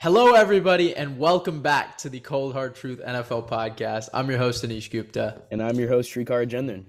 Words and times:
Hello, 0.00 0.34
everybody, 0.34 0.94
and 0.94 1.18
welcome 1.18 1.60
back 1.60 1.98
to 1.98 2.08
the 2.08 2.20
Cold 2.20 2.52
Hard 2.52 2.76
Truth 2.76 3.00
NFL 3.04 3.48
podcast. 3.48 4.08
I'm 4.14 4.30
your 4.30 4.38
host, 4.38 4.64
Anish 4.64 4.92
Gupta. 4.92 5.42
And 5.50 5.60
I'm 5.60 5.74
your 5.74 5.88
host, 5.88 6.14
Srikar 6.14 6.48
Jendran. 6.48 6.84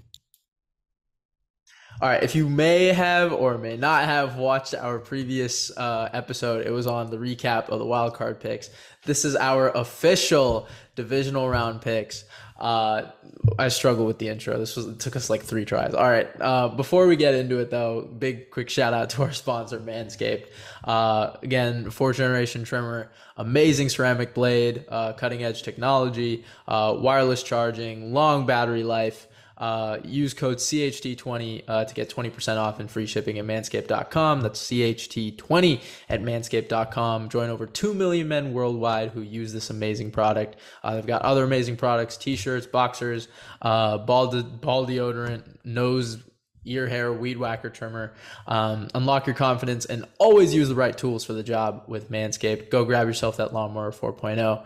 All 2.01 2.07
right, 2.07 2.23
if 2.23 2.33
you 2.33 2.47
may 2.47 2.93
have 2.93 3.33
or 3.33 3.57
may 3.57 3.75
not 3.75 4.05
have 4.05 4.37
watched 4.37 4.73
our 4.73 4.99
previous 4.99 5.69
uh, 5.75 6.07
episode, 6.13 6.65
it 6.65 6.69
was 6.69 6.87
on 6.87 7.11
the 7.11 7.17
recap 7.17 7.67
of 7.67 7.79
the 7.79 7.85
wild 7.85 8.13
card 8.13 8.39
picks. 8.39 8.69
This 9.03 9.25
is 9.25 9.35
our 9.35 9.67
official 9.67 10.69
divisional 10.95 11.49
round 11.49 11.81
picks. 11.81 12.23
Uh, 12.57 13.11
I 13.57 13.67
struggle 13.67 14.05
with 14.05 14.17
the 14.17 14.29
intro. 14.29 14.57
This 14.57 14.77
was 14.77 14.87
it 14.87 14.99
took 14.99 15.17
us 15.17 15.29
like 15.29 15.43
three 15.43 15.65
tries. 15.65 15.93
All 15.93 16.09
right. 16.09 16.29
Uh, 16.39 16.69
before 16.69 17.05
we 17.05 17.17
get 17.17 17.33
into 17.33 17.59
it, 17.59 17.69
though, 17.69 18.01
big 18.01 18.49
quick 18.49 18.69
shout 18.69 18.93
out 18.93 19.09
to 19.11 19.23
our 19.23 19.33
sponsor, 19.33 19.77
Manscaped. 19.79 20.47
Uh, 20.85 21.31
again, 21.43 21.89
fourth 21.89 22.15
generation 22.15 22.63
trimmer, 22.63 23.11
amazing 23.35 23.89
ceramic 23.89 24.33
blade, 24.33 24.85
uh, 24.87 25.11
cutting 25.13 25.43
edge 25.43 25.63
technology, 25.63 26.45
uh, 26.65 26.95
wireless 26.97 27.43
charging, 27.43 28.13
long 28.13 28.45
battery 28.45 28.83
life. 28.83 29.27
Uh, 29.59 29.97
use 30.03 30.33
code 30.33 30.57
CHT20 30.57 31.63
uh, 31.67 31.85
to 31.85 31.93
get 31.93 32.09
20% 32.09 32.57
off 32.57 32.79
and 32.79 32.89
free 32.89 33.05
shipping 33.05 33.37
at 33.39 33.45
manscaped.com. 33.45 34.41
That's 34.41 34.63
CHT20 34.65 35.81
at 36.07 36.21
manscaped.com. 36.21 37.29
Join 37.29 37.49
over 37.49 37.65
2 37.65 37.93
million 37.93 38.27
men 38.27 38.53
worldwide 38.53 39.11
who 39.11 39.21
use 39.21 39.51
this 39.51 39.69
amazing 39.69 40.11
product. 40.11 40.55
Uh, 40.83 40.95
they've 40.95 41.05
got 41.05 41.23
other 41.23 41.43
amazing 41.43 41.75
products 41.75 42.15
t 42.15 42.35
shirts, 42.35 42.65
boxers, 42.65 43.27
uh, 43.61 43.97
ball, 43.97 44.27
de- 44.27 44.43
ball 44.43 44.85
deodorant, 44.85 45.43
nose 45.65 46.23
ear 46.65 46.87
hair 46.87 47.11
weed 47.11 47.37
whacker 47.37 47.69
trimmer. 47.69 48.13
Um, 48.47 48.87
unlock 48.93 49.27
your 49.27 49.35
confidence 49.35 49.85
and 49.85 50.05
always 50.19 50.53
use 50.53 50.69
the 50.69 50.75
right 50.75 50.97
tools 50.97 51.25
for 51.25 51.33
the 51.33 51.43
job 51.43 51.83
with 51.87 52.11
Manscaped. 52.11 52.69
Go 52.69 52.85
grab 52.85 53.07
yourself 53.07 53.37
that 53.37 53.53
lawnmower 53.53 53.91
4.0 53.91 54.65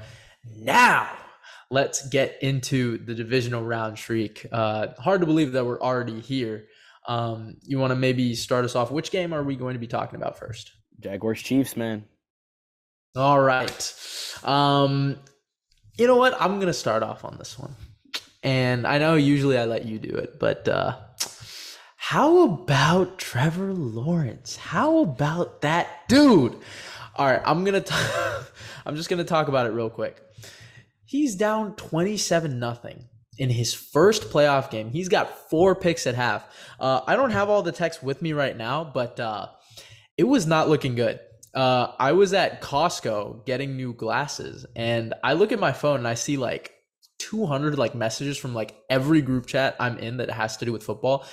now 0.57 1.09
let's 1.69 2.07
get 2.07 2.37
into 2.41 2.97
the 2.99 3.13
divisional 3.13 3.63
round 3.63 3.97
streak. 3.97 4.45
Uh, 4.51 4.87
hard 4.99 5.21
to 5.21 5.27
believe 5.27 5.53
that 5.53 5.65
we're 5.65 5.81
already 5.81 6.19
here. 6.19 6.65
Um, 7.07 7.57
you 7.63 7.79
want 7.79 7.91
to 7.91 7.95
maybe 7.95 8.35
start 8.35 8.65
us 8.65 8.75
off? 8.75 8.91
Which 8.91 9.11
game 9.11 9.33
are 9.33 9.43
we 9.43 9.55
going 9.55 9.73
to 9.73 9.79
be 9.79 9.87
talking 9.87 10.15
about 10.15 10.37
first? 10.37 10.71
Jaguars 10.99 11.41
Chiefs, 11.41 11.75
man. 11.75 12.05
All 13.15 13.39
right. 13.39 13.95
Um, 14.43 15.19
you 15.97 16.07
know 16.07 16.15
what? 16.15 16.39
I'm 16.41 16.55
going 16.55 16.67
to 16.67 16.73
start 16.73 17.03
off 17.03 17.25
on 17.25 17.37
this 17.37 17.59
one. 17.59 17.75
And 18.41 18.85
I 18.87 18.97
know 18.97 19.15
usually 19.15 19.57
I 19.57 19.65
let 19.65 19.85
you 19.85 19.99
do 19.99 20.09
it, 20.09 20.39
but 20.39 20.67
uh, 20.67 20.97
how 21.95 22.43
about 22.43 23.17
Trevor 23.17 23.73
Lawrence? 23.73 24.57
How 24.57 24.99
about 24.99 25.61
that 25.61 26.07
dude? 26.09 26.57
All 27.15 27.25
right, 27.25 27.41
I'm 27.45 27.63
going 27.63 27.81
to 27.83 28.45
I'm 28.85 28.95
just 28.95 29.09
going 29.09 29.19
to 29.19 29.23
talk 29.23 29.47
about 29.47 29.67
it 29.67 29.69
real 29.69 29.89
quick. 29.89 30.21
He's 31.13 31.35
down 31.35 31.75
27 31.75 32.57
nothing 32.57 33.03
in 33.37 33.51
his 33.51 33.71
first 33.71 34.31
playoff 34.31 34.71
game. 34.71 34.89
He's 34.89 35.09
got 35.09 35.47
four 35.47 35.75
picks 35.75 36.07
at 36.07 36.15
half. 36.15 36.43
Uh, 36.79 37.01
I 37.05 37.15
don't 37.15 37.29
have 37.29 37.51
all 37.51 37.61
the 37.61 37.71
text 37.71 38.01
with 38.01 38.23
me 38.23 38.33
right 38.33 38.57
now, 38.57 38.83
but 38.83 39.19
uh, 39.19 39.49
it 40.17 40.23
was 40.23 40.47
not 40.47 40.69
looking 40.69 40.95
good. 40.95 41.19
Uh, 41.53 41.91
I 41.99 42.13
was 42.13 42.33
at 42.33 42.63
Costco 42.63 43.45
getting 43.45 43.77
new 43.77 43.93
glasses, 43.93 44.65
and 44.75 45.13
I 45.23 45.33
look 45.33 45.51
at 45.51 45.59
my 45.59 45.71
phone 45.71 45.97
and 45.97 46.07
I 46.07 46.15
see 46.15 46.35
like 46.35 46.73
200 47.19 47.77
like 47.77 47.93
messages 47.93 48.35
from 48.35 48.55
like 48.55 48.75
every 48.89 49.21
group 49.21 49.45
chat 49.45 49.75
I'm 49.79 49.99
in 49.99 50.17
that 50.17 50.31
has 50.31 50.57
to 50.57 50.65
do 50.65 50.73
with 50.73 50.81
football, 50.81 51.27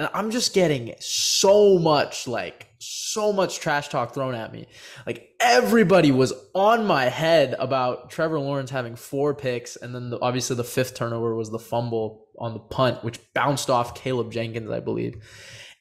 and 0.00 0.10
I'm 0.12 0.32
just 0.32 0.54
getting 0.54 0.96
so 0.98 1.78
much 1.78 2.26
like 2.26 2.66
so 2.80 3.32
much 3.32 3.60
trash 3.60 3.88
talk 3.88 4.14
thrown 4.14 4.34
at 4.34 4.52
me. 4.52 4.66
Like 5.06 5.34
everybody 5.38 6.10
was 6.10 6.32
on 6.54 6.86
my 6.86 7.04
head 7.04 7.54
about 7.58 8.10
Trevor 8.10 8.40
Lawrence 8.40 8.70
having 8.70 8.96
four 8.96 9.34
picks, 9.34 9.76
and 9.76 9.94
then 9.94 10.10
the, 10.10 10.20
obviously 10.20 10.56
the 10.56 10.64
fifth 10.64 10.94
turnover 10.94 11.34
was 11.34 11.50
the 11.50 11.58
fumble 11.58 12.26
on 12.38 12.54
the 12.54 12.60
punt, 12.60 13.04
which 13.04 13.20
bounced 13.34 13.68
off 13.68 13.94
Caleb 13.94 14.32
Jenkins, 14.32 14.70
I 14.70 14.80
believe. 14.80 15.22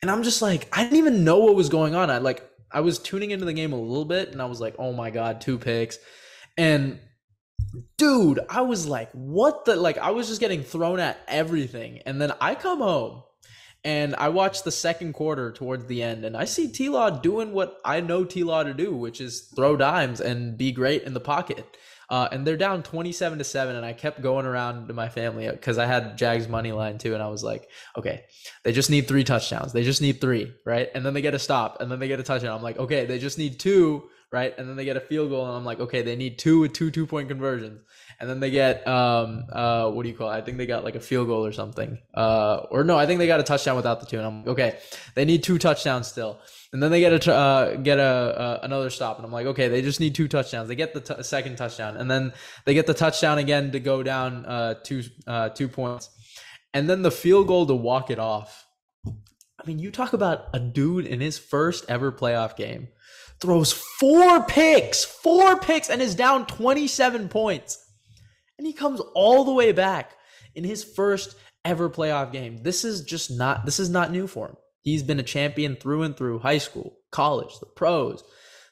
And 0.01 0.11
I'm 0.11 0.23
just 0.23 0.41
like, 0.41 0.67
I 0.77 0.83
didn't 0.83 0.97
even 0.97 1.23
know 1.23 1.39
what 1.39 1.55
was 1.55 1.69
going 1.69 1.95
on. 1.95 2.09
I 2.09 2.17
like 2.17 2.45
I 2.71 2.81
was 2.81 2.99
tuning 2.99 3.31
into 3.31 3.45
the 3.45 3.53
game 3.53 3.73
a 3.73 3.79
little 3.79 4.05
bit, 4.05 4.29
and 4.31 4.41
I 4.41 4.45
was 4.45 4.59
like, 4.59 4.75
oh 4.77 4.91
my 4.91 5.09
god, 5.09 5.39
two 5.41 5.57
picks, 5.57 5.97
and 6.57 6.99
dude, 7.97 8.39
I 8.49 8.61
was 8.61 8.88
like, 8.88 9.09
what 9.13 9.63
the 9.63 9.77
like 9.77 9.97
I 9.97 10.11
was 10.11 10.27
just 10.27 10.41
getting 10.41 10.63
thrown 10.63 10.99
at 10.99 11.17
everything, 11.29 11.99
and 12.05 12.21
then 12.21 12.33
I 12.41 12.55
come 12.55 12.79
home 12.79 13.23
and 13.84 14.16
I 14.16 14.29
watched 14.29 14.63
the 14.63 14.72
second 14.72 15.13
quarter 15.13 15.51
towards 15.51 15.85
the 15.85 16.03
end, 16.03 16.25
and 16.25 16.35
I 16.35 16.45
see 16.45 16.67
T 16.72 16.90
Law 16.90 17.09
doing 17.09 17.53
what 17.53 17.79
I 17.85 18.01
know 18.01 18.25
T 18.25 18.44
Law 18.44 18.63
to 18.63 18.73
do, 18.73 18.95
which 18.95 19.22
is 19.22 19.41
throw 19.56 19.75
dimes 19.75 20.22
and 20.22 20.57
be 20.57 20.72
great 20.72 21.03
in 21.03 21.13
the 21.13 21.19
pocket. 21.19 21.78
Uh, 22.09 22.28
and 22.31 22.45
they're 22.45 22.57
down 22.57 22.81
27 22.81 23.38
to 23.38 23.44
7 23.44 23.75
and 23.75 23.85
i 23.85 23.94
kept 23.94 24.19
going 24.19 24.47
around 24.47 24.88
to 24.88 24.95
my 24.95 25.07
family 25.07 25.47
because 25.47 25.78
i 25.78 25.85
had 25.85 26.18
jags 26.18 26.47
money 26.47 26.72
line 26.72 26.97
too 26.97 27.13
and 27.13 27.22
i 27.22 27.28
was 27.28 27.44
like 27.44 27.69
okay 27.95 28.23
they 28.63 28.72
just 28.72 28.89
need 28.89 29.07
three 29.07 29.23
touchdowns. 29.23 29.73
They 29.73 29.84
just 29.84 30.01
need 30.01 30.19
three 30.19 30.53
right? 30.66 30.89
And 30.94 31.06
then 31.06 31.13
they 31.13 31.22
get 31.22 31.34
a 31.34 31.39
stop 31.39 31.81
and 31.81 31.91
then 31.91 32.00
they 32.00 32.07
get 32.07 32.19
a 32.19 32.23
touchdown. 32.23 32.56
I'm 32.56 32.63
like 32.63 32.78
okay 32.78 33.06
they 33.06 33.19
just 33.19 33.38
need 33.38 33.59
two 33.59 34.09
right 34.31 34.53
and 34.57 34.69
then 34.69 34.75
they 34.75 34.85
get 34.85 34.97
a 34.97 35.01
field 35.01 35.29
goal 35.29 35.45
and 35.45 35.56
i'm 35.56 35.66
like 35.66 35.79
okay 35.79 36.01
they 36.01 36.16
need 36.16 36.38
two 36.38 36.59
with 36.59 36.73
two 36.73 36.91
two 36.91 37.06
point 37.07 37.28
conversions 37.28 37.81
and 38.19 38.29
then 38.29 38.40
they 38.40 38.51
get 38.51 38.85
um 38.88 39.45
uh 39.51 39.90
what 39.90 40.03
do 40.03 40.09
you 40.09 40.16
call 40.16 40.29
it? 40.29 40.35
I 40.35 40.41
think 40.41 40.57
they 40.57 40.66
got 40.66 40.84
like 40.84 40.95
a 40.95 41.00
field 41.00 41.28
goal 41.28 41.45
or 41.45 41.53
something. 41.53 42.00
Uh 42.13 42.66
or 42.69 42.84
no, 42.84 42.97
I 42.97 43.06
think 43.06 43.19
they 43.19 43.28
got 43.28 43.39
a 43.39 43.44
touchdown 43.44 43.75
without 43.78 44.01
the 44.01 44.06
two. 44.06 44.18
And 44.18 44.25
I'm 44.25 44.39
like, 44.39 44.47
okay. 44.50 44.79
They 45.16 45.25
need 45.25 45.44
two 45.44 45.57
touchdowns 45.57 46.07
still. 46.07 46.39
And 46.73 46.84
then 46.84 46.91
they 46.91 47.00
get 47.00 47.28
a 47.28 47.34
uh, 47.34 47.75
get 47.78 47.97
a 47.97 48.03
uh, 48.03 48.59
another 48.62 48.91
stop, 48.91 49.18
and 49.18 49.25
I'm 49.25 49.31
like, 49.31 49.47
okay, 49.47 49.69
they 49.69 49.81
just 49.81 50.00
need 50.00 50.13
two 50.13 50.28
touchdowns. 50.28 50.68
They 50.68 50.75
get 50.75 50.94
the 50.94 51.01
t- 51.01 51.23
second 51.23 51.56
touchdown, 51.56 51.97
and 51.97 52.12
then 52.12 52.31
they 52.66 52.75
get 52.75 52.85
the 52.85 52.94
touchdown 52.94 53.39
again 53.39 53.72
to 53.72 53.79
go 53.79 54.03
down 54.03 54.45
uh, 54.45 54.75
two 54.84 55.01
uh, 55.25 55.50
two 55.50 55.68
points, 55.68 56.12
and 56.72 56.88
then 56.88 57.01
the 57.01 57.09
field 57.09 57.47
goal 57.47 57.66
to 57.66 57.73
walk 57.73 58.12
it 58.12 58.19
off. 58.19 58.68
I 59.03 59.66
mean, 59.66 59.79
you 59.79 59.89
talk 59.89 60.13
about 60.13 60.45
a 60.53 60.59
dude 60.59 61.07
in 61.07 61.22
his 61.22 61.39
first 61.39 61.85
ever 61.89 62.12
playoff 62.12 62.56
game 62.56 62.89
throws 63.41 63.72
four 63.72 64.44
picks, 64.44 65.05
four 65.05 65.59
picks, 65.59 65.89
and 65.89 66.01
is 66.01 66.16
down 66.16 66.45
27 66.45 67.29
points 67.29 67.85
and 68.59 68.67
he 68.67 68.73
comes 68.73 69.00
all 69.16 69.44
the 69.45 69.53
way 69.53 69.72
back 69.72 70.11
in 70.53 70.63
his 70.63 70.83
first 70.83 71.35
ever 71.66 71.89
playoff 71.89 72.31
game. 72.31 72.61
This 72.61 72.85
is 72.85 73.01
just 73.01 73.31
not 73.31 73.66
this 73.66 73.79
is 73.79 73.89
not 73.89 74.11
new 74.11 74.27
for 74.27 74.50
him. 74.50 74.57
He's 74.81 75.01
been 75.01 75.19
a 75.19 75.23
champion 75.23 75.75
through 75.75 76.03
and 76.03 76.16
through 76.16 76.39
high 76.39 76.57
school, 76.59 76.97
college, 77.09 77.57
the 77.59 77.66
pros. 77.66 78.23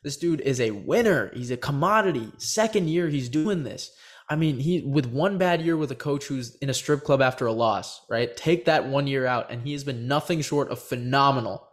This 0.03 0.17
dude 0.17 0.41
is 0.41 0.61
a 0.61 0.71
winner. 0.71 1.31
He's 1.33 1.51
a 1.51 1.57
commodity. 1.57 2.31
Second 2.37 2.89
year 2.89 3.07
he's 3.07 3.29
doing 3.29 3.63
this. 3.63 3.91
I 4.29 4.35
mean, 4.35 4.59
he 4.59 4.81
with 4.81 5.05
one 5.05 5.37
bad 5.37 5.61
year 5.61 5.77
with 5.77 5.91
a 5.91 5.95
coach 5.95 6.25
who's 6.25 6.55
in 6.55 6.69
a 6.69 6.73
strip 6.73 7.03
club 7.03 7.21
after 7.21 7.45
a 7.45 7.53
loss, 7.53 8.01
right? 8.09 8.35
Take 8.35 8.65
that 8.65 8.87
one 8.87 9.07
year 9.07 9.25
out, 9.25 9.51
and 9.51 9.61
he 9.61 9.71
has 9.71 9.85
been 9.85 10.07
nothing 10.07 10.41
short 10.41 10.69
of 10.69 10.79
phenomenal. 10.79 11.65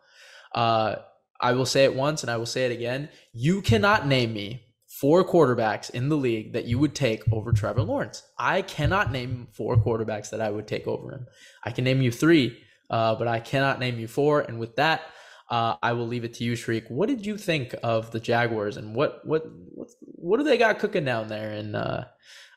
Uh, 0.54 0.96
I 1.40 1.52
will 1.52 1.66
say 1.66 1.84
it 1.84 1.94
once, 1.94 2.22
and 2.22 2.30
I 2.30 2.36
will 2.36 2.46
say 2.46 2.66
it 2.66 2.72
again. 2.72 3.08
You 3.32 3.60
cannot 3.62 4.06
name 4.06 4.32
me 4.32 4.64
four 4.86 5.24
quarterbacks 5.24 5.90
in 5.90 6.08
the 6.08 6.16
league 6.16 6.52
that 6.52 6.66
you 6.66 6.78
would 6.78 6.94
take 6.94 7.22
over 7.32 7.52
Trevor 7.52 7.82
Lawrence. 7.82 8.22
I 8.38 8.62
cannot 8.62 9.10
name 9.10 9.48
four 9.52 9.76
quarterbacks 9.76 10.30
that 10.30 10.40
I 10.40 10.50
would 10.50 10.68
take 10.68 10.86
over 10.86 11.10
him. 11.10 11.26
I 11.64 11.72
can 11.72 11.84
name 11.84 12.00
you 12.00 12.12
three, 12.12 12.58
uh, 12.90 13.16
but 13.16 13.26
I 13.26 13.40
cannot 13.40 13.80
name 13.80 13.98
you 13.98 14.06
four. 14.06 14.42
And 14.42 14.60
with 14.60 14.76
that, 14.76 15.02
uh, 15.50 15.76
I 15.82 15.92
will 15.92 16.06
leave 16.06 16.24
it 16.24 16.34
to 16.34 16.44
you, 16.44 16.54
Shriek. 16.54 16.84
What 16.88 17.08
did 17.08 17.26
you 17.26 17.36
think 17.36 17.74
of 17.82 18.12
the 18.12 18.20
Jaguars, 18.20 18.76
and 18.76 18.94
what 18.94 19.20
what 19.26 19.44
what 19.74 19.88
what 20.00 20.38
do 20.38 20.44
they 20.44 20.56
got 20.56 20.78
cooking 20.78 21.04
down 21.04 21.28
there 21.28 21.52
in 21.52 21.74
uh, 21.74 22.06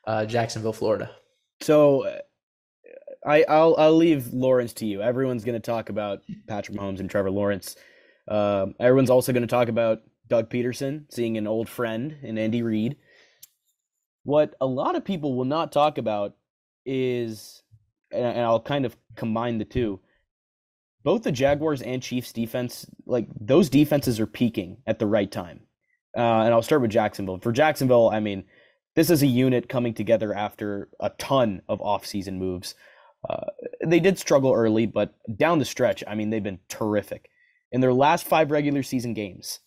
uh 0.05 0.25
Jacksonville, 0.25 0.73
Florida? 0.73 1.11
So. 1.61 2.19
I, 3.25 3.43
I'll 3.49 3.75
I'll 3.77 3.97
leave 3.97 4.31
Lawrence 4.31 4.71
to 4.73 4.85
you. 4.85 5.01
Everyone's 5.01 5.43
going 5.43 5.59
to 5.59 5.59
talk 5.59 5.89
about 5.89 6.21
Patrick 6.47 6.77
Mahomes 6.77 7.01
and 7.01 7.09
Trevor 7.09 7.31
Lawrence. 7.31 7.75
Um, 8.27 8.75
everyone's 8.79 9.09
also 9.09 9.31
going 9.33 9.41
to 9.41 9.47
talk 9.47 9.69
about 9.69 10.01
Doug 10.27 10.49
Pederson 10.49 11.05
seeing 11.09 11.37
an 11.37 11.47
old 11.47 11.69
friend 11.69 12.17
in 12.21 12.37
Andy 12.37 12.61
Reid. 12.61 12.97
What 14.23 14.55
a 14.59 14.65
lot 14.65 14.95
of 14.95 15.05
people 15.05 15.35
will 15.35 15.45
not 15.45 15.71
talk 15.71 15.97
about 15.97 16.35
is, 16.85 17.63
and 18.11 18.39
I'll 18.39 18.59
kind 18.59 18.85
of 18.85 18.97
combine 19.15 19.57
the 19.57 19.65
two, 19.65 20.01
both 21.03 21.23
the 21.23 21.31
Jaguars 21.31 21.81
and 21.81 22.03
Chiefs 22.03 22.33
defense, 22.33 22.85
like 23.05 23.27
those 23.39 23.69
defenses 23.69 24.19
are 24.19 24.27
peaking 24.27 24.77
at 24.85 24.99
the 24.99 25.05
right 25.05 25.31
time. 25.31 25.61
Uh, 26.15 26.41
and 26.41 26.53
I'll 26.53 26.61
start 26.61 26.81
with 26.81 26.91
Jacksonville. 26.91 27.39
For 27.39 27.51
Jacksonville, 27.51 28.09
I 28.09 28.19
mean, 28.19 28.43
this 28.95 29.09
is 29.09 29.21
a 29.21 29.27
unit 29.27 29.69
coming 29.69 29.93
together 29.93 30.33
after 30.33 30.89
a 30.99 31.11
ton 31.11 31.61
of 31.69 31.79
offseason 31.79 32.37
moves. 32.37 32.75
Uh, 33.29 33.45
they 33.85 33.99
did 33.99 34.17
struggle 34.17 34.53
early, 34.53 34.85
but 34.85 35.13
down 35.37 35.59
the 35.59 35.65
stretch, 35.65 36.03
I 36.07 36.15
mean, 36.15 36.29
they've 36.29 36.43
been 36.43 36.59
terrific. 36.67 37.29
In 37.71 37.81
their 37.81 37.93
last 37.93 38.25
five 38.25 38.51
regular 38.51 38.83
season 38.83 39.13
games, 39.13 39.59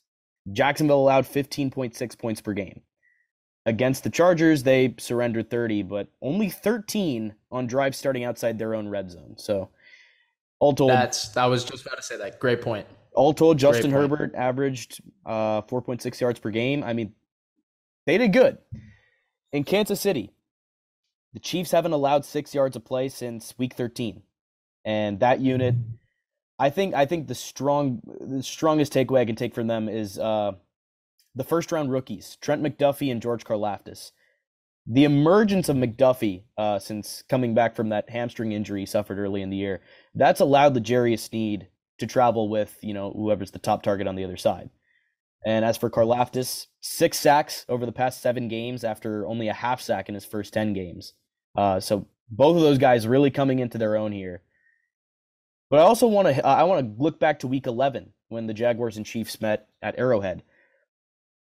Jacksonville 0.53 1.01
allowed 1.01 1.25
15.6 1.25 2.19
points 2.19 2.41
per 2.41 2.53
game. 2.53 2.81
Against 3.67 4.05
the 4.05 4.11
Chargers, 4.11 4.63
they 4.63 4.95
surrendered 4.99 5.51
30, 5.51 5.83
but 5.83 6.09
only 6.23 6.49
13 6.49 7.35
on 7.53 7.67
drives 7.67 7.99
starting 7.99 8.25
outside 8.25 8.59
their 8.59 8.75
own 8.75 8.89
red 8.89 9.11
zone. 9.11 9.35
So, 9.37 9.69
all 10.61 10.73
told, 10.73 10.91
that's 10.91 11.37
I 11.37 11.47
was 11.47 11.65
just 11.65 11.85
about 11.85 11.97
to 11.97 12.03
say 12.03 12.17
that. 12.17 12.41
Great 12.41 12.63
point. 12.63 12.87
All 13.13 13.35
told, 13.35 13.59
Justin 13.59 13.91
Herbert 13.91 14.35
averaged 14.35 15.01
uh, 15.27 15.63
4.6 15.63 16.21
yards 16.21 16.39
per 16.39 16.51
game. 16.51 16.83
I 16.83 16.93
mean, 16.95 17.13
they 18.07 18.19
did 18.19 18.33
good. 18.33 18.59
In 19.53 19.65
Kansas 19.65 20.01
City, 20.01 20.33
the 21.33 21.41
Chiefs 21.41 21.73
haven't 21.73 21.93
allowed 21.93 22.25
six 22.25 22.55
yards 22.55 22.77
of 22.77 22.85
play 22.85 23.09
since 23.09 23.55
week 23.59 23.75
13. 23.75 24.23
And 24.85 25.21
that 25.21 25.41
unit, 25.41 25.75
I 26.61 26.69
think 26.69 26.95
I 26.95 27.07
think 27.07 27.27
the 27.27 27.35
strong 27.35 28.03
the 28.21 28.43
strongest 28.43 28.93
takeaway 28.93 29.21
I 29.21 29.25
can 29.25 29.35
take 29.35 29.55
from 29.55 29.67
them 29.67 29.89
is 29.89 30.19
uh, 30.19 30.53
the 31.35 31.45
first 31.45 31.73
round 31.73 31.91
rookies, 31.91 32.37
Trent 32.43 32.63
McDuffie 32.63 33.11
and 33.11 33.23
George 33.23 33.45
Karlaftis. 33.45 34.13
The 34.87 35.05
emergence 35.05 35.71
of 35.71 35.77
McDuffie 35.77 36.43
uh, 36.59 36.79
since 36.79 37.25
coming 37.29 37.55
back 37.55 37.75
from 37.75 37.89
that 37.89 38.11
hamstring 38.11 38.53
injury 38.53 38.81
he 38.81 38.87
suffered 38.87 39.19
early 39.19 39.41
in 39.41 39.49
the 39.49 39.57
year, 39.57 39.81
that's 40.15 40.41
allowed 40.41 40.75
the 40.75 40.81
L'Jarius 40.81 41.21
Sneed 41.21 41.69
to 41.99 42.07
travel 42.07 42.49
with, 42.49 42.77
you 42.83 42.93
know, 42.93 43.11
whoever's 43.11 43.53
the 43.53 43.59
top 43.59 43.83
target 43.83 44.07
on 44.07 44.17
the 44.17 44.25
other 44.25 44.37
side. 44.37 44.69
And 45.47 45.65
as 45.65 45.79
for 45.79 45.89
Karlaftis, 45.91 46.67
six 46.81 47.19
sacks 47.19 47.65
over 47.69 47.87
the 47.87 47.93
past 47.93 48.21
seven 48.21 48.49
games 48.49 48.85
after 48.85 49.27
only 49.27 49.49
a 49.49 49.55
half 49.55 49.81
sack 49.81 50.09
in 50.09 50.15
his 50.15 50.27
first 50.27 50.53
10 50.53 50.75
games. 50.75 51.15
Uh, 51.57 51.81
so 51.81 52.07
both 52.31 52.57
of 52.57 52.63
those 52.63 52.79
guys 52.79 53.07
really 53.07 53.31
coming 53.31 53.61
into 53.61 53.79
their 53.79 53.97
own 53.97 54.13
here. 54.13 54.43
But 55.71 55.79
I 55.79 55.83
also 55.83 56.07
want 56.07 56.29
to 56.29 56.47
I 56.47 56.65
want 56.65 56.97
to 56.97 57.03
look 57.03 57.19
back 57.19 57.39
to 57.41 57.47
week 57.47 57.67
11 57.67 58.13
when 58.29 58.47
the 58.47 58.55
Jaguars 58.55 58.97
and 58.97 59.07
Chiefs 59.07 59.41
met 59.41 59.69
at 59.81 59.99
Arrowhead. 59.99 60.43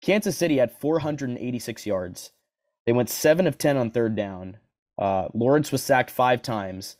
Kansas 0.02 0.38
City 0.38 0.58
had 0.58 0.72
486 0.72 1.86
yards. 1.86 2.32
They 2.86 2.92
went 2.92 3.10
7 3.10 3.48
of 3.48 3.58
10 3.58 3.78
on 3.78 3.92
third 3.92 4.16
down. 4.16 4.58
Uh, 4.98 5.30
Lawrence 5.34 5.72
was 5.72 5.82
sacked 5.82 6.12
5 6.12 6.42
times. 6.42 6.98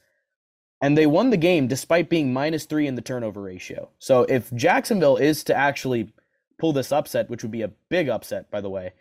And 0.82 0.98
they 0.98 1.06
won 1.06 1.30
the 1.30 1.38
game 1.38 1.68
despite 1.68 2.10
being 2.10 2.34
minus 2.34 2.66
3 2.66 2.88
in 2.88 2.96
the 2.96 3.02
turnover 3.02 3.42
ratio. 3.42 3.90
So 4.00 4.24
if 4.24 4.54
Jacksonville 4.54 5.18
is 5.18 5.44
to 5.46 5.56
actually 5.56 6.14
pull 6.58 6.74
this 6.74 6.92
upset, 6.92 7.30
which 7.30 7.44
would 7.44 7.52
be 7.52 7.62
a 7.62 7.72
big 7.90 8.10
upset 8.10 8.50
by 8.50 8.62
the 8.62 8.70
way, 8.70 8.94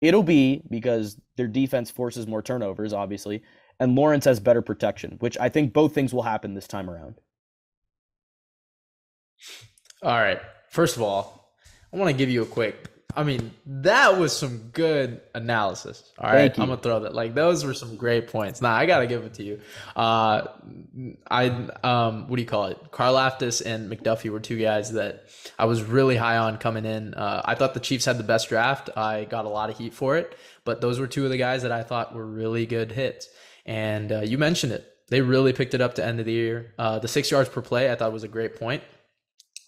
It'll 0.00 0.22
be 0.22 0.62
because 0.70 1.20
their 1.36 1.46
defense 1.46 1.90
forces 1.90 2.26
more 2.26 2.42
turnovers, 2.42 2.92
obviously, 2.92 3.42
and 3.80 3.96
Lawrence 3.96 4.26
has 4.26 4.38
better 4.38 4.62
protection, 4.62 5.16
which 5.18 5.36
I 5.38 5.48
think 5.48 5.72
both 5.72 5.94
things 5.94 6.14
will 6.14 6.22
happen 6.22 6.54
this 6.54 6.68
time 6.68 6.88
around. 6.88 7.16
All 10.02 10.12
right. 10.16 10.40
First 10.70 10.96
of 10.96 11.02
all, 11.02 11.52
I 11.92 11.96
want 11.96 12.10
to 12.10 12.16
give 12.16 12.30
you 12.30 12.42
a 12.42 12.46
quick 12.46 12.90
I 13.16 13.24
mean, 13.24 13.52
that 13.66 14.18
was 14.18 14.36
some 14.36 14.70
good 14.72 15.20
analysis. 15.34 16.12
All 16.18 16.30
right, 16.30 16.56
I'm 16.58 16.68
gonna 16.68 16.80
throw 16.80 17.00
that. 17.00 17.14
Like 17.14 17.34
those 17.34 17.64
were 17.64 17.74
some 17.74 17.96
great 17.96 18.28
points. 18.28 18.60
Nah, 18.60 18.74
I 18.74 18.86
gotta 18.86 19.06
give 19.06 19.24
it 19.24 19.34
to 19.34 19.42
you. 19.42 19.60
Uh, 19.96 20.46
I 21.30 21.46
um, 21.82 22.28
what 22.28 22.36
do 22.36 22.42
you 22.42 22.48
call 22.48 22.66
it? 22.66 22.78
Carl 22.90 23.14
Karlaftis 23.14 23.64
and 23.64 23.90
McDuffie 23.90 24.30
were 24.30 24.40
two 24.40 24.58
guys 24.58 24.92
that 24.92 25.26
I 25.58 25.64
was 25.64 25.82
really 25.82 26.16
high 26.16 26.36
on 26.36 26.58
coming 26.58 26.84
in. 26.84 27.14
Uh, 27.14 27.42
I 27.44 27.54
thought 27.54 27.74
the 27.74 27.80
Chiefs 27.80 28.04
had 28.04 28.18
the 28.18 28.24
best 28.24 28.48
draft. 28.48 28.90
I 28.96 29.24
got 29.24 29.44
a 29.44 29.48
lot 29.48 29.70
of 29.70 29.78
heat 29.78 29.94
for 29.94 30.16
it, 30.16 30.36
but 30.64 30.80
those 30.80 31.00
were 31.00 31.06
two 31.06 31.24
of 31.24 31.30
the 31.30 31.38
guys 31.38 31.62
that 31.62 31.72
I 31.72 31.82
thought 31.82 32.14
were 32.14 32.26
really 32.26 32.66
good 32.66 32.92
hits. 32.92 33.28
And 33.66 34.12
uh, 34.12 34.20
you 34.20 34.38
mentioned 34.38 34.72
it. 34.72 34.86
They 35.08 35.20
really 35.20 35.52
picked 35.52 35.74
it 35.74 35.80
up 35.80 35.94
to 35.94 36.04
end 36.04 36.20
of 36.20 36.26
the 36.26 36.32
year. 36.32 36.74
Uh, 36.78 36.98
the 36.98 37.08
six 37.08 37.30
yards 37.30 37.48
per 37.48 37.60
play, 37.60 37.90
I 37.90 37.96
thought 37.96 38.12
was 38.12 38.24
a 38.24 38.28
great 38.28 38.56
point 38.56 38.82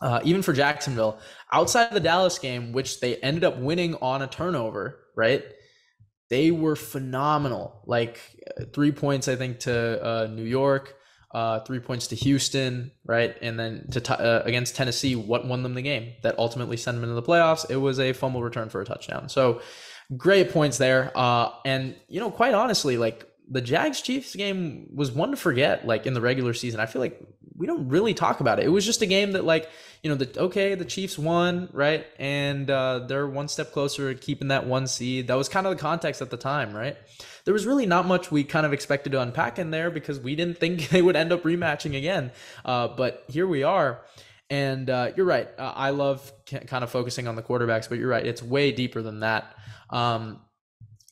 uh, 0.03 0.21
even 0.25 0.43
for 0.43 0.53
Jacksonville, 0.53 1.19
outside 1.53 1.87
of 1.87 1.94
the 1.94 2.00
Dallas 2.00 2.39
game, 2.39 2.73
which 2.73 3.00
they 3.00 3.17
ended 3.17 3.44
up 3.44 3.56
winning 3.56 3.94
on 3.97 4.21
a 4.21 4.27
turnover, 4.27 4.99
right? 5.17 5.44
They 6.29 6.50
were 6.50 6.77
phenomenal. 6.77 7.83
Like 7.87 8.21
uh, 8.61 8.65
three 8.75 8.91
points, 8.91 9.29
I 9.29 9.37
think, 9.37 9.61
to 9.61 10.05
uh, 10.05 10.27
New 10.27 10.45
York, 10.45 10.97
uh, 11.33 11.61
three 11.61 11.79
points 11.79 12.09
to 12.09 12.17
Houston, 12.17 12.91
right? 13.06 13.37
And 13.41 13.59
then 13.59 13.87
to 13.93 14.00
t- 14.00 14.15
against 14.19 14.75
Tennessee, 14.75 15.15
what 15.15 15.47
won 15.47 15.62
them 15.62 15.75
the 15.75 15.83
game 15.83 16.15
that 16.23 16.37
ultimately 16.37 16.77
sent 16.77 16.97
them 16.97 17.05
into 17.05 17.15
the 17.15 17.23
playoffs? 17.23 17.71
It 17.71 17.77
was 17.77 18.00
a 18.00 18.12
fumble 18.12 18.43
return 18.43 18.71
for 18.71 18.81
a 18.81 18.85
touchdown. 18.85 19.29
So 19.29 19.62
great 20.17 20.50
points 20.50 20.79
there. 20.79 21.12
Uh, 21.15 21.50
and, 21.65 21.95
you 22.09 22.19
know, 22.19 22.31
quite 22.31 22.55
honestly, 22.55 22.97
like 22.97 23.29
the 23.50 23.61
Jags 23.61 24.00
Chiefs 24.00 24.35
game 24.35 24.89
was 24.94 25.11
one 25.12 25.31
to 25.31 25.37
forget, 25.37 25.87
like 25.87 26.06
in 26.06 26.15
the 26.15 26.21
regular 26.21 26.55
season. 26.55 26.81
I 26.81 26.87
feel 26.87 27.00
like 27.00 27.21
we 27.56 27.67
don't 27.67 27.89
really 27.89 28.15
talk 28.15 28.41
about 28.41 28.59
it. 28.59 28.65
It 28.65 28.71
was 28.71 28.85
just 28.85 29.03
a 29.03 29.06
game 29.06 29.33
that, 29.33 29.44
like, 29.44 29.69
you 30.03 30.11
know, 30.11 30.17
the 30.17 30.41
okay, 30.41 30.75
the 30.75 30.85
Chiefs 30.85 31.19
won, 31.19 31.69
right, 31.73 32.06
and 32.19 32.71
uh, 32.71 33.00
they're 33.00 33.27
one 33.27 33.49
step 33.49 33.73
closer 33.73 34.12
to 34.12 34.19
keeping 34.19 34.49
that 34.49 34.67
one 34.67 34.87
seed. 34.87 35.29
That 35.29 35.35
was 35.35 35.49
kind 35.49 35.67
of 35.67 35.77
the 35.77 35.81
context 35.81 36.23
at 36.23 36.31
the 36.31 36.37
time, 36.37 36.75
right? 36.75 36.97
There 37.44 37.55
was 37.55 37.67
really 37.67 37.87
not 37.87 38.06
much 38.06 38.31
we 38.31 38.44
kind 38.44 38.65
of 38.65 38.73
expected 38.73 39.12
to 39.12 39.21
unpack 39.21 39.59
in 39.59 39.71
there 39.71 39.91
because 39.91 40.19
we 40.19 40.35
didn't 40.35 40.59
think 40.59 40.88
they 40.91 41.03
would 41.03 41.17
end 41.17 41.33
up 41.33 41.43
rematching 41.43 41.97
again. 41.97 42.33
Uh, 42.65 42.88
but 42.88 43.25
here 43.29 43.47
we 43.47 43.62
are. 43.62 44.03
And 44.50 44.91
uh, 44.91 45.12
you're 45.17 45.27
right. 45.27 45.49
Uh, 45.59 45.73
I 45.75 45.91
love 45.91 46.31
kind 46.47 46.85
of 46.85 46.91
focusing 46.91 47.27
on 47.27 47.37
the 47.37 47.43
quarterbacks, 47.43 47.88
but 47.88 47.99
you're 47.99 48.09
right. 48.09 48.27
It's 48.27 48.43
way 48.43 48.71
deeper 48.71 49.00
than 49.00 49.21
that. 49.21 49.56
Um, 49.88 50.41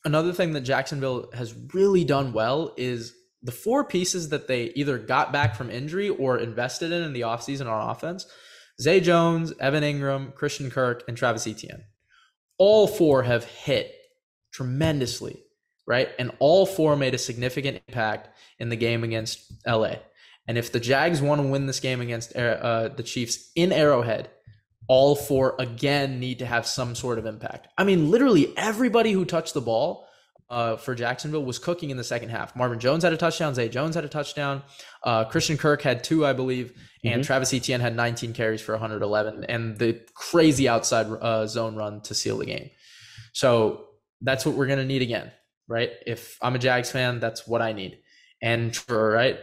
another 0.05 0.32
thing 0.32 0.52
that 0.52 0.62
Jacksonville 0.62 1.31
has 1.35 1.55
really 1.75 2.05
done 2.05 2.32
well 2.32 2.75
is 2.76 3.14
the 3.43 3.52
four 3.52 3.85
pieces 3.85 4.29
that 4.31 4.49
they 4.49 4.64
either 4.75 4.99
got 4.99 5.32
back 5.32 5.55
from 5.55 5.70
injury 5.70 6.08
or 6.08 6.38
invested 6.38 6.93
in 6.93 7.02
in 7.02 7.12
the 7.12 7.23
offseason 7.23 7.70
on 7.70 7.91
offense 7.91 8.26
Zay 8.81 9.00
Jones, 9.00 9.52
Evan 9.61 9.85
Engram, 9.85 10.35
Christian 10.35 10.70
Kirk, 10.70 11.05
and 11.06 11.17
Travis 11.17 11.47
Etienne. 11.47 11.85
All 12.56 12.87
four 12.87 13.23
have 13.23 13.44
hit 13.44 13.94
tremendously, 14.52 15.43
right? 15.87 16.08
And 16.19 16.31
all 16.38 16.64
four 16.64 16.97
made 16.97 17.14
a 17.14 17.19
significant 17.19 17.82
impact 17.88 18.31
in 18.58 18.70
the 18.70 18.76
game 18.76 19.05
against 19.05 19.52
LA. 19.67 19.97
And 20.47 20.56
if 20.56 20.73
the 20.73 20.81
Jags 20.81 21.20
want 21.20 21.43
to 21.43 21.47
win 21.47 21.67
this 21.67 21.81
game 21.81 22.00
against 22.00 22.35
uh, 22.35 22.88
the 22.88 23.02
Chiefs 23.02 23.50
in 23.55 23.70
Arrowhead, 23.70 24.31
all 24.90 25.14
four 25.14 25.54
again 25.60 26.19
need 26.19 26.40
to 26.40 26.44
have 26.44 26.66
some 26.66 26.96
sort 26.96 27.16
of 27.16 27.25
impact. 27.25 27.69
I 27.78 27.84
mean, 27.84 28.10
literally 28.10 28.52
everybody 28.56 29.12
who 29.12 29.25
touched 29.25 29.54
the 29.54 29.60
ball 29.60 30.08
uh, 30.48 30.78
for 30.78 30.96
Jacksonville 30.96 31.44
was 31.44 31.60
cooking 31.60 31.90
in 31.90 31.96
the 31.96 32.02
second 32.02 32.31
half. 32.31 32.56
Marvin 32.56 32.81
Jones 32.81 33.04
had 33.04 33.12
a 33.12 33.16
touchdown. 33.16 33.54
Zay 33.54 33.69
Jones 33.69 33.94
had 33.94 34.04
a 34.04 34.08
touchdown. 34.08 34.64
Uh, 35.04 35.26
Christian 35.26 35.56
Kirk 35.56 35.81
had 35.81 36.02
two, 36.02 36.26
I 36.26 36.32
believe, 36.32 36.72
and 37.04 37.14
mm-hmm. 37.14 37.22
Travis 37.22 37.54
Etienne 37.54 37.81
had 37.81 37.94
19 37.94 38.32
carries 38.32 38.60
for 38.60 38.72
111, 38.72 39.44
and 39.44 39.78
the 39.78 40.00
crazy 40.14 40.69
outside 40.69 41.06
uh, 41.06 41.46
zone 41.46 41.76
run 41.76 42.00
to 42.00 42.12
seal 42.12 42.38
the 42.38 42.46
game. 42.46 42.70
So 43.32 43.87
that's 44.20 44.44
what 44.44 44.56
we're 44.56 44.66
gonna 44.66 44.84
need 44.84 45.02
again, 45.02 45.31
right? 45.69 45.92
If 46.04 46.37
I'm 46.42 46.56
a 46.56 46.58
Jags 46.58 46.90
fan, 46.90 47.20
that's 47.20 47.46
what 47.46 47.62
I 47.62 47.75
need. 47.75 48.00
And 48.42 48.76
for 48.76 49.12
right, 49.12 49.38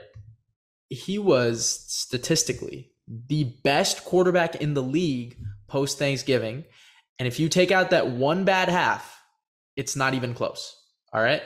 he 0.90 1.20
was 1.20 1.86
statistically 1.88 2.92
the 3.08 3.46
best 3.64 4.04
quarterback 4.06 4.56
in 4.56 4.74
the 4.74 4.84
league 4.84 5.38
post 5.68 5.98
Thanksgiving, 5.98 6.66
and 7.20 7.28
if 7.28 7.40
you 7.40 7.50
take 7.50 7.72
out 7.72 7.92
that 7.92 8.10
one 8.10 8.46
bad 8.46 8.70
half, 8.70 9.22
it's 9.76 9.96
not 9.96 10.14
even 10.14 10.34
close. 10.34 10.76
All 11.14 11.22
right. 11.22 11.42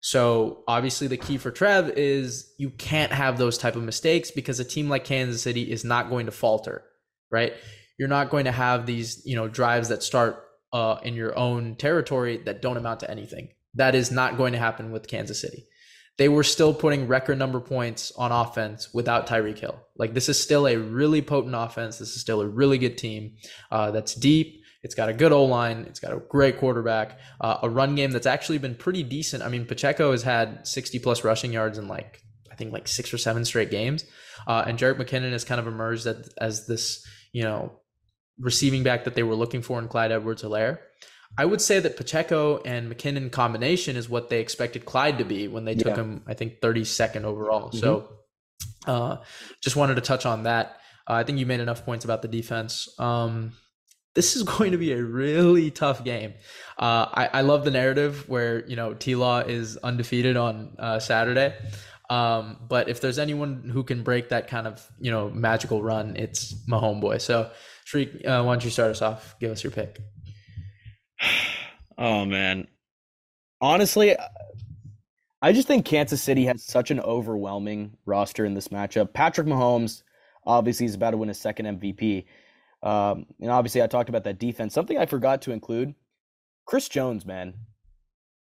So 0.00 0.64
obviously 0.68 1.06
the 1.06 1.16
key 1.16 1.38
for 1.38 1.50
Trev 1.50 1.88
is 1.90 2.52
you 2.58 2.70
can't 2.70 3.12
have 3.12 3.38
those 3.38 3.56
type 3.56 3.74
of 3.74 3.82
mistakes 3.82 4.30
because 4.30 4.60
a 4.60 4.64
team 4.64 4.88
like 4.88 5.04
Kansas 5.04 5.42
City 5.42 5.70
is 5.70 5.84
not 5.84 6.10
going 6.10 6.26
to 6.26 6.32
falter, 6.32 6.84
right? 7.30 7.54
You're 7.98 8.08
not 8.08 8.28
going 8.28 8.44
to 8.44 8.52
have 8.52 8.86
these, 8.86 9.22
you 9.24 9.34
know, 9.34 9.48
drives 9.48 9.88
that 9.88 10.02
start 10.02 10.44
uh, 10.74 10.98
in 11.02 11.14
your 11.14 11.36
own 11.38 11.76
territory 11.76 12.38
that 12.44 12.60
don't 12.60 12.76
amount 12.76 13.00
to 13.00 13.10
anything. 13.10 13.48
That 13.74 13.94
is 13.94 14.10
not 14.10 14.36
going 14.36 14.52
to 14.52 14.58
happen 14.58 14.90
with 14.90 15.08
Kansas 15.08 15.40
City. 15.40 15.66
They 16.16 16.28
were 16.28 16.44
still 16.44 16.72
putting 16.72 17.08
record 17.08 17.38
number 17.38 17.60
points 17.60 18.12
on 18.16 18.30
offense 18.30 18.92
without 18.94 19.26
Tyreek 19.26 19.58
Hill. 19.58 19.80
Like 19.96 20.14
this 20.14 20.28
is 20.28 20.40
still 20.40 20.66
a 20.66 20.76
really 20.76 21.22
potent 21.22 21.54
offense. 21.56 21.98
This 21.98 22.14
is 22.14 22.20
still 22.20 22.40
a 22.40 22.46
really 22.46 22.78
good 22.78 22.96
team 22.96 23.36
uh, 23.70 23.90
that's 23.90 24.14
deep 24.14 24.64
it's 24.84 24.94
got 24.94 25.08
a 25.08 25.14
good 25.14 25.32
O 25.32 25.44
line. 25.44 25.86
It's 25.88 25.98
got 25.98 26.12
a 26.12 26.18
great 26.18 26.58
quarterback. 26.58 27.18
Uh, 27.40 27.56
a 27.62 27.70
run 27.70 27.94
game 27.94 28.10
that's 28.10 28.26
actually 28.26 28.58
been 28.58 28.74
pretty 28.74 29.02
decent. 29.02 29.42
I 29.42 29.48
mean, 29.48 29.64
Pacheco 29.64 30.12
has 30.12 30.22
had 30.22 30.68
60 30.68 30.98
plus 30.98 31.24
rushing 31.24 31.54
yards 31.54 31.78
in 31.78 31.88
like 31.88 32.20
I 32.52 32.54
think 32.54 32.72
like 32.72 32.86
six 32.86 33.12
or 33.12 33.18
seven 33.18 33.44
straight 33.44 33.70
games, 33.70 34.04
uh, 34.46 34.62
and 34.66 34.78
Jerick 34.78 34.98
McKinnon 34.98 35.32
has 35.32 35.42
kind 35.42 35.58
of 35.58 35.66
emerged 35.66 36.06
as, 36.06 36.28
as 36.38 36.66
this 36.66 37.04
you 37.32 37.42
know 37.42 37.80
receiving 38.38 38.82
back 38.82 39.04
that 39.04 39.14
they 39.14 39.22
were 39.22 39.34
looking 39.34 39.62
for 39.62 39.78
in 39.78 39.88
Clyde 39.88 40.12
Edwards-Helaire. 40.12 40.78
I 41.36 41.44
would 41.44 41.60
say 41.60 41.80
that 41.80 41.96
Pacheco 41.96 42.58
and 42.64 42.90
McKinnon 42.90 43.30
combination 43.32 43.96
is 43.96 44.08
what 44.08 44.30
they 44.30 44.40
expected 44.40 44.84
Clyde 44.84 45.18
to 45.18 45.24
be 45.24 45.48
when 45.48 45.64
they 45.64 45.74
took 45.74 45.88
yeah. 45.88 46.02
him, 46.02 46.22
I 46.26 46.34
think, 46.34 46.60
32nd 46.60 47.24
overall. 47.24 47.70
Mm-hmm. 47.70 47.78
So 47.78 48.08
uh, 48.86 49.16
just 49.60 49.76
wanted 49.76 49.96
to 49.96 50.00
touch 50.00 50.26
on 50.26 50.44
that. 50.44 50.78
Uh, 51.08 51.14
I 51.14 51.24
think 51.24 51.38
you 51.38 51.46
made 51.46 51.60
enough 51.60 51.84
points 51.84 52.04
about 52.04 52.22
the 52.22 52.28
defense. 52.28 52.88
Um, 52.98 53.52
this 54.14 54.36
is 54.36 54.42
going 54.58 54.72
to 54.72 54.78
be 54.78 54.92
a 54.92 55.02
really 55.02 55.70
tough 55.70 56.04
game. 56.04 56.34
Uh, 56.78 57.06
I, 57.12 57.30
I 57.32 57.40
love 57.42 57.64
the 57.64 57.70
narrative 57.70 58.28
where 58.28 58.66
you 58.66 58.76
know 58.76 58.94
T 58.94 59.14
Law 59.14 59.40
is 59.40 59.76
undefeated 59.78 60.36
on 60.36 60.76
uh, 60.78 60.98
Saturday, 60.98 61.54
um, 62.10 62.58
but 62.68 62.88
if 62.88 63.00
there's 63.00 63.18
anyone 63.18 63.68
who 63.70 63.82
can 63.82 64.02
break 64.02 64.30
that 64.30 64.48
kind 64.48 64.66
of 64.66 64.86
you 65.00 65.10
know 65.10 65.30
magical 65.30 65.82
run, 65.82 66.16
it's 66.16 66.54
my 66.66 66.78
homeboy. 66.78 67.20
So, 67.20 67.50
Shriek, 67.84 68.26
uh, 68.26 68.42
why 68.42 68.54
don't 68.54 68.64
you 68.64 68.70
start 68.70 68.90
us 68.90 69.02
off? 69.02 69.36
Give 69.40 69.50
us 69.50 69.62
your 69.62 69.72
pick. 69.72 70.00
Oh 71.96 72.24
man, 72.24 72.66
honestly, 73.60 74.16
I 75.40 75.52
just 75.52 75.68
think 75.68 75.84
Kansas 75.84 76.20
City 76.20 76.46
has 76.46 76.64
such 76.64 76.90
an 76.90 76.98
overwhelming 76.98 77.96
roster 78.04 78.44
in 78.44 78.54
this 78.54 78.68
matchup. 78.68 79.12
Patrick 79.12 79.46
Mahomes, 79.46 80.02
obviously, 80.44 80.86
is 80.86 80.96
about 80.96 81.12
to 81.12 81.18
win 81.18 81.28
his 81.28 81.38
second 81.38 81.80
MVP. 81.80 82.24
Um, 82.82 83.26
and 83.40 83.50
obviously, 83.50 83.80
I 83.80 83.86
talked 83.86 84.08
about 84.08 84.24
that 84.24 84.40
defense. 84.40 84.74
Something 84.74 84.98
I 84.98 85.06
forgot 85.06 85.42
to 85.42 85.52
include 85.52 85.94
Chris 86.66 86.88
Jones, 86.88 87.24
man. 87.24 87.54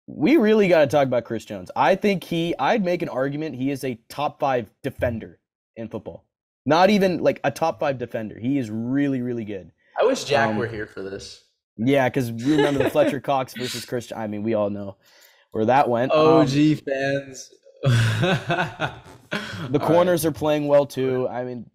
We 0.05 0.35
really 0.37 0.67
got 0.67 0.81
to 0.81 0.87
talk 0.87 1.07
about 1.07 1.23
Chris 1.23 1.45
Jones. 1.45 1.71
I 1.75 1.95
think 1.95 2.23
he, 2.23 2.53
I'd 2.59 2.83
make 2.83 3.01
an 3.01 3.09
argument 3.09 3.55
he 3.55 3.71
is 3.71 3.83
a 3.83 3.99
top 4.09 4.39
five 4.39 4.69
defender 4.83 5.39
in 5.77 5.87
football. 5.87 6.25
Not 6.65 6.89
even 6.89 7.19
like 7.23 7.39
a 7.43 7.51
top 7.51 7.79
five 7.79 7.99
defender. 7.99 8.37
He 8.37 8.57
is 8.57 8.69
really, 8.69 9.21
really 9.21 9.45
good. 9.45 9.71
I 9.99 10.05
wish 10.05 10.23
Jack 10.25 10.49
Um, 10.49 10.57
were 10.57 10.67
here 10.67 10.87
for 10.87 11.01
this. 11.03 11.45
Yeah, 11.79 12.09
because 12.09 12.31
we 12.31 12.55
remember 12.57 12.83
the 12.83 12.89
Fletcher 12.91 13.19
Cox 13.19 13.53
versus 13.53 13.85
Christian. 13.85 14.17
I 14.17 14.27
mean, 14.27 14.43
we 14.43 14.53
all 14.53 14.69
know 14.69 14.97
where 15.51 15.65
that 15.65 15.89
went. 15.89 16.11
OG 16.11 16.49
Um, 16.49 16.75
fans. 16.75 17.51
the 17.83 19.79
corners 19.79 20.25
are 20.25 20.31
playing 20.31 20.67
well 20.67 20.85
too. 20.85 21.27
I 21.29 21.45
mean, 21.45 21.69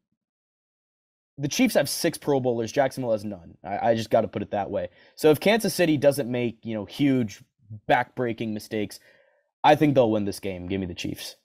the 1.39 1.49
Chiefs 1.49 1.75
have 1.75 1.89
six 1.89 2.19
Pro 2.19 2.39
Bowlers. 2.39 2.71
Jacksonville 2.71 3.13
has 3.13 3.25
none. 3.25 3.57
I, 3.65 3.91
I 3.91 3.95
just 3.95 4.11
got 4.11 4.21
to 4.21 4.29
put 4.29 4.43
it 4.43 4.51
that 4.51 4.71
way. 4.71 4.91
So 5.17 5.31
if 5.31 5.41
Kansas 5.41 5.75
City 5.75 5.97
doesn't 5.97 6.31
make 6.31 6.59
you 6.65 6.75
know 6.75 6.85
huge 6.85 7.43
back-breaking 7.87 8.53
mistakes, 8.53 9.01
I 9.65 9.75
think 9.75 9.95
they'll 9.95 10.11
win 10.11 10.27
this 10.27 10.41
game. 10.41 10.67
Give 10.69 10.81
me 10.81 10.87
the 10.87 10.95
Chiefs. 10.95 11.37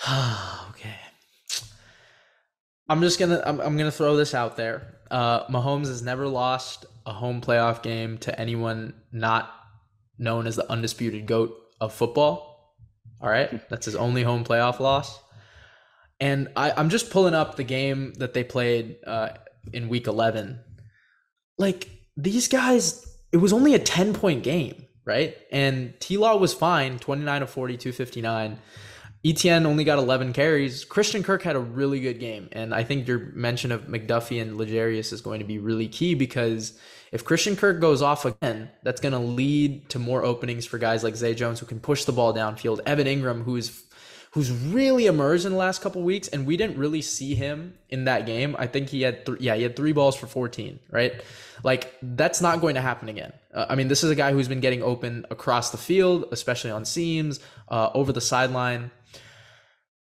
okay. 0.70 0.96
I'm 2.88 3.00
just 3.00 3.20
gonna 3.20 3.40
I'm, 3.46 3.60
I'm 3.60 3.76
gonna 3.76 3.92
throw 3.92 4.16
this 4.16 4.34
out 4.34 4.56
there. 4.56 4.99
Uh, 5.10 5.46
Mahomes 5.46 5.86
has 5.86 6.02
never 6.02 6.28
lost 6.28 6.86
a 7.06 7.12
home 7.12 7.40
playoff 7.40 7.82
game 7.82 8.18
to 8.18 8.40
anyone 8.40 8.94
not 9.12 9.52
known 10.18 10.46
as 10.46 10.56
the 10.56 10.70
undisputed 10.70 11.26
goat 11.26 11.56
of 11.80 11.92
football. 11.92 12.76
All 13.20 13.28
right, 13.28 13.68
that's 13.68 13.86
his 13.86 13.96
only 13.96 14.22
home 14.22 14.44
playoff 14.44 14.80
loss. 14.80 15.20
And 16.20 16.48
I, 16.54 16.72
I'm 16.72 16.90
just 16.90 17.10
pulling 17.10 17.34
up 17.34 17.56
the 17.56 17.64
game 17.64 18.12
that 18.14 18.34
they 18.34 18.44
played 18.44 18.96
uh, 19.06 19.30
in 19.72 19.88
Week 19.88 20.06
11. 20.06 20.60
Like 21.58 21.88
these 22.16 22.46
guys, 22.46 23.06
it 23.32 23.38
was 23.38 23.52
only 23.52 23.74
a 23.74 23.78
10 23.78 24.12
point 24.12 24.42
game, 24.42 24.86
right? 25.06 25.36
And 25.50 25.94
T 25.98 26.18
Law 26.18 26.36
was 26.36 26.52
fine, 26.52 26.98
29 26.98 27.42
of 27.42 27.50
40, 27.50 27.76
259. 27.78 28.58
ETN 29.24 29.66
only 29.66 29.84
got 29.84 29.98
11 29.98 30.32
carries. 30.32 30.84
Christian 30.84 31.22
Kirk 31.22 31.42
had 31.42 31.54
a 31.54 31.60
really 31.60 32.00
good 32.00 32.20
game. 32.20 32.48
And 32.52 32.74
I 32.74 32.84
think 32.84 33.06
your 33.06 33.18
mention 33.34 33.70
of 33.70 33.82
McDuffie 33.82 34.40
and 34.40 34.56
L'Jarius 34.56 35.12
is 35.12 35.20
going 35.20 35.40
to 35.40 35.44
be 35.44 35.58
really 35.58 35.88
key 35.88 36.14
because 36.14 36.78
if 37.12 37.24
Christian 37.24 37.54
Kirk 37.54 37.80
goes 37.80 38.00
off 38.00 38.24
again, 38.24 38.70
that's 38.82 39.00
going 39.00 39.12
to 39.12 39.18
lead 39.18 39.90
to 39.90 39.98
more 39.98 40.24
openings 40.24 40.64
for 40.64 40.78
guys 40.78 41.04
like 41.04 41.16
Zay 41.16 41.34
Jones 41.34 41.60
who 41.60 41.66
can 41.66 41.80
push 41.80 42.04
the 42.04 42.12
ball 42.12 42.32
downfield. 42.32 42.80
Evan 42.86 43.06
Engram, 43.06 43.42
who's 43.44 43.84
who's 44.32 44.50
really 44.52 45.06
emerged 45.06 45.44
in 45.44 45.52
the 45.52 45.58
last 45.58 45.82
couple 45.82 46.02
weeks, 46.02 46.28
and 46.28 46.46
we 46.46 46.56
didn't 46.56 46.78
really 46.78 47.02
see 47.02 47.34
him 47.34 47.74
in 47.88 48.04
that 48.04 48.26
game. 48.26 48.54
I 48.58 48.68
think 48.68 48.88
he 48.88 49.02
had, 49.02 49.26
th- 49.26 49.40
yeah, 49.40 49.56
he 49.56 49.64
had 49.64 49.74
three 49.74 49.92
balls 49.92 50.14
for 50.14 50.28
14, 50.28 50.78
right? 50.90 51.20
Like 51.64 51.96
that's 52.00 52.40
not 52.40 52.60
going 52.60 52.76
to 52.76 52.80
happen 52.80 53.08
again. 53.08 53.32
Uh, 53.52 53.66
I 53.68 53.74
mean, 53.74 53.88
this 53.88 54.04
is 54.04 54.10
a 54.10 54.14
guy 54.14 54.32
who's 54.32 54.48
been 54.48 54.60
getting 54.60 54.82
open 54.82 55.26
across 55.30 55.70
the 55.70 55.78
field, 55.78 56.26
especially 56.30 56.70
on 56.70 56.84
seams, 56.84 57.40
uh, 57.68 57.90
over 57.92 58.12
the 58.12 58.20
sideline, 58.20 58.92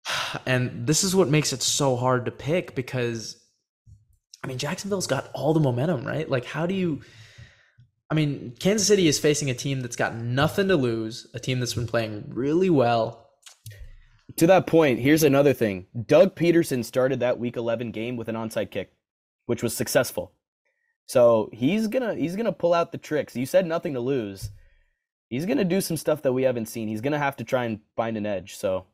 and 0.45 0.88
this 0.88 1.03
is 1.03 1.15
what 1.15 1.29
makes 1.29 1.53
it 1.53 1.62
so 1.62 1.95
hard 1.95 2.25
to 2.25 2.31
pick 2.31 2.75
because, 2.75 3.38
I 4.43 4.47
mean, 4.47 4.57
Jacksonville's 4.57 5.07
got 5.07 5.29
all 5.33 5.53
the 5.53 5.59
momentum, 5.59 6.05
right? 6.05 6.29
Like, 6.29 6.45
how 6.45 6.65
do 6.65 6.74
you? 6.74 7.01
I 8.09 8.13
mean, 8.13 8.55
Kansas 8.59 8.88
City 8.88 9.07
is 9.07 9.17
facing 9.17 9.50
a 9.50 9.55
team 9.55 9.81
that's 9.81 9.95
got 9.95 10.15
nothing 10.15 10.67
to 10.67 10.75
lose, 10.75 11.27
a 11.33 11.39
team 11.39 11.59
that's 11.59 11.74
been 11.74 11.88
playing 11.88 12.25
really 12.27 12.69
well. 12.69 13.29
To 14.38 14.47
that 14.47 14.67
point, 14.67 15.00
here's 15.00 15.24
another 15.24 15.53
thing. 15.53 15.88
Doug 16.05 16.35
Pederson 16.35 16.85
started 16.85 17.19
that 17.21 17.39
Week 17.39 17.57
11 17.57 17.91
game 17.91 18.15
with 18.15 18.29
an 18.29 18.35
onside 18.35 18.69
kick, 18.69 18.93
which 19.47 19.63
was 19.63 19.75
successful. 19.75 20.33
So 21.07 21.50
he's 21.53 21.88
gonna 21.88 22.15
he's 22.15 22.35
gonna 22.35 22.51
pull 22.51 22.74
out 22.74 22.91
the 22.91 22.97
tricks. 22.97 23.35
You 23.35 23.45
said 23.45 23.65
nothing 23.65 23.93
to 23.93 24.00
lose. 24.00 24.50
He's 25.29 25.45
gonna 25.45 25.63
do 25.63 25.81
some 25.81 25.97
stuff 25.97 26.21
that 26.24 26.33
we 26.33 26.43
haven't 26.43 26.65
seen. 26.67 26.88
He's 26.88 27.01
gonna 27.01 27.19
have 27.19 27.35
to 27.38 27.43
try 27.43 27.65
and 27.65 27.79
find 27.95 28.17
an 28.17 28.25
edge. 28.25 28.55
So 28.55 28.85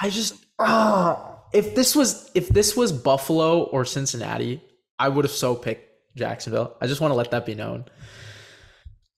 I 0.00 0.10
just 0.10 0.44
ah, 0.58 1.42
if 1.52 1.74
this 1.74 1.94
was 1.94 2.30
if 2.34 2.48
this 2.48 2.76
was 2.76 2.92
Buffalo 2.92 3.62
or 3.64 3.84
Cincinnati, 3.84 4.60
I 4.98 5.08
would 5.08 5.24
have 5.24 5.32
so 5.32 5.54
picked 5.54 6.16
Jacksonville. 6.16 6.76
I 6.80 6.86
just 6.86 7.00
want 7.00 7.12
to 7.12 7.16
let 7.16 7.30
that 7.30 7.46
be 7.46 7.54
known. 7.54 7.84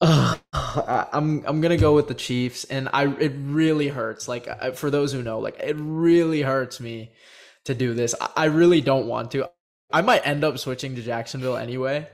Ugh, 0.00 0.38
I- 0.52 1.06
I'm 1.12 1.44
I'm 1.46 1.60
gonna 1.60 1.78
go 1.78 1.94
with 1.94 2.08
the 2.08 2.14
Chiefs, 2.14 2.64
and 2.64 2.88
I 2.92 3.06
it 3.16 3.32
really 3.36 3.88
hurts. 3.88 4.28
Like 4.28 4.74
for 4.76 4.90
those 4.90 5.12
who 5.12 5.22
know, 5.22 5.38
like 5.38 5.58
it 5.60 5.76
really 5.78 6.42
hurts 6.42 6.80
me 6.80 7.12
to 7.64 7.74
do 7.74 7.94
this. 7.94 8.14
I 8.36 8.46
really 8.46 8.80
don't 8.82 9.06
want 9.06 9.30
to. 9.32 9.48
I 9.92 10.02
might 10.02 10.26
end 10.26 10.44
up 10.44 10.58
switching 10.58 10.96
to 10.96 11.02
Jacksonville 11.02 11.56
anyway, 11.56 12.08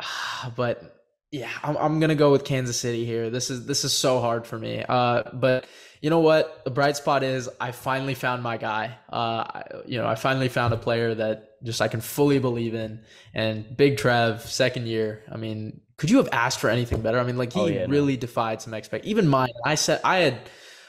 but 0.56 0.99
yeah, 1.30 1.50
I'm 1.62 1.76
I'm 1.76 2.00
gonna 2.00 2.14
go 2.14 2.32
with 2.32 2.44
Kansas 2.44 2.78
City 2.78 3.04
here. 3.04 3.30
This 3.30 3.50
is 3.50 3.66
this 3.66 3.84
is 3.84 3.92
so 3.92 4.20
hard 4.20 4.46
for 4.46 4.58
me. 4.58 4.84
Uh, 4.88 5.22
but 5.32 5.66
you 6.00 6.10
know 6.10 6.20
what? 6.20 6.64
The 6.64 6.70
bright 6.70 6.96
spot 6.96 7.22
is 7.22 7.48
I 7.60 7.72
finally 7.72 8.14
found 8.14 8.42
my 8.42 8.56
guy. 8.56 8.96
Uh, 9.12 9.16
I, 9.44 9.64
you 9.86 9.98
know, 9.98 10.06
I 10.06 10.14
finally 10.14 10.48
found 10.48 10.72
a 10.74 10.76
player 10.76 11.14
that 11.14 11.62
just 11.62 11.80
I 11.82 11.88
can 11.88 12.00
fully 12.00 12.38
believe 12.38 12.74
in. 12.74 13.00
And 13.34 13.76
Big 13.76 13.98
Trev, 13.98 14.42
second 14.42 14.86
year. 14.88 15.22
I 15.30 15.36
mean, 15.36 15.80
could 15.98 16.10
you 16.10 16.16
have 16.16 16.28
asked 16.32 16.58
for 16.58 16.70
anything 16.70 17.02
better? 17.02 17.18
I 17.20 17.24
mean, 17.24 17.36
like 17.36 17.52
he 17.52 17.60
Oh, 17.60 17.66
yeah, 17.66 17.86
no. 17.86 17.92
really 17.92 18.16
defied 18.16 18.62
some 18.62 18.72
expect. 18.74 19.04
Even 19.04 19.28
mine. 19.28 19.50
I 19.64 19.74
said 19.74 20.00
I 20.02 20.18
had. 20.20 20.38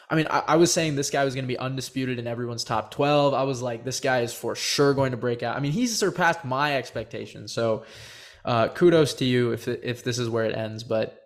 I 0.09 0.15
mean, 0.15 0.27
I, 0.29 0.43
I 0.47 0.55
was 0.57 0.73
saying 0.73 0.95
this 0.95 1.09
guy 1.09 1.23
was 1.23 1.35
going 1.35 1.45
to 1.45 1.47
be 1.47 1.57
undisputed 1.57 2.19
in 2.19 2.27
everyone's 2.27 2.63
top 2.65 2.91
12. 2.91 3.33
I 3.33 3.43
was 3.43 3.61
like, 3.61 3.85
this 3.85 4.01
guy 4.01 4.21
is 4.21 4.33
for 4.33 4.55
sure 4.55 4.93
going 4.93 5.11
to 5.11 5.17
break 5.17 5.41
out. 5.43 5.55
I 5.55 5.61
mean, 5.61 5.71
he's 5.71 5.97
surpassed 5.97 6.43
my 6.43 6.75
expectations. 6.75 7.53
So, 7.53 7.85
uh, 8.45 8.69
kudos 8.69 9.13
to 9.15 9.25
you 9.25 9.51
if 9.51 9.67
if 9.67 10.03
this 10.03 10.19
is 10.19 10.29
where 10.29 10.45
it 10.45 10.55
ends. 10.55 10.83
But 10.83 11.17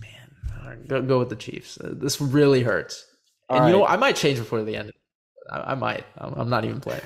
man, 0.00 0.66
right, 0.66 0.88
go 0.88 1.02
go 1.02 1.18
with 1.18 1.28
the 1.28 1.36
Chiefs. 1.36 1.78
Uh, 1.78 1.92
this 1.92 2.20
really 2.20 2.62
hurts. 2.62 3.06
All 3.48 3.58
and 3.58 3.66
you 3.66 3.72
know, 3.72 3.80
what? 3.80 3.90
I 3.90 3.96
might 3.96 4.16
change 4.16 4.38
before 4.38 4.62
the 4.62 4.76
end. 4.76 4.92
I, 5.50 5.72
I 5.72 5.74
might. 5.74 6.04
I'm, 6.16 6.34
I'm 6.34 6.50
not 6.50 6.64
even 6.64 6.80
playing. 6.80 7.02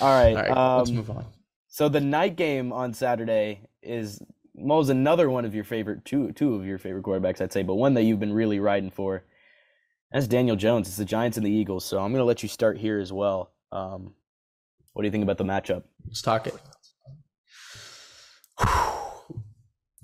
all 0.00 0.08
right. 0.08 0.36
All 0.36 0.42
right, 0.42 0.78
let's 0.78 0.90
um, 0.90 0.96
move 0.96 1.10
on. 1.10 1.24
So 1.68 1.88
the 1.88 2.00
night 2.00 2.36
game 2.36 2.72
on 2.72 2.94
Saturday 2.94 3.60
is 3.82 4.22
Mo's 4.56 4.88
another 4.88 5.30
one 5.30 5.44
of 5.44 5.54
your 5.54 5.64
favorite 5.64 6.04
two 6.04 6.32
two 6.32 6.54
of 6.54 6.64
your 6.64 6.78
favorite 6.78 7.04
quarterbacks, 7.04 7.40
I'd 7.40 7.52
say, 7.52 7.62
but 7.62 7.74
one 7.74 7.94
that 7.94 8.02
you've 8.02 8.20
been 8.20 8.32
really 8.32 8.60
riding 8.60 8.90
for. 8.90 9.24
That's 10.12 10.26
Daniel 10.26 10.56
Jones. 10.56 10.88
It's 10.88 10.96
the 10.96 11.04
Giants 11.04 11.36
and 11.36 11.44
the 11.44 11.50
Eagles. 11.50 11.84
So 11.84 11.98
I'm 11.98 12.12
gonna 12.12 12.24
let 12.24 12.42
you 12.42 12.48
start 12.48 12.78
here 12.78 12.98
as 12.98 13.12
well. 13.12 13.52
Um, 13.70 14.14
what 14.92 15.02
do 15.02 15.06
you 15.06 15.12
think 15.12 15.22
about 15.22 15.38
the 15.38 15.44
matchup? 15.44 15.84
Let's 16.06 16.22
talk 16.22 16.46
it. 16.46 16.54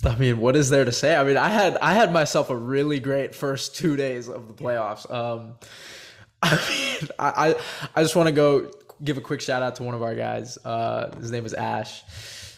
I 0.04 0.16
mean, 0.18 0.38
what 0.38 0.54
is 0.56 0.70
there 0.70 0.84
to 0.84 0.92
say? 0.92 1.16
I 1.16 1.24
mean, 1.24 1.36
I 1.36 1.48
had 1.48 1.76
I 1.78 1.94
had 1.94 2.12
myself 2.12 2.50
a 2.50 2.56
really 2.56 3.00
great 3.00 3.34
first 3.34 3.74
two 3.76 3.96
days 3.96 4.28
of 4.28 4.48
the 4.48 4.54
playoffs. 4.54 5.10
Um, 5.10 5.54
I 6.42 6.50
mean, 6.68 7.08
I 7.18 7.28
I, 7.28 7.54
I 7.96 8.02
just 8.02 8.16
want 8.16 8.28
to 8.28 8.34
go 8.34 8.70
give 9.02 9.16
a 9.16 9.20
quick 9.20 9.40
shout 9.40 9.62
out 9.62 9.76
to 9.76 9.82
one 9.82 9.94
of 9.94 10.02
our 10.02 10.14
guys. 10.14 10.58
Uh, 10.64 11.14
his 11.16 11.30
name 11.30 11.46
is 11.46 11.54
Ash. 11.54 12.02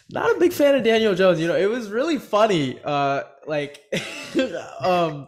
Not 0.09 0.37
a 0.37 0.39
big 0.39 0.53
fan 0.53 0.75
of 0.75 0.85
Daniel 0.85 1.15
Jones. 1.15 1.41
You 1.41 1.49
know, 1.49 1.57
it 1.57 1.69
was 1.69 1.91
really 1.91 2.19
funny. 2.19 2.79
Uh, 2.85 3.23
like, 3.47 3.83
um, 4.81 5.27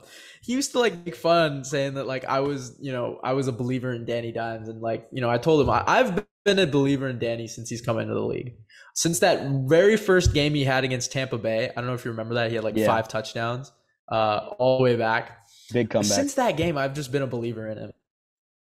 he 0.48 0.54
used 0.54 0.72
to 0.72 0.80
like 0.80 1.04
make 1.04 1.14
fun 1.14 1.62
saying 1.62 1.92
that 1.92 2.06
like 2.06 2.24
I 2.24 2.40
was, 2.40 2.74
you 2.80 2.90
know, 2.90 3.20
I 3.22 3.34
was 3.34 3.48
a 3.48 3.52
believer 3.52 3.92
in 3.92 4.06
Danny 4.06 4.32
Dimes, 4.32 4.70
and 4.70 4.80
like, 4.80 5.06
you 5.12 5.20
know, 5.20 5.28
I 5.28 5.36
told 5.36 5.60
him 5.60 5.68
I, 5.68 5.84
I've 5.86 6.24
been 6.46 6.58
a 6.58 6.66
believer 6.66 7.06
in 7.06 7.18
Danny 7.18 7.46
since 7.46 7.68
he's 7.68 7.82
come 7.82 7.98
into 7.98 8.14
the 8.14 8.22
league. 8.22 8.54
Since 8.94 9.18
that 9.18 9.46
very 9.68 9.98
first 9.98 10.32
game 10.32 10.54
he 10.54 10.64
had 10.64 10.84
against 10.84 11.12
Tampa 11.12 11.36
Bay, 11.36 11.68
I 11.68 11.74
don't 11.74 11.84
know 11.84 11.92
if 11.92 12.02
you 12.06 12.12
remember 12.12 12.32
that. 12.36 12.48
He 12.48 12.54
had 12.54 12.64
like 12.64 12.78
Yeah. 12.78 12.86
five 12.86 13.08
touchdowns, 13.08 13.70
uh, 14.10 14.52
all 14.58 14.78
the 14.78 14.84
way 14.84 14.96
back. 14.96 15.36
Big 15.70 15.90
comeback. 15.90 16.10
Since 16.10 16.32
that 16.34 16.56
game, 16.56 16.78
I've 16.78 16.94
just 16.94 17.12
been 17.12 17.20
a 17.20 17.26
believer 17.26 17.68
in 17.68 17.76
him. 17.76 17.92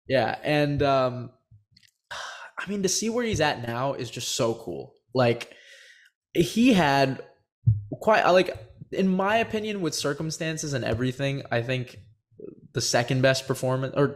Yeah, 0.07 0.39
and 0.41 0.81
um, 0.81 1.29
I 2.11 2.67
mean, 2.67 2.81
to 2.81 2.89
see 2.89 3.11
where 3.11 3.23
he's 3.23 3.41
at 3.41 3.61
now 3.67 3.93
is 3.93 4.09
just 4.09 4.29
so 4.35 4.55
cool. 4.55 4.95
Like, 5.13 5.53
he 6.33 6.73
had 6.73 7.21
quite 8.01 8.25
I 8.25 8.31
like, 8.31 8.57
in 8.95 9.07
my 9.07 9.37
opinion, 9.37 9.81
with 9.81 9.93
circumstances 9.93 10.73
and 10.73 10.83
everything, 10.83 11.43
I 11.51 11.61
think 11.61 11.99
the 12.73 12.81
second 12.81 13.21
best 13.21 13.47
performance, 13.47 13.93
or 13.95 14.15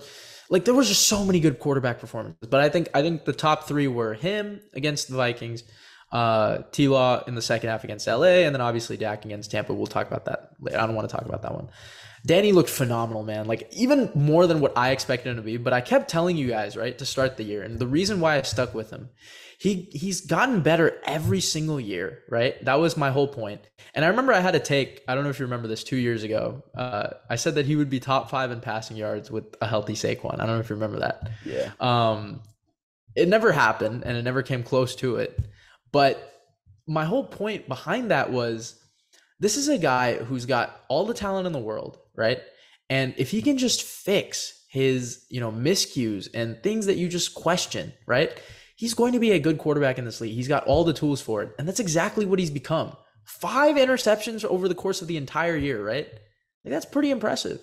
like, 0.50 0.65
there 0.65 0.74
was 0.74 0.88
just 0.88 1.07
so 1.07 1.24
many 1.24 1.39
good 1.39 1.59
quarterback 1.59 2.00
performances. 2.00 2.48
But 2.50 2.62
I 2.62 2.69
think 2.69 2.89
I 2.93 3.01
think 3.01 3.25
the 3.25 3.33
top 3.33 3.67
three 3.67 3.88
were 3.88 4.13
him 4.13 4.62
against 4.74 5.09
the 5.09 5.15
Vikings, 5.15 5.63
uh, 6.12 6.59
T 6.71 6.88
Law 6.88 7.24
in 7.27 7.36
the 7.36 7.41
second 7.41 7.69
half 7.69 7.83
against 7.83 8.07
LA, 8.07 8.43
and 8.45 8.55
then 8.55 8.62
obviously 8.62 8.98
Dak 8.98 9.25
against 9.25 9.51
Tampa. 9.51 9.74
We'll 9.74 9.88
talk 9.88 10.07
about 10.07 10.25
that 10.25 10.51
later. 10.59 10.79
I 10.79 10.86
don't 10.88 10.95
want 10.95 11.09
to 11.09 11.15
talk 11.15 11.25
about 11.25 11.43
that 11.43 11.53
one. 11.53 11.69
Danny 12.25 12.51
looked 12.51 12.69
phenomenal, 12.69 13.24
man. 13.24 13.48
Like 13.48 13.69
even 13.71 14.12
more 14.13 14.48
than 14.48 14.59
what 14.59 14.77
I 14.77 14.91
expected 14.91 15.29
him 15.29 15.36
to 15.38 15.41
be. 15.41 15.57
But 15.57 15.74
I 15.74 15.81
kept 15.81 16.09
telling 16.09 16.36
you 16.36 16.48
guys, 16.48 16.75
right, 16.75 16.98
to 16.98 17.05
start 17.05 17.38
the 17.38 17.43
year, 17.43 17.63
and 17.63 17.79
the 17.79 17.88
reason 17.88 18.19
why 18.19 18.38
I 18.38 18.41
stuck 18.41 18.74
with 18.74 18.89
him, 18.89 19.09
he 19.60 19.89
he's 19.92 20.22
gotten 20.22 20.62
better 20.62 21.01
every 21.06 21.42
single 21.42 21.82
year, 21.82 22.24
right? 22.30 22.63
That 22.63 22.75
was 22.75 22.96
my 22.96 23.12
whole 23.12 23.28
point. 23.28 23.60
And 23.94 24.06
I 24.06 24.08
remember 24.08 24.32
I 24.32 24.39
had 24.39 24.56
a 24.56 24.60
take. 24.60 25.04
I 25.06 25.13
don't 25.13 25.25
know 25.25 25.30
if 25.32 25.38
you 25.38 25.46
remember 25.46 25.68
this 25.68 25.84
two 25.84 25.98
years 25.98 26.24
ago. 26.24 26.63
Uh, 26.74 27.10
I 27.30 27.36
said 27.36 27.56
that 27.56 27.66
he 27.66 27.75
would 27.75 27.89
be 27.89 28.00
top 28.00 28.30
five 28.30 28.51
in 28.51 28.62
passing 28.62 28.96
yards 28.96 29.30
with 29.30 29.44
a 29.62 29.68
healthy 29.68 29.96
Saquon. 29.96 30.36
I 30.36 30.46
don't 30.46 30.56
know 30.56 30.60
if 30.62 30.70
you 30.70 30.78
remember 30.78 31.00
that. 31.00 31.30
yeah. 31.44 31.72
Um, 31.82 32.42
it 33.18 33.28
never 33.28 33.51
happened, 33.51 34.04
and 34.06 34.16
it 34.16 34.22
never 34.22 34.44
came 34.44 34.63
close 34.63 34.96
to 34.98 35.18
it. 35.18 35.38
But 35.92 36.34
my 36.88 37.04
whole 37.04 37.25
point 37.25 37.68
behind 37.68 38.12
that 38.12 38.32
was 38.32 38.82
this 39.42 39.58
is 39.58 39.68
a 39.68 39.78
guy 39.78 40.16
who's 40.16 40.46
got 40.46 40.80
all 40.88 41.06
the 41.06 41.13
talent 41.13 41.48
in 41.48 41.54
the 41.54 41.60
world, 41.60 41.98
right? 42.16 42.39
And 42.89 43.13
if 43.18 43.30
he 43.30 43.42
can 43.42 43.58
just 43.58 43.84
fix 43.84 44.63
his, 44.70 45.25
you 45.30 45.42
know, 45.42 45.51
miscues 45.51 46.30
and 46.34 46.63
things 46.63 46.86
that 46.86 46.96
you 46.96 47.10
just 47.10 47.36
question, 47.36 47.92
right? 48.08 48.42
He's 48.79 48.93
going 48.93 49.12
to 49.12 49.19
be 49.19 49.31
a 49.31 49.39
good 49.39 49.57
quarterback 49.57 49.98
in 49.98 50.05
this 50.05 50.21
league. 50.21 50.33
He's 50.33 50.48
got 50.48 50.63
all 50.63 50.86
the 50.86 50.93
tools 50.93 51.19
for 51.19 51.43
it. 51.43 51.53
And 51.59 51.67
that's 51.67 51.81
exactly 51.81 52.25
what 52.25 52.39
he's 52.39 52.50
become. 52.50 52.95
Five 53.25 53.75
interceptions 53.75 54.45
over 54.45 54.69
the 54.69 54.74
course 54.74 55.01
of 55.01 55.09
the 55.09 55.17
entire 55.17 55.57
year, 55.57 55.86
right? 55.86 56.07
Like 56.63 56.71
that's 56.71 56.86
pretty 56.86 57.12
impressive. 57.12 57.59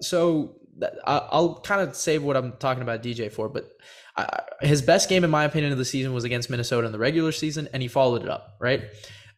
So 0.00 0.60
I'll 1.04 1.58
kind 1.62 1.80
of 1.80 1.96
save 1.96 2.22
what 2.22 2.36
I'm 2.36 2.52
talking 2.58 2.84
about 2.84 3.02
DJ 3.02 3.32
for, 3.32 3.48
but 3.48 3.72
his 4.60 4.82
best 4.82 5.08
game, 5.08 5.24
in 5.24 5.30
my 5.30 5.42
opinion, 5.42 5.72
of 5.72 5.78
the 5.78 5.84
season 5.84 6.12
was 6.12 6.22
against 6.22 6.48
Minnesota 6.48 6.86
in 6.86 6.92
the 6.92 6.98
regular 7.00 7.32
season, 7.32 7.68
and 7.72 7.82
he 7.82 7.88
followed 7.88 8.22
it 8.22 8.28
up, 8.28 8.54
right? 8.60 8.84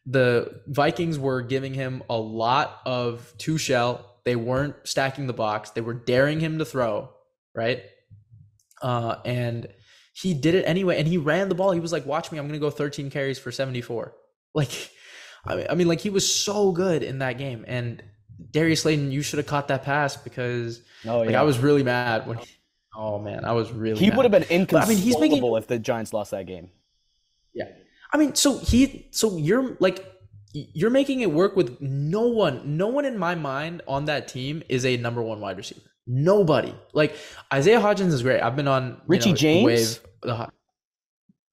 The 0.05 0.61
Vikings 0.67 1.17
were 1.17 1.41
giving 1.41 1.73
him 1.73 2.03
a 2.07 2.17
lot 2.17 2.81
of 2.85 3.33
two 3.39 3.57
shell. 3.57 4.19
They 4.25 4.35
weren't 4.35 4.75
stacking 4.83 5.25
the 5.25 5.33
box. 5.33 5.71
They 5.71 5.81
were 5.81 5.95
daring 5.95 6.39
him 6.39 6.59
to 6.59 6.65
throw, 6.65 7.09
right? 7.55 7.81
Uh, 8.79 9.15
and 9.25 9.67
he 10.13 10.33
did 10.33 10.55
it 10.55 10.63
anyway, 10.65 10.97
and 10.99 11.07
he 11.07 11.17
ran 11.17 11.49
the 11.49 11.55
ball. 11.55 11.71
He 11.71 11.79
was 11.79 11.91
like, 11.91 12.05
"Watch 12.05 12.31
me! 12.31 12.37
I'm 12.37 12.47
going 12.47 12.59
to 12.59 12.63
go 12.63 12.69
13 12.69 13.09
carries 13.09 13.39
for 13.39 13.51
74." 13.51 14.13
Like, 14.53 14.91
I 15.45 15.55
mean, 15.55 15.65
I 15.69 15.75
mean, 15.75 15.87
like 15.87 16.01
he 16.01 16.09
was 16.09 16.29
so 16.29 16.73
good 16.73 17.03
in 17.03 17.19
that 17.19 17.37
game, 17.37 17.63
and 17.69 18.03
Darius 18.51 18.81
Slayton, 18.81 19.13
you 19.13 19.21
should 19.21 19.37
have 19.37 19.45
caught 19.45 19.69
that 19.69 19.83
pass 19.83 20.17
because 20.17 20.81
oh, 21.05 21.21
yeah. 21.21 21.27
like 21.27 21.35
I 21.35 21.43
was 21.43 21.57
really 21.59 21.83
mad 21.83 22.27
when. 22.27 22.39
He, 22.39 22.47
oh 22.93 23.17
man, 23.17 23.45
I 23.45 23.53
was 23.53 23.71
really. 23.71 23.97
He 23.97 24.09
mad. 24.09 24.17
would 24.17 24.23
have 24.23 24.31
been 24.33 24.43
inconsolable 24.49 24.91
I 24.91 24.93
mean, 24.93 24.97
he's 24.97 25.17
making, 25.17 25.55
if 25.55 25.67
the 25.67 25.79
Giants 25.79 26.11
lost 26.11 26.31
that 26.31 26.47
game. 26.47 26.69
Yeah, 27.53 27.69
I 28.11 28.17
mean, 28.17 28.35
so 28.35 28.57
he, 28.57 29.07
so 29.11 29.37
you're 29.37 29.77
like, 29.79 30.05
you're 30.51 30.89
making 30.89 31.21
it 31.21 31.31
work 31.31 31.55
with 31.55 31.79
no 31.79 32.27
one. 32.27 32.77
No 32.77 32.87
one 32.87 33.05
in 33.05 33.17
my 33.17 33.35
mind 33.35 33.83
on 33.87 34.05
that 34.05 34.27
team 34.27 34.63
is 34.67 34.85
a 34.85 34.97
number 34.97 35.21
one 35.21 35.39
wide 35.39 35.55
receiver. 35.55 35.90
Nobody. 36.07 36.75
Like 36.93 37.15
Isaiah 37.53 37.79
Hodgins 37.79 38.13
is 38.13 38.23
great. 38.23 38.41
I've 38.41 38.55
been 38.55 38.67
on 38.67 39.01
Richie 39.07 39.31
know, 39.31 39.35
James. 39.35 39.65
Wave, 39.65 39.99
the, 40.23 40.51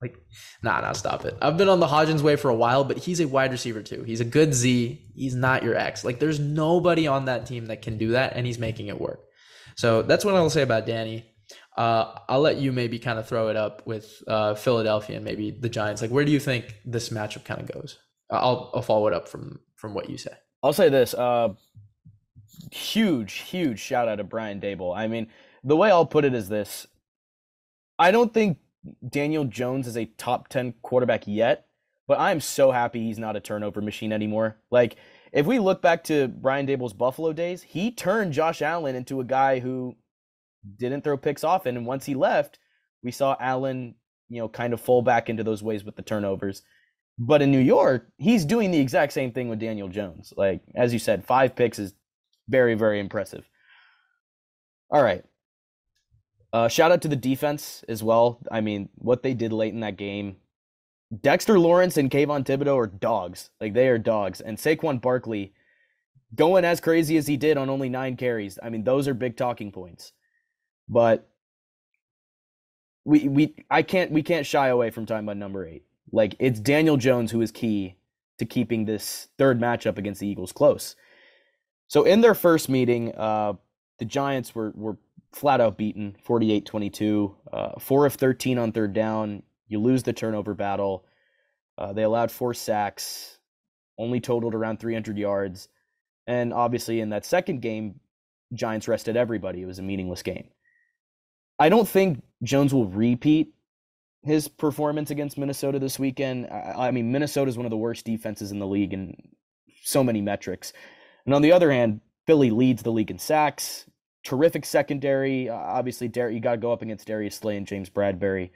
like, 0.01 0.17
nah, 0.63 0.79
nah, 0.79 0.93
stop 0.93 1.25
it. 1.25 1.37
I've 1.41 1.57
been 1.57 1.67
on 1.67 1.81
the 1.81 1.87
Hodgins 1.87 2.21
way 2.21 2.37
for 2.37 2.49
a 2.49 2.55
while, 2.55 2.85
but 2.85 2.97
he's 2.97 3.19
a 3.19 3.27
wide 3.27 3.51
receiver 3.51 3.83
too. 3.83 4.03
He's 4.03 4.21
a 4.21 4.25
good 4.25 4.53
Z. 4.53 5.11
He's 5.13 5.35
not 5.35 5.61
your 5.63 5.75
X. 5.75 6.05
Like, 6.05 6.19
there's 6.19 6.39
nobody 6.39 7.05
on 7.05 7.25
that 7.25 7.45
team 7.45 7.65
that 7.65 7.81
can 7.81 7.97
do 7.97 8.11
that, 8.11 8.33
and 8.35 8.47
he's 8.47 8.57
making 8.57 8.87
it 8.87 8.99
work. 8.99 9.19
So 9.75 10.01
that's 10.01 10.23
what 10.23 10.35
I'll 10.35 10.49
say 10.49 10.61
about 10.61 10.85
Danny. 10.85 11.25
Uh, 11.77 12.17
I'll 12.29 12.39
let 12.41 12.57
you 12.57 12.71
maybe 12.71 12.99
kind 12.99 13.19
of 13.19 13.27
throw 13.27 13.49
it 13.49 13.57
up 13.57 13.85
with 13.85 14.23
uh, 14.27 14.55
Philadelphia 14.55 15.17
and 15.17 15.25
maybe 15.25 15.51
the 15.51 15.69
Giants. 15.69 16.01
Like, 16.01 16.11
where 16.11 16.25
do 16.25 16.31
you 16.31 16.39
think 16.39 16.75
this 16.85 17.09
matchup 17.09 17.43
kind 17.43 17.59
of 17.61 17.71
goes? 17.71 17.99
I'll 18.29 18.71
I'll 18.73 18.81
follow 18.81 19.07
it 19.07 19.13
up 19.13 19.27
from 19.27 19.59
from 19.75 19.93
what 19.93 20.09
you 20.09 20.17
say. 20.17 20.33
I'll 20.61 20.73
say 20.73 20.89
this: 20.89 21.13
uh, 21.13 21.49
huge, 22.71 23.33
huge 23.33 23.79
shout 23.79 24.07
out 24.07 24.15
to 24.15 24.23
Brian 24.23 24.59
Daboll. 24.59 24.95
I 24.95 25.07
mean, 25.07 25.27
the 25.63 25.75
way 25.75 25.91
I'll 25.91 26.05
put 26.05 26.25
it 26.25 26.33
is 26.33 26.49
this: 26.49 26.87
I 27.97 28.11
don't 28.11 28.33
think 28.33 28.57
Daniel 29.07 29.45
Jones 29.45 29.87
is 29.87 29.97
a 29.97 30.05
top 30.05 30.47
10 30.47 30.73
quarterback 30.81 31.23
yet, 31.27 31.67
but 32.07 32.19
I'm 32.19 32.39
so 32.39 32.71
happy 32.71 33.03
he's 33.03 33.19
not 33.19 33.35
a 33.35 33.41
turnover 33.41 33.81
machine 33.81 34.13
anymore. 34.13 34.57
Like, 34.71 34.95
if 35.31 35.45
we 35.45 35.59
look 35.59 35.81
back 35.81 36.03
to 36.05 36.27
Brian 36.27 36.65
Daboll's 36.65 36.93
Buffalo 36.93 37.33
days, 37.33 37.61
he 37.61 37.91
turned 37.91 38.33
Josh 38.33 38.61
Allen 38.61 38.95
into 38.95 39.19
a 39.19 39.25
guy 39.25 39.59
who 39.59 39.95
didn't 40.77 41.03
throw 41.03 41.17
picks 41.17 41.43
often. 41.43 41.77
And 41.77 41.85
once 41.85 42.05
he 42.05 42.15
left, 42.15 42.59
we 43.03 43.11
saw 43.11 43.35
Allen, 43.39 43.95
you 44.29 44.39
know, 44.39 44.49
kind 44.49 44.73
of 44.73 44.81
fall 44.81 45.01
back 45.01 45.29
into 45.29 45.43
those 45.43 45.63
ways 45.63 45.83
with 45.83 45.95
the 45.95 46.01
turnovers. 46.01 46.63
But 47.17 47.41
in 47.41 47.51
New 47.51 47.59
York, 47.59 48.07
he's 48.17 48.45
doing 48.45 48.71
the 48.71 48.79
exact 48.79 49.13
same 49.13 49.31
thing 49.31 49.49
with 49.49 49.59
Daniel 49.59 49.89
Jones. 49.89 50.33
Like, 50.37 50.61
as 50.75 50.93
you 50.93 50.99
said, 50.99 51.25
five 51.25 51.55
picks 51.55 51.77
is 51.77 51.93
very, 52.49 52.75
very 52.75 52.99
impressive. 52.99 53.47
All 54.91 55.03
right. 55.03 55.23
Uh, 56.51 56.67
shout 56.67 56.91
out 56.91 57.01
to 57.03 57.07
the 57.07 57.15
defense 57.15 57.83
as 57.87 58.01
well. 58.01 58.39
I 58.51 58.61
mean, 58.61 58.89
what 58.95 59.21
they 59.21 59.33
did 59.33 59.53
late 59.53 59.73
in 59.73 59.81
that 59.81 59.97
game. 59.97 60.37
Dexter 61.21 61.59
Lawrence 61.59 61.97
and 61.97 62.09
Kayvon 62.09 62.43
Thibodeaux 62.43 62.77
are 62.77 62.87
dogs. 62.87 63.51
Like 63.61 63.73
they 63.73 63.87
are 63.87 63.97
dogs. 63.97 64.41
And 64.41 64.57
Saquon 64.57 65.01
Barkley 65.01 65.53
going 66.35 66.65
as 66.65 66.79
crazy 66.79 67.17
as 67.17 67.27
he 67.27 67.37
did 67.37 67.57
on 67.57 67.69
only 67.69 67.89
nine 67.89 68.15
carries. 68.15 68.59
I 68.61 68.69
mean, 68.69 68.83
those 68.83 69.07
are 69.07 69.13
big 69.13 69.37
talking 69.37 69.71
points. 69.71 70.13
But 70.87 71.27
we 73.05 73.27
we 73.27 73.55
I 73.69 73.81
can't 73.81 74.11
we 74.11 74.23
can't 74.23 74.45
shy 74.45 74.67
away 74.67 74.89
from 74.91 75.05
talking 75.05 75.25
about 75.25 75.37
number 75.37 75.65
eight. 75.65 75.83
Like 76.11 76.35
it's 76.39 76.59
Daniel 76.59 76.97
Jones 76.97 77.31
who 77.31 77.41
is 77.41 77.51
key 77.51 77.95
to 78.37 78.45
keeping 78.45 78.85
this 78.85 79.29
third 79.37 79.59
matchup 79.59 79.97
against 79.97 80.21
the 80.21 80.27
Eagles 80.27 80.51
close. 80.51 80.95
So 81.89 82.03
in 82.03 82.21
their 82.21 82.35
first 82.35 82.69
meeting, 82.69 83.13
uh, 83.15 83.53
the 83.97 84.05
Giants 84.05 84.55
were 84.55 84.71
were 84.75 84.97
flat 85.33 85.59
out 85.59 85.77
beaten 85.77 86.15
48 86.23 86.65
22. 86.65 87.35
Uh, 87.51 87.79
four 87.79 88.05
of 88.05 88.13
13 88.13 88.57
on 88.57 88.71
third 88.71 88.93
down. 88.93 89.43
You 89.67 89.79
lose 89.79 90.03
the 90.03 90.13
turnover 90.13 90.53
battle. 90.53 91.05
Uh, 91.77 91.93
they 91.93 92.03
allowed 92.03 92.31
four 92.31 92.53
sacks, 92.53 93.39
only 93.97 94.19
totaled 94.19 94.53
around 94.53 94.79
300 94.79 95.17
yards. 95.17 95.67
And 96.27 96.53
obviously, 96.53 96.99
in 96.99 97.09
that 97.09 97.25
second 97.25 97.61
game, 97.61 97.99
Giants 98.53 98.87
rested 98.87 99.17
everybody. 99.17 99.61
It 99.61 99.65
was 99.65 99.79
a 99.79 99.83
meaningless 99.83 100.21
game. 100.21 100.49
I 101.57 101.69
don't 101.69 101.87
think 101.87 102.21
Jones 102.43 102.73
will 102.73 102.85
repeat 102.85 103.53
his 104.23 104.47
performance 104.47 105.09
against 105.09 105.37
Minnesota 105.37 105.79
this 105.79 105.97
weekend. 105.97 106.47
I, 106.51 106.87
I 106.87 106.91
mean, 106.91 107.11
Minnesota 107.11 107.49
is 107.49 107.57
one 107.57 107.65
of 107.65 107.71
the 107.71 107.77
worst 107.77 108.05
defenses 108.05 108.51
in 108.51 108.59
the 108.59 108.67
league 108.67 108.93
in 108.93 109.15
so 109.83 110.03
many 110.03 110.21
metrics. 110.21 110.73
And 111.25 111.33
on 111.33 111.41
the 111.41 111.51
other 111.51 111.71
hand, 111.71 112.01
Philly 112.25 112.51
leads 112.51 112.83
the 112.83 112.91
league 112.91 113.11
in 113.11 113.19
sacks 113.19 113.85
terrific 114.23 114.65
secondary. 114.65 115.49
Uh, 115.49 115.55
obviously, 115.55 116.07
Dar- 116.07 116.29
you 116.29 116.39
got 116.39 116.51
to 116.51 116.57
go 116.57 116.71
up 116.71 116.81
against 116.81 117.07
Darius 117.07 117.35
Slay 117.35 117.57
and 117.57 117.67
James 117.67 117.89
Bradberry. 117.89 118.51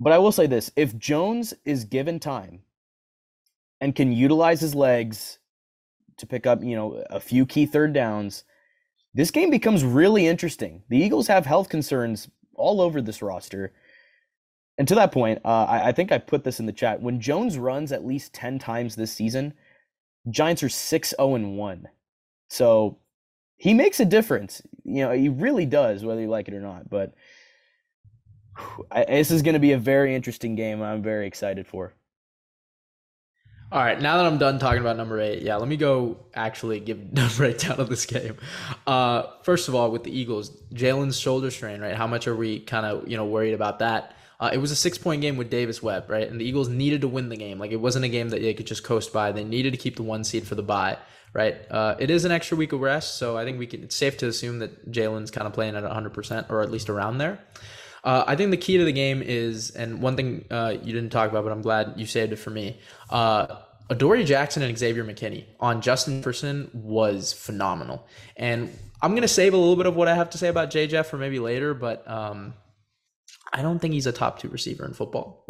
But 0.00 0.12
I 0.12 0.18
will 0.18 0.32
say 0.32 0.46
this 0.46 0.70
if 0.76 0.96
Jones 0.98 1.54
is 1.64 1.84
given 1.84 2.18
time 2.18 2.60
and 3.80 3.94
can 3.94 4.12
utilize 4.12 4.60
his 4.60 4.74
legs 4.74 5.38
to 6.18 6.26
pick 6.26 6.46
up, 6.46 6.62
you 6.62 6.76
know, 6.76 7.04
a 7.10 7.20
few 7.20 7.46
key 7.46 7.66
third 7.66 7.92
downs, 7.92 8.44
this 9.14 9.30
game 9.30 9.50
becomes 9.50 9.84
really 9.84 10.26
interesting. 10.26 10.82
The 10.88 10.98
Eagles 10.98 11.28
have 11.28 11.46
health 11.46 11.68
concerns 11.68 12.28
all 12.54 12.80
over 12.80 13.00
this 13.00 13.22
roster. 13.22 13.72
And 14.76 14.88
to 14.88 14.94
that 14.96 15.12
point, 15.12 15.40
uh, 15.44 15.64
I, 15.64 15.88
I 15.88 15.92
think 15.92 16.10
I 16.10 16.18
put 16.18 16.42
this 16.42 16.58
in 16.58 16.66
the 16.66 16.72
chat. 16.72 17.00
When 17.00 17.20
Jones 17.20 17.58
runs 17.58 17.92
at 17.92 18.04
least 18.04 18.32
10 18.34 18.58
times 18.58 18.96
this 18.96 19.12
season, 19.12 19.54
Giants 20.30 20.62
are 20.62 20.68
6 20.68 21.14
0 21.16 21.38
1. 21.38 21.88
So 22.48 22.98
he 23.56 23.74
makes 23.74 24.00
a 24.00 24.04
difference. 24.04 24.62
You 24.84 25.04
know, 25.04 25.12
he 25.12 25.28
really 25.28 25.66
does, 25.66 26.04
whether 26.04 26.20
you 26.20 26.28
like 26.28 26.48
it 26.48 26.54
or 26.54 26.60
not. 26.60 26.88
But 26.88 27.14
I, 28.90 29.04
this 29.04 29.30
is 29.30 29.42
going 29.42 29.54
to 29.54 29.60
be 29.60 29.72
a 29.72 29.78
very 29.78 30.14
interesting 30.14 30.54
game. 30.54 30.82
I'm 30.82 31.02
very 31.02 31.26
excited 31.26 31.66
for. 31.66 31.94
All 33.72 33.80
right, 33.82 34.00
now 34.00 34.18
that 34.18 34.26
I'm 34.26 34.38
done 34.38 34.60
talking 34.60 34.80
about 34.80 34.96
number 34.96 35.20
eight, 35.20 35.42
yeah, 35.42 35.56
let 35.56 35.66
me 35.66 35.76
go 35.76 36.18
actually 36.34 36.78
give 36.78 37.00
a 37.16 37.30
breakdown 37.36 37.80
of 37.80 37.88
this 37.88 38.06
game. 38.06 38.36
Uh, 38.86 39.24
first 39.42 39.68
of 39.68 39.74
all, 39.74 39.90
with 39.90 40.04
the 40.04 40.16
Eagles, 40.16 40.50
Jalen's 40.72 41.18
shoulder 41.18 41.50
strain, 41.50 41.80
right? 41.80 41.96
How 41.96 42.06
much 42.06 42.28
are 42.28 42.36
we 42.36 42.60
kind 42.60 42.86
of 42.86 43.08
you 43.08 43.16
know 43.16 43.24
worried 43.24 43.54
about 43.54 43.80
that? 43.80 44.14
Uh, 44.40 44.50
it 44.52 44.58
was 44.58 44.70
a 44.70 44.76
six 44.76 44.98
point 44.98 45.20
game 45.22 45.36
with 45.36 45.50
Davis 45.50 45.82
Webb, 45.82 46.10
right? 46.10 46.28
And 46.28 46.40
the 46.40 46.44
Eagles 46.44 46.68
needed 46.68 47.00
to 47.02 47.08
win 47.08 47.28
the 47.28 47.36
game. 47.36 47.58
Like 47.58 47.70
it 47.70 47.80
wasn't 47.80 48.04
a 48.04 48.08
game 48.08 48.28
that 48.30 48.40
they 48.40 48.54
could 48.54 48.66
just 48.66 48.84
coast 48.84 49.12
by. 49.12 49.32
They 49.32 49.44
needed 49.44 49.72
to 49.72 49.78
keep 49.78 49.96
the 49.96 50.02
one 50.02 50.24
seed 50.24 50.46
for 50.46 50.54
the 50.54 50.62
bye 50.62 50.98
right? 51.34 51.56
Uh, 51.70 51.96
it 51.98 52.08
is 52.08 52.24
an 52.24 52.32
extra 52.32 52.56
week 52.56 52.72
of 52.72 52.80
rest, 52.80 53.16
so 53.18 53.36
I 53.36 53.44
think 53.44 53.58
we 53.58 53.66
can. 53.66 53.82
It's 53.82 53.96
safe 53.96 54.16
to 54.18 54.28
assume 54.28 54.60
that 54.60 54.90
Jalen's 54.90 55.30
kind 55.30 55.46
of 55.46 55.52
playing 55.52 55.76
at 55.76 55.82
100 55.82 56.14
percent 56.14 56.46
or 56.48 56.62
at 56.62 56.70
least 56.70 56.88
around 56.88 57.18
there. 57.18 57.40
Uh, 58.02 58.24
I 58.26 58.36
think 58.36 58.50
the 58.50 58.56
key 58.56 58.78
to 58.78 58.84
the 58.84 58.92
game 58.92 59.22
is, 59.22 59.70
and 59.70 60.00
one 60.00 60.16
thing 60.16 60.44
uh, 60.50 60.76
you 60.82 60.92
didn't 60.92 61.10
talk 61.10 61.30
about, 61.30 61.44
but 61.44 61.52
I'm 61.52 61.62
glad 61.62 61.94
you 61.96 62.06
saved 62.06 62.32
it 62.32 62.36
for 62.36 62.50
me. 62.50 62.78
Uh, 63.10 63.56
Adoree 63.90 64.24
Jackson 64.24 64.62
and 64.62 64.76
Xavier 64.78 65.04
McKinney 65.04 65.44
on 65.58 65.80
Justin 65.80 66.20
Jefferson 66.20 66.70
was 66.72 67.32
phenomenal, 67.32 68.06
and 68.36 68.70
I'm 69.02 69.14
gonna 69.14 69.28
save 69.28 69.54
a 69.54 69.56
little 69.56 69.76
bit 69.76 69.86
of 69.86 69.96
what 69.96 70.08
I 70.08 70.14
have 70.14 70.30
to 70.30 70.38
say 70.38 70.48
about 70.48 70.70
J 70.70 70.86
Jeff 70.86 71.08
for 71.08 71.18
maybe 71.18 71.38
later, 71.38 71.74
but 71.74 72.08
um, 72.08 72.54
I 73.52 73.62
don't 73.62 73.78
think 73.78 73.94
he's 73.94 74.06
a 74.06 74.12
top 74.12 74.38
two 74.38 74.48
receiver 74.48 74.84
in 74.84 74.94
football. 74.94 75.46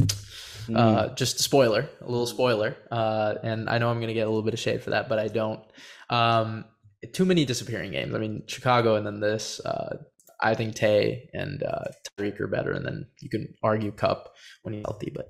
Mm. 0.67 0.77
Uh, 0.77 1.15
just 1.15 1.39
a 1.39 1.43
spoiler, 1.43 1.89
a 2.01 2.09
little 2.09 2.27
spoiler. 2.27 2.75
Uh, 2.91 3.35
and 3.43 3.69
I 3.69 3.77
know 3.77 3.89
I'm 3.89 3.97
going 3.97 4.07
to 4.07 4.13
get 4.13 4.27
a 4.27 4.29
little 4.29 4.43
bit 4.43 4.53
of 4.53 4.59
shade 4.59 4.83
for 4.83 4.91
that, 4.91 5.09
but 5.09 5.19
I 5.19 5.27
don't. 5.27 5.61
Um, 6.09 6.65
too 7.13 7.25
many 7.25 7.45
disappearing 7.45 7.91
games. 7.91 8.15
I 8.15 8.19
mean, 8.19 8.43
Chicago 8.47 8.95
and 8.95 9.05
then 9.05 9.19
this. 9.19 9.59
Uh, 9.59 9.97
I 10.41 10.53
think 10.53 10.75
Tay 10.75 11.29
and 11.33 11.63
uh, 11.63 11.85
Tyreek 12.19 12.39
are 12.39 12.47
better, 12.47 12.71
and 12.71 12.85
then 12.85 13.05
you 13.21 13.29
can 13.29 13.53
argue 13.63 13.91
Cup 13.91 14.33
when 14.63 14.73
he's 14.73 14.83
healthy, 14.85 15.11
but 15.13 15.27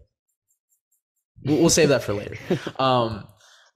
we'll, 1.44 1.60
we'll 1.60 1.70
save 1.70 1.90
that 1.90 2.04
for 2.04 2.14
later. 2.14 2.38
Um, 2.80 3.28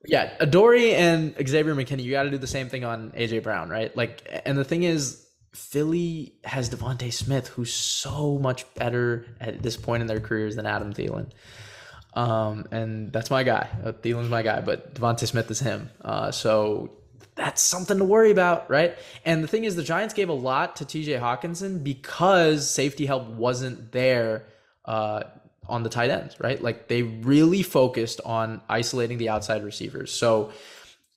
yeah, 0.06 0.32
Adoree 0.40 0.94
and 0.94 1.34
Xavier 1.46 1.74
McKinney, 1.74 2.02
you 2.02 2.10
got 2.10 2.22
to 2.22 2.30
do 2.30 2.38
the 2.38 2.46
same 2.46 2.70
thing 2.70 2.84
on 2.84 3.10
AJ 3.10 3.42
Brown, 3.42 3.68
right? 3.68 3.94
Like, 3.94 4.42
and 4.46 4.56
the 4.56 4.64
thing 4.64 4.82
is, 4.82 5.26
Philly 5.52 6.34
has 6.44 6.70
DeVonta 6.70 7.12
Smith, 7.12 7.48
who's 7.48 7.72
so 7.72 8.38
much 8.38 8.72
better 8.74 9.26
at 9.40 9.62
this 9.62 9.76
point 9.76 10.00
in 10.00 10.06
their 10.06 10.20
careers 10.20 10.56
than 10.56 10.66
Adam 10.66 10.92
Thielen. 10.92 11.30
Um, 12.14 12.66
and 12.70 13.12
that's 13.12 13.30
my 13.30 13.42
guy. 13.42 13.68
Uh, 13.84 13.92
Thielen's 13.92 14.28
my 14.28 14.42
guy, 14.42 14.60
but 14.60 14.94
DeVonta 14.94 15.26
Smith 15.26 15.50
is 15.50 15.60
him. 15.60 15.90
Uh, 16.02 16.30
so 16.30 16.90
that's 17.34 17.62
something 17.62 17.98
to 17.98 18.04
worry 18.04 18.30
about, 18.30 18.70
right? 18.70 18.96
And 19.24 19.42
the 19.42 19.48
thing 19.48 19.64
is, 19.64 19.76
the 19.76 19.82
Giants 19.82 20.14
gave 20.14 20.28
a 20.28 20.34
lot 20.34 20.76
to 20.76 20.84
TJ 20.84 21.20
Hockenson 21.20 21.82
because 21.82 22.68
safety 22.68 23.06
help 23.06 23.26
wasn't 23.28 23.92
there 23.92 24.46
uh, 24.84 25.22
on 25.68 25.82
the 25.82 25.88
tight 25.88 26.10
ends, 26.10 26.38
right? 26.40 26.60
Like 26.60 26.88
they 26.88 27.02
really 27.02 27.62
focused 27.62 28.20
on 28.24 28.60
isolating 28.68 29.18
the 29.18 29.28
outside 29.28 29.64
receivers. 29.64 30.12
So, 30.12 30.52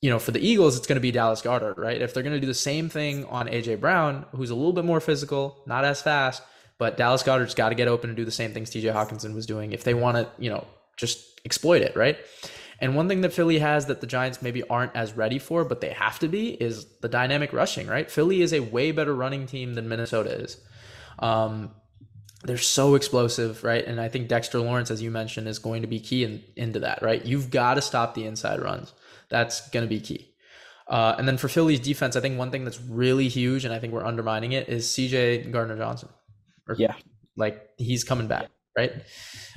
you 0.04 0.10
know, 0.10 0.18
for 0.18 0.32
the 0.32 0.46
Eagles, 0.46 0.76
it's 0.76 0.86
going 0.86 0.96
to 0.96 1.00
be 1.00 1.12
Dallas 1.12 1.40
Goedert, 1.40 1.78
right? 1.78 2.02
If 2.02 2.12
they're 2.12 2.22
going 2.22 2.34
to 2.34 2.40
do 2.40 2.46
the 2.46 2.52
same 2.52 2.90
thing 2.90 3.24
on 3.24 3.46
AJ 3.48 3.80
Brown, 3.80 4.26
who's 4.32 4.50
a 4.50 4.54
little 4.54 4.74
bit 4.74 4.84
more 4.84 5.00
physical, 5.00 5.62
not 5.64 5.86
as 5.86 6.02
fast, 6.02 6.42
but 6.76 6.98
Dallas 6.98 7.22
Goedert's 7.22 7.54
got 7.54 7.70
to 7.70 7.74
get 7.74 7.88
open 7.88 8.10
and 8.10 8.16
do 8.18 8.26
the 8.26 8.30
same 8.30 8.52
things 8.52 8.68
TJ 8.68 8.92
Hockenson 8.92 9.34
was 9.34 9.46
doing 9.46 9.72
if 9.72 9.82
they 9.82 9.94
want 9.94 10.18
to, 10.18 10.28
you 10.38 10.50
know, 10.50 10.66
just 10.98 11.40
exploit 11.46 11.80
it, 11.80 11.96
right? 11.96 12.18
And 12.80 12.94
one 12.94 13.08
thing 13.08 13.22
that 13.22 13.32
Philly 13.32 13.60
has 13.60 13.86
that 13.86 14.02
the 14.02 14.06
Giants 14.06 14.42
maybe 14.42 14.62
aren't 14.64 14.94
as 14.94 15.14
ready 15.14 15.38
for, 15.38 15.64
but 15.64 15.80
they 15.80 15.94
have 15.94 16.18
to 16.18 16.28
be, 16.28 16.50
is 16.50 16.84
the 17.00 17.08
dynamic 17.08 17.54
rushing, 17.54 17.86
right? 17.86 18.10
Philly 18.10 18.42
is 18.42 18.52
a 18.52 18.60
way 18.60 18.92
better 18.92 19.14
running 19.14 19.46
team 19.46 19.72
than 19.72 19.88
Minnesota 19.88 20.32
is. 20.32 20.58
Um, 21.18 21.70
they're 22.42 22.58
so 22.58 22.94
explosive, 22.94 23.64
right? 23.64 23.86
And 23.86 23.98
I 23.98 24.10
think 24.10 24.28
Dexter 24.28 24.60
Lawrence, 24.60 24.90
as 24.90 25.00
you 25.00 25.10
mentioned, 25.10 25.48
is 25.48 25.58
going 25.58 25.80
to 25.80 25.88
be 25.88 25.98
key 25.98 26.24
in, 26.24 26.44
into 26.56 26.80
that, 26.80 27.00
right? 27.00 27.24
You've 27.24 27.48
got 27.48 27.74
to 27.74 27.80
stop 27.80 28.14
the 28.14 28.26
inside 28.26 28.60
runs. 28.60 28.92
That's 29.28 29.68
going 29.70 29.84
to 29.84 29.88
be 29.88 30.00
key. 30.00 30.34
Uh, 30.86 31.14
and 31.18 31.26
then 31.26 31.36
for 31.36 31.48
Philly's 31.48 31.80
defense, 31.80 32.14
I 32.16 32.20
think 32.20 32.38
one 32.38 32.50
thing 32.50 32.64
that's 32.64 32.80
really 32.80 33.28
huge, 33.28 33.64
and 33.64 33.72
I 33.72 33.78
think 33.78 33.92
we're 33.92 34.04
undermining 34.04 34.52
it, 34.52 34.68
is 34.68 34.86
CJ 34.86 35.50
Gardner 35.50 35.76
Johnson. 35.76 36.10
yeah. 36.76 36.94
Like 37.36 37.70
he's 37.78 38.04
coming 38.04 38.28
back, 38.28 38.48
right? 38.76 38.92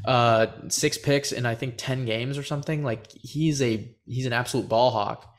Uh, 0.06 0.48
six 0.70 0.98
picks 0.98 1.32
in 1.32 1.46
I 1.46 1.54
think 1.54 1.76
ten 1.78 2.06
games 2.06 2.38
or 2.38 2.44
something. 2.44 2.84
Like 2.84 3.12
he's 3.12 3.62
a 3.62 3.96
he's 4.06 4.26
an 4.26 4.34
absolute 4.34 4.68
ball 4.68 4.92
hawk. 4.92 5.32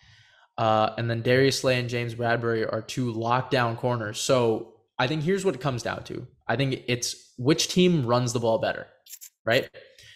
Uh, 0.57 0.93
and 0.99 1.09
then 1.09 1.23
Darius 1.23 1.61
Slay 1.61 1.79
and 1.79 1.89
James 1.89 2.15
Bradberry 2.15 2.71
are 2.71 2.83
two 2.83 3.13
lockdown 3.15 3.77
corners. 3.77 4.21
So 4.21 4.75
I 4.99 5.07
think 5.07 5.23
here's 5.23 5.45
what 5.45 5.55
it 5.55 5.61
comes 5.61 5.83
down 5.83 6.05
to. 6.05 6.27
I 6.49 6.57
think 6.57 6.83
it's 6.89 7.33
which 7.39 7.69
team 7.69 8.05
runs 8.05 8.33
the 8.33 8.41
ball 8.41 8.59
better, 8.59 8.89
right? 9.45 9.69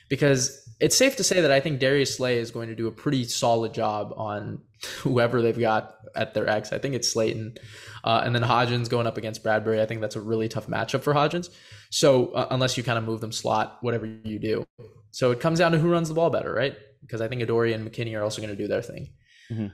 Because 0.09 0.62
it's 0.83 0.97
safe 0.97 1.15
to 1.15 1.23
say 1.25 1.41
that 1.41 1.53
I 1.53 1.61
think 1.61 1.79
Darius 1.79 2.17
Slay 2.17 2.39
is 2.39 2.51
going 2.51 2.69
to 2.69 2.75
do 2.75 2.89
a 2.89 2.91
pretty 2.91 3.23
solid 3.23 3.73
job 3.73 4.13
on 4.17 4.61
whoever 4.99 5.41
they've 5.41 5.59
got 5.59 5.95
at 6.17 6.35
their 6.35 6.49
X. 6.49 6.73
I 6.73 6.79
think 6.79 6.97
it's 6.97 7.09
Slayton. 7.09 7.57
Uh, 8.03 8.23
and 8.25 8.35
then 8.35 8.43
Hodgins 8.43 8.89
going 8.89 9.07
up 9.07 9.17
against 9.17 9.45
Bradberry. 9.45 9.81
I 9.81 9.87
think 9.87 10.01
that's 10.01 10.17
a 10.17 10.21
really 10.21 10.49
tough 10.49 10.67
matchup 10.67 11.03
for 11.03 11.15
Hodgins. 11.15 11.51
So 11.91 12.33
uh, 12.33 12.49
unless 12.51 12.77
you 12.77 12.83
kind 12.83 12.99
of 12.99 13.05
move 13.05 13.21
them 13.21 13.31
slot, 13.31 13.79
whatever 13.81 14.07
you 14.07 14.41
do. 14.41 14.65
So 15.13 15.31
it 15.31 15.39
comes 15.39 15.61
down 15.61 15.71
to 15.71 15.79
who 15.79 15.89
runs 15.89 16.09
the 16.09 16.15
ball 16.15 16.31
better, 16.31 16.53
right? 16.53 16.75
Because 17.01 17.21
I 17.21 17.29
think 17.29 17.43
Adoree 17.43 17.75
and 17.75 17.89
McKinney 17.89 18.19
are 18.19 18.23
also 18.25 18.43
going 18.43 18.55
to 18.55 18.61
do 18.61 18.67
their 18.67 18.83
thing. 18.83 19.11
Mhm. 19.53 19.71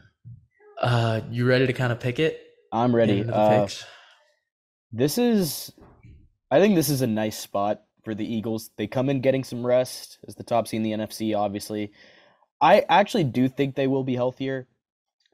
Uh, 0.78 1.22
you 1.30 1.46
ready 1.46 1.66
to 1.66 1.72
kind 1.72 1.90
of 1.90 2.00
pick 2.00 2.18
it? 2.18 2.38
I'm 2.70 2.94
ready. 2.94 3.24
Uh, 3.24 3.66
this 4.92 5.16
is, 5.16 5.72
I 6.50 6.60
think 6.60 6.74
this 6.74 6.90
is 6.90 7.00
a 7.00 7.06
nice 7.06 7.38
spot 7.38 7.80
for 8.08 8.14
the 8.14 8.24
Eagles. 8.24 8.70
They 8.78 8.86
come 8.86 9.10
in 9.10 9.20
getting 9.20 9.44
some 9.44 9.66
rest 9.66 10.18
as 10.26 10.34
the 10.34 10.42
top 10.42 10.66
seed 10.66 10.78
in 10.78 10.82
the 10.82 10.92
NFC, 10.92 11.36
obviously. 11.36 11.92
I 12.58 12.86
actually 12.88 13.24
do 13.24 13.50
think 13.50 13.74
they 13.74 13.86
will 13.86 14.02
be 14.02 14.14
healthier. 14.14 14.66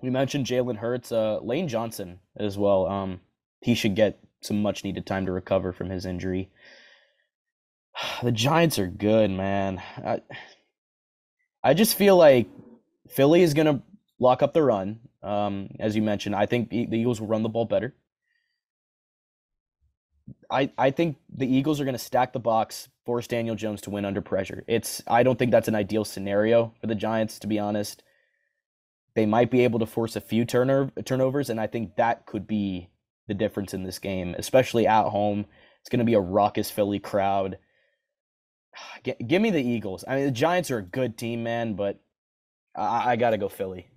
We 0.03 0.11
mentioned 0.11 0.47
Jalen 0.47 0.79
Hurts, 0.79 1.13
uh, 1.13 1.39
Lane 1.39 1.69
Johnson 1.69 2.19
as 2.37 2.59
well. 2.59 2.87
Um, 2.87 3.21
he 3.61 3.77
should 3.77 3.95
get 3.95 4.19
some 4.41 4.61
much 4.61 4.83
needed 4.83 5.07
time 5.07 5.25
to 5.27 5.33
recover 5.33 5.73
from 5.73 5.89
his 5.89 6.05
injury. 6.05 6.51
The 8.25 8.33
Giants 8.33 8.81
are 8.81 8.89
good, 8.89 9.31
man. 9.31 9.81
I, 10.05 10.21
I 11.63 11.75
just 11.75 11.97
feel 11.97 12.17
like 12.17 12.49
Philly 13.09 13.43
is 13.43 13.55
going 13.55 13.69
to 13.69 13.83
lock 14.19 14.43
up 14.43 14.53
the 14.53 14.65
run. 14.65 14.99
Um, 15.23 15.69
as 15.79 15.95
you 15.95 16.03
mentioned, 16.03 16.35
I 16.35 16.47
think 16.47 16.71
the 16.71 16.87
the 16.87 16.99
Eagles 16.99 17.21
will 17.21 17.29
run 17.29 17.45
the 17.45 17.49
ball 17.49 17.67
better. 17.67 17.95
I, 20.51 20.71
I 20.79 20.91
think 20.91 21.17
the 21.35 21.47
Eagles 21.47 21.81
are 21.81 21.85
going 21.85 21.97
to 21.97 21.99
stack 21.99 22.33
the 22.33 22.41
box, 22.41 22.89
force 23.05 23.27
Daniel 23.27 23.55
Jones 23.55 23.81
to 23.83 23.91
win 23.91 24.05
under 24.05 24.23
pressure. 24.23 24.65
It's 24.67 25.03
I 25.07 25.23
don't 25.23 25.39
think 25.39 25.51
that's 25.51 25.69
an 25.69 25.75
ideal 25.75 26.05
scenario 26.05 26.73
for 26.81 26.87
the 26.87 26.95
Giants, 26.95 27.39
to 27.41 27.47
be 27.47 27.59
honest. 27.59 28.03
They 29.15 29.27
might 29.27 29.51
be 29.51 29.63
able 29.65 29.79
to 29.79 29.87
force 29.87 30.17
a 30.17 30.21
few 30.21 30.45
turner, 30.45 30.91
turnovers, 31.05 31.51
and 31.51 31.61
I 31.61 31.67
think 31.67 31.97
that 31.97 32.27
could 32.27 32.47
be 32.47 32.91
the 33.29 33.35
difference 33.35 33.73
in 33.75 33.85
this 33.85 33.99
game, 33.99 34.35
especially 34.39 34.87
at 34.87 35.09
home. 35.09 35.47
It's 35.81 35.89
going 35.89 36.01
to 36.01 36.05
be 36.05 36.15
a 36.15 36.21
raucous 36.21 36.71
Philly 36.71 36.99
crowd. 36.99 37.59
G- 39.05 39.15
give 39.27 39.41
me 39.41 39.51
the 39.51 39.63
Eagles. 39.63 40.05
I 40.09 40.17
mean, 40.17 40.25
the 40.25 40.31
Giants 40.31 40.71
are 40.71 40.79
a 40.79 40.83
good 40.83 41.17
team, 41.17 41.43
man, 41.43 41.75
but 41.75 42.01
I, 42.77 43.13
I 43.13 43.17
got 43.17 43.31
to 43.31 43.39
go 43.39 43.49
Philly. 43.49 43.89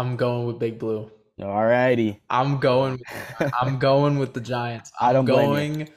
I'm 0.00 0.16
going 0.16 0.46
with 0.46 0.58
Big 0.58 0.78
Blue. 0.78 1.10
All 1.42 1.66
righty. 1.66 2.22
I'm 2.30 2.58
going. 2.58 3.00
I'm 3.60 3.78
going 3.78 4.18
with 4.18 4.32
the 4.32 4.40
Giants. 4.40 4.90
I 4.98 5.14
I'm 5.14 5.26
blame 5.26 5.74
going 5.74 5.88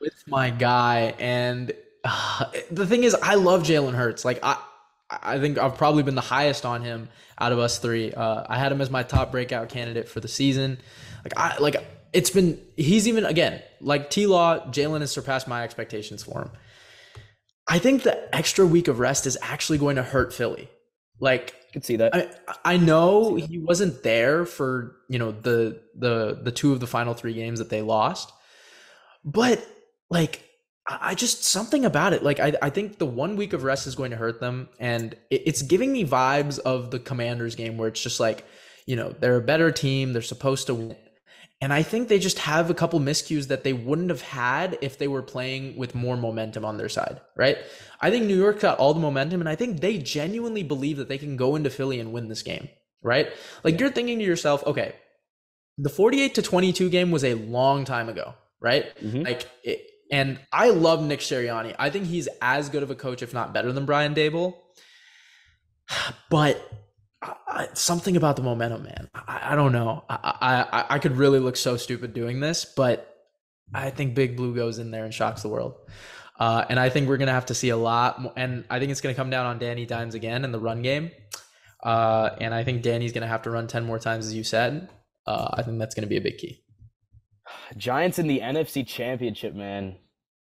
with 0.00 0.24
my 0.28 0.50
guy, 0.50 1.14
and 1.18 1.72
uh, 2.04 2.46
the 2.70 2.86
thing 2.86 3.02
is, 3.02 3.14
I 3.14 3.34
love 3.34 3.64
Jalen 3.64 3.94
Hurts. 3.94 4.24
Like 4.24 4.38
I, 4.44 4.56
I 5.10 5.40
think 5.40 5.58
I've 5.58 5.76
probably 5.76 6.04
been 6.04 6.14
the 6.14 6.20
highest 6.20 6.64
on 6.64 6.82
him 6.82 7.08
out 7.40 7.50
of 7.50 7.58
us 7.58 7.78
three. 7.78 8.12
Uh, 8.12 8.44
I 8.48 8.56
had 8.56 8.70
him 8.70 8.80
as 8.80 8.88
my 8.88 9.02
top 9.02 9.32
breakout 9.32 9.68
candidate 9.68 10.08
for 10.08 10.20
the 10.20 10.28
season. 10.28 10.78
Like 11.24 11.32
I 11.36 11.58
like 11.58 11.76
it's 12.12 12.30
been. 12.30 12.60
He's 12.76 13.08
even 13.08 13.24
again 13.24 13.62
like 13.80 14.10
T 14.10 14.26
Law. 14.26 14.60
Jalen 14.70 15.00
has 15.00 15.10
surpassed 15.10 15.48
my 15.48 15.64
expectations 15.64 16.22
for 16.22 16.42
him. 16.42 16.50
I 17.66 17.80
think 17.80 18.04
the 18.04 18.32
extra 18.34 18.64
week 18.64 18.86
of 18.86 19.00
rest 19.00 19.26
is 19.26 19.36
actually 19.42 19.78
going 19.78 19.96
to 19.96 20.04
hurt 20.04 20.32
Philly. 20.32 20.68
Like 21.18 21.54
I 21.54 21.59
could 21.72 21.84
see 21.84 21.96
that. 21.96 22.14
I 22.14 22.28
I 22.64 22.76
know 22.76 23.34
he 23.34 23.58
wasn't 23.58 24.02
there 24.02 24.44
for 24.44 24.96
you 25.08 25.18
know 25.18 25.32
the 25.32 25.80
the 25.94 26.38
the 26.42 26.52
two 26.52 26.72
of 26.72 26.80
the 26.80 26.86
final 26.86 27.14
three 27.14 27.34
games 27.34 27.58
that 27.58 27.70
they 27.70 27.82
lost, 27.82 28.32
but 29.24 29.66
like 30.10 30.42
I 30.86 30.98
I 31.10 31.14
just 31.14 31.44
something 31.44 31.84
about 31.84 32.12
it. 32.12 32.22
Like 32.22 32.40
I 32.40 32.54
I 32.62 32.70
think 32.70 32.98
the 32.98 33.06
one 33.06 33.36
week 33.36 33.52
of 33.52 33.64
rest 33.64 33.86
is 33.86 33.94
going 33.94 34.10
to 34.10 34.16
hurt 34.16 34.40
them, 34.40 34.68
and 34.78 35.14
it, 35.30 35.42
it's 35.46 35.62
giving 35.62 35.92
me 35.92 36.04
vibes 36.04 36.58
of 36.58 36.90
the 36.90 36.98
Commanders 36.98 37.54
game 37.54 37.76
where 37.76 37.88
it's 37.88 38.02
just 38.02 38.20
like 38.20 38.44
you 38.86 38.96
know 38.96 39.10
they're 39.10 39.36
a 39.36 39.42
better 39.42 39.70
team, 39.70 40.12
they're 40.12 40.22
supposed 40.22 40.66
to 40.66 40.74
win. 40.74 40.96
And 41.62 41.74
I 41.74 41.82
think 41.82 42.08
they 42.08 42.18
just 42.18 42.38
have 42.38 42.70
a 42.70 42.74
couple 42.74 42.98
miscues 43.00 43.48
that 43.48 43.64
they 43.64 43.74
wouldn't 43.74 44.08
have 44.08 44.22
had 44.22 44.78
if 44.80 44.96
they 44.96 45.08
were 45.08 45.22
playing 45.22 45.76
with 45.76 45.94
more 45.94 46.16
momentum 46.16 46.64
on 46.64 46.78
their 46.78 46.88
side, 46.88 47.20
right? 47.36 47.58
I 48.00 48.10
think 48.10 48.24
New 48.24 48.36
York 48.38 48.60
got 48.60 48.78
all 48.78 48.94
the 48.94 49.00
momentum, 49.00 49.40
and 49.40 49.48
I 49.48 49.56
think 49.56 49.80
they 49.80 49.98
genuinely 49.98 50.62
believe 50.62 50.96
that 50.96 51.08
they 51.08 51.18
can 51.18 51.36
go 51.36 51.56
into 51.56 51.68
Philly 51.68 52.00
and 52.00 52.14
win 52.14 52.28
this 52.28 52.42
game, 52.42 52.70
right? 53.02 53.28
Like 53.62 53.78
you're 53.78 53.90
thinking 53.90 54.18
to 54.20 54.24
yourself, 54.24 54.66
okay, 54.66 54.94
the 55.76 55.90
48 55.90 56.34
to 56.36 56.42
22 56.42 56.88
game 56.88 57.10
was 57.10 57.24
a 57.24 57.34
long 57.34 57.84
time 57.84 58.08
ago, 58.08 58.34
right? 58.60 58.86
Mhm. 58.98 59.24
Like, 59.24 59.46
it, 59.62 59.86
and 60.10 60.40
I 60.52 60.70
love 60.70 61.02
Nick 61.02 61.20
Sirianni. 61.20 61.74
I 61.78 61.90
think 61.90 62.06
he's 62.06 62.28
as 62.40 62.70
good 62.70 62.82
of 62.82 62.90
a 62.90 62.94
coach, 62.94 63.22
if 63.22 63.34
not 63.34 63.52
better 63.52 63.70
than 63.72 63.84
Brian 63.84 64.14
Daboll. 64.14 64.54
But 66.30 66.58
I, 67.22 67.68
something 67.74 68.16
about 68.16 68.36
the 68.36 68.42
momentum, 68.42 68.84
man. 68.84 69.10
I, 69.14 69.52
I 69.52 69.56
don't 69.56 69.72
know. 69.72 70.04
I, 70.08 70.16
I 70.40 70.78
I- 70.80 70.86
I 70.94 70.98
could 70.98 71.16
really 71.16 71.38
look 71.38 71.56
so 71.56 71.76
stupid 71.76 72.14
doing 72.14 72.40
this, 72.40 72.64
but 72.64 73.14
I 73.74 73.90
think 73.90 74.14
Big 74.14 74.36
Blue 74.36 74.54
goes 74.54 74.78
in 74.78 74.90
there 74.90 75.04
and 75.04 75.12
shocks 75.14 75.42
the 75.42 75.48
world. 75.48 75.74
Uh, 76.38 76.64
and 76.70 76.80
I 76.80 76.88
think 76.88 77.08
we're 77.08 77.18
gonna 77.18 77.32
have 77.32 77.46
to 77.46 77.54
see 77.54 77.68
a 77.68 77.76
lot 77.76 78.22
more. 78.22 78.32
And 78.36 78.64
I 78.70 78.78
think 78.78 78.90
it's 78.90 79.02
gonna 79.02 79.14
come 79.14 79.28
down 79.30 79.44
on 79.46 79.58
Danny 79.58 79.84
Dimes 79.84 80.14
again 80.14 80.44
in 80.44 80.52
the 80.52 80.58
run 80.58 80.80
game. 80.82 81.10
Uh, 81.82 82.30
and 82.40 82.54
I 82.54 82.64
think 82.64 82.82
Danny's 82.82 83.12
gonna 83.12 83.26
have 83.26 83.42
to 83.42 83.50
run 83.50 83.66
ten 83.66 83.84
more 83.84 83.98
times, 83.98 84.26
as 84.26 84.34
you 84.34 84.42
said. 84.44 84.88
Uh, 85.26 85.48
I 85.52 85.62
think 85.62 85.78
that's 85.78 85.94
gonna 85.94 86.06
be 86.06 86.16
a 86.16 86.20
big 86.22 86.38
key. 86.38 86.64
Giants 87.76 88.18
in 88.18 88.26
the 88.26 88.40
NFC 88.40 88.86
Championship, 88.86 89.54
man. 89.54 89.96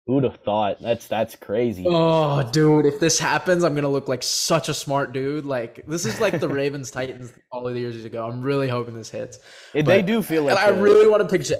Who'd 0.09 0.25
have 0.25 0.37
thought? 0.37 0.81
That's 0.81 1.07
that's 1.07 1.37
crazy. 1.37 1.85
Oh, 1.87 2.43
dude, 2.51 2.87
if 2.87 2.99
this 2.99 3.19
happens, 3.19 3.63
I'm 3.63 3.75
gonna 3.75 3.91
look 3.91 4.09
like 4.09 4.23
such 4.23 4.71
a 4.71 4.75
smart 4.75 5.13
dude. 5.13 5.45
Like 5.45 5.85
this 5.87 6.07
is 6.07 6.19
like 6.19 6.41
the 6.41 6.49
Ravens 6.61 6.91
Titans 6.91 7.31
all 7.53 7.69
of 7.69 7.75
the 7.75 7.81
years 7.81 8.03
ago. 8.07 8.27
I'm 8.27 8.41
really 8.41 8.69
hoping 8.69 8.95
this 8.95 9.11
hits. 9.11 9.39
It- 9.75 9.85
they 9.85 10.01
do 10.01 10.23
feel 10.23 10.45
like 10.45 10.59
and 10.59 10.75
I 10.75 10.79
really 10.81 11.07
want 11.09 11.23
to 11.23 11.29
pick. 11.29 11.47
Ja- 11.49 11.57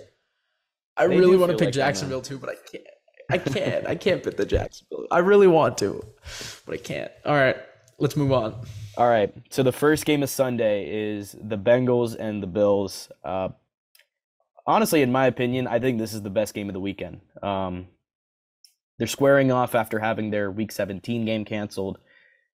I 0.97 1.05
really 1.05 1.37
want 1.37 1.53
to 1.53 1.59
pick 1.59 1.67
like. 1.67 1.75
Jacksonville 1.75 2.23
too, 2.23 2.39
but 2.39 2.49
I 2.49 2.55
can't. 2.73 2.85
I 3.31 3.37
can't. 3.37 3.87
I 3.87 3.95
can't 3.95 4.23
pick 4.25 4.39
the 4.39 4.47
Jacksonville. 4.47 5.07
I 5.11 5.19
really 5.19 5.47
want 5.47 5.77
to, 5.79 6.03
but 6.65 6.73
I 6.73 6.79
can't. 6.79 7.13
All 7.27 7.35
right, 7.35 7.57
let's 7.99 8.17
move 8.17 8.33
on. 8.33 8.55
All 8.97 9.09
right. 9.09 9.31
So 9.51 9.63
the 9.63 9.73
first 9.73 10.07
game 10.07 10.23
of 10.23 10.31
Sunday 10.31 10.89
is 11.11 11.37
the 11.39 11.59
Bengals 11.59 12.17
and 12.19 12.43
the 12.43 12.47
Bills. 12.47 13.11
Uh, 13.23 13.51
honestly, 14.67 15.03
in 15.03 15.13
my 15.13 15.27
opinion, 15.27 15.67
I 15.67 15.79
think 15.79 15.99
this 15.99 16.15
is 16.15 16.23
the 16.23 16.31
best 16.31 16.55
game 16.55 16.69
of 16.71 16.73
the 16.73 16.81
weekend. 16.81 17.21
Um, 17.43 17.89
they're 18.99 19.07
squaring 19.07 19.51
off 19.53 19.75
after 19.75 19.99
having 19.99 20.31
their 20.31 20.51
Week 20.51 20.73
17 20.73 21.25
game 21.25 21.45
canceled 21.45 21.99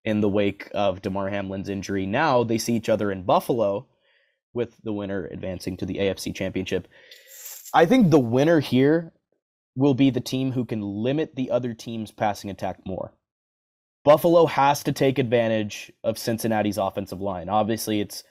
in 0.03 0.21
the 0.21 0.29
wake 0.29 0.69
of 0.73 1.01
Damar 1.01 1.29
Hamlin's 1.29 1.69
injury. 1.69 2.05
Now 2.05 2.43
they 2.43 2.57
see 2.57 2.75
each 2.75 2.89
other 2.89 3.11
in 3.11 3.23
Buffalo, 3.23 3.87
with 4.55 4.81
the 4.83 4.93
winner 4.93 5.27
advancing 5.31 5.77
to 5.77 5.85
the 5.85 5.97
AFC 5.97 6.33
Championship. 6.33 6.87
I 7.73 7.85
think 7.85 8.09
the 8.09 8.19
winner 8.19 8.61
here 8.61 9.11
will 9.75 9.93
be 9.93 10.09
the 10.09 10.21
team 10.21 10.53
who 10.53 10.65
can 10.65 10.81
limit 10.81 11.35
the 11.35 11.51
other 11.51 11.73
team's 11.73 12.11
passing 12.11 12.49
attack 12.49 12.79
more. 12.85 13.13
Buffalo 14.05 14.45
has 14.45 14.83
to 14.83 14.91
take 14.91 15.19
advantage 15.19 15.91
of 16.03 16.17
Cincinnati's 16.17 16.77
offensive 16.77 17.19
line. 17.19 17.49
Obviously, 17.49 17.99
it's 17.99 18.23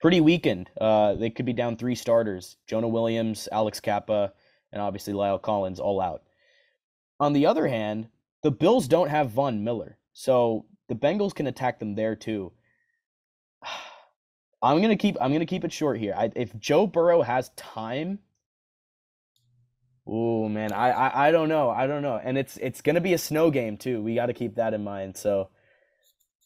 pretty 0.00 0.20
weakened. 0.20 0.70
Uh, 0.80 1.14
they 1.14 1.30
could 1.30 1.44
be 1.44 1.52
down 1.52 1.76
three 1.76 1.94
starters 1.94 2.56
Jonah 2.66 2.88
Williams, 2.88 3.48
Alex 3.52 3.78
Cappa, 3.78 4.32
and 4.72 4.80
obviously 4.80 5.12
La'el 5.12 5.42
Collins 5.42 5.80
all 5.80 6.00
out. 6.00 6.22
On 7.18 7.32
the 7.32 7.46
other 7.46 7.66
hand, 7.66 8.08
the 8.42 8.50
Bills 8.50 8.88
don't 8.88 9.08
have 9.08 9.30
Von 9.30 9.64
Miller. 9.64 9.98
So 10.12 10.66
the 10.88 10.94
Bengals 10.94 11.34
can 11.34 11.46
attack 11.46 11.78
them 11.78 11.94
there 11.94 12.16
too. 12.16 12.52
I'm 14.62 14.80
gonna 14.80 14.96
keep 14.96 15.16
I'm 15.20 15.32
gonna 15.32 15.46
keep 15.46 15.64
it 15.64 15.72
short 15.72 15.98
here. 15.98 16.14
I, 16.16 16.30
if 16.34 16.56
Joe 16.58 16.86
Burrow 16.86 17.22
has 17.22 17.50
time, 17.50 18.18
oh 20.06 20.48
man, 20.48 20.72
I, 20.72 20.90
I 20.90 21.28
I 21.28 21.30
don't 21.30 21.48
know, 21.48 21.70
I 21.70 21.86
don't 21.86 22.02
know, 22.02 22.20
and 22.22 22.38
it's 22.38 22.56
it's 22.56 22.80
gonna 22.80 23.00
be 23.00 23.12
a 23.12 23.18
snow 23.18 23.50
game 23.50 23.76
too. 23.76 24.02
We 24.02 24.14
got 24.14 24.26
to 24.26 24.32
keep 24.32 24.56
that 24.56 24.74
in 24.74 24.82
mind. 24.82 25.16
So 25.16 25.50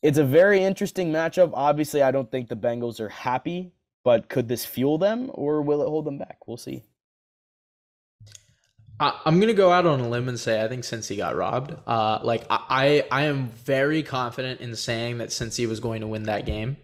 it's 0.02 0.18
a 0.18 0.24
very 0.24 0.62
interesting 0.62 1.12
matchup. 1.12 1.50
Obviously, 1.54 2.02
I 2.02 2.10
don't 2.10 2.30
think 2.30 2.48
the 2.48 2.56
Bengals 2.56 3.00
are 3.00 3.08
happy, 3.08 3.72
but 4.02 4.28
could 4.28 4.48
this 4.48 4.64
fuel 4.64 4.98
them 4.98 5.30
or 5.34 5.62
will 5.62 5.82
it 5.82 5.88
hold 5.88 6.06
them 6.06 6.18
back? 6.18 6.38
We'll 6.46 6.56
see. 6.56 6.84
I, 9.00 9.18
am 9.24 9.40
gonna 9.40 9.54
go 9.54 9.72
out 9.72 9.86
on 9.86 9.98
a 10.00 10.08
limb 10.08 10.28
and 10.28 10.38
say 10.38 10.62
I 10.62 10.68
think 10.68 10.84
Cincy 10.84 11.16
got 11.16 11.34
robbed. 11.34 11.74
Uh, 11.86 12.20
like 12.22 12.44
I, 12.50 13.04
I 13.10 13.24
am 13.24 13.48
very 13.48 14.02
confident 14.02 14.60
in 14.60 14.76
saying 14.76 15.18
that 15.18 15.30
Cincy 15.30 15.66
was 15.66 15.80
going 15.80 16.02
to 16.02 16.06
win 16.06 16.24
that 16.24 16.44
game. 16.44 16.76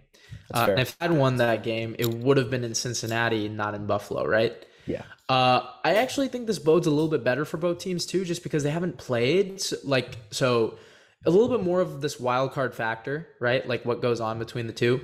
Uh, 0.52 0.66
and 0.70 0.80
if 0.80 0.96
I'd 1.00 1.12
won 1.12 1.36
that 1.36 1.62
game, 1.62 1.94
it 1.98 2.08
would 2.08 2.38
have 2.38 2.50
been 2.50 2.64
in 2.64 2.74
Cincinnati, 2.74 3.48
not 3.48 3.74
in 3.74 3.86
Buffalo, 3.86 4.26
right? 4.26 4.54
Yeah. 4.86 5.02
Uh, 5.28 5.60
I 5.84 5.96
actually 5.96 6.28
think 6.28 6.46
this 6.46 6.58
bodes 6.58 6.86
a 6.86 6.90
little 6.90 7.08
bit 7.08 7.24
better 7.24 7.44
for 7.44 7.56
both 7.58 7.78
teams 7.78 8.06
too, 8.06 8.24
just 8.24 8.42
because 8.42 8.62
they 8.62 8.70
haven't 8.70 8.96
played. 8.96 9.60
So, 9.60 9.76
like, 9.84 10.16
so 10.30 10.78
a 11.26 11.30
little 11.30 11.48
bit 11.48 11.62
more 11.62 11.80
of 11.80 12.00
this 12.00 12.18
wild 12.20 12.52
card 12.52 12.74
factor, 12.74 13.28
right? 13.40 13.66
Like 13.66 13.84
what 13.84 14.00
goes 14.00 14.20
on 14.20 14.38
between 14.38 14.68
the 14.68 14.72
two. 14.72 15.00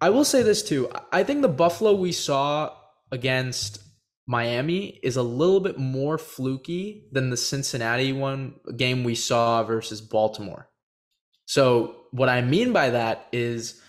I 0.00 0.10
will 0.10 0.24
say 0.24 0.42
this 0.42 0.62
too. 0.62 0.90
I 1.12 1.22
think 1.22 1.42
the 1.42 1.48
Buffalo 1.48 1.94
we 1.94 2.12
saw 2.12 2.72
against 3.12 3.80
Miami 4.26 4.98
is 5.02 5.16
a 5.16 5.22
little 5.22 5.60
bit 5.60 5.78
more 5.78 6.18
fluky 6.18 7.04
than 7.12 7.30
the 7.30 7.36
Cincinnati 7.36 8.12
one 8.12 8.54
game 8.76 9.04
we 9.04 9.14
saw 9.14 9.62
versus 9.62 10.00
Baltimore. 10.00 10.68
So, 11.46 11.94
what 12.10 12.28
I 12.28 12.40
mean 12.40 12.72
by 12.72 12.90
that 12.90 13.28
is 13.32 13.80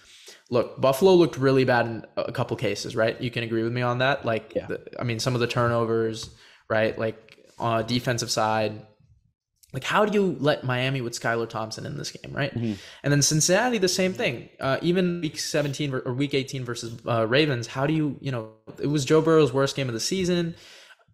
look, 0.50 0.80
Buffalo 0.80 1.14
looked 1.14 1.38
really 1.38 1.66
bad 1.66 1.86
in 1.88 2.06
a 2.16 2.32
couple 2.32 2.56
cases, 2.58 2.96
right? 2.96 3.20
You 3.20 3.32
can 3.32 3.44
agree 3.44 3.64
with 3.64 3.74
me 3.74 3.82
on 3.82 4.00
that. 4.00 4.26
Like, 4.26 4.54
yeah. 4.56 4.68
the, 4.68 4.82
I 5.00 5.04
mean, 5.04 5.20
some 5.20 5.34
of 5.34 5.42
the 5.42 5.48
turnovers, 5.48 6.30
right? 6.70 6.98
Like, 6.98 7.38
on 7.60 7.80
a 7.80 7.84
defensive 7.84 8.32
side, 8.32 8.86
like 9.74 9.84
how 9.84 10.06
do 10.06 10.18
you 10.18 10.38
let 10.40 10.64
Miami 10.64 11.02
with 11.02 11.20
Skylar 11.20 11.48
Thompson 11.48 11.86
in 11.86 11.98
this 11.98 12.12
game, 12.12 12.34
right? 12.34 12.54
Mm-hmm. 12.54 12.74
And 13.04 13.12
then 13.12 13.22
Cincinnati, 13.22 13.78
the 13.78 13.90
same 13.90 14.14
thing. 14.14 14.50
Uh, 14.60 14.78
even 14.82 15.20
week 15.22 15.38
17 15.38 15.94
or 15.94 16.14
week 16.14 16.34
18 16.34 16.64
versus 16.64 16.98
uh, 17.06 17.28
Ravens, 17.28 17.68
how 17.68 17.86
do 17.86 17.94
you, 17.94 18.18
you 18.22 18.32
know, 18.32 18.52
it 18.80 18.88
was 18.88 19.04
Joe 19.04 19.22
Burrow's 19.22 19.52
worst 19.52 19.76
game 19.76 19.90
of 19.90 19.94
the 19.94 20.00
season, 20.00 20.56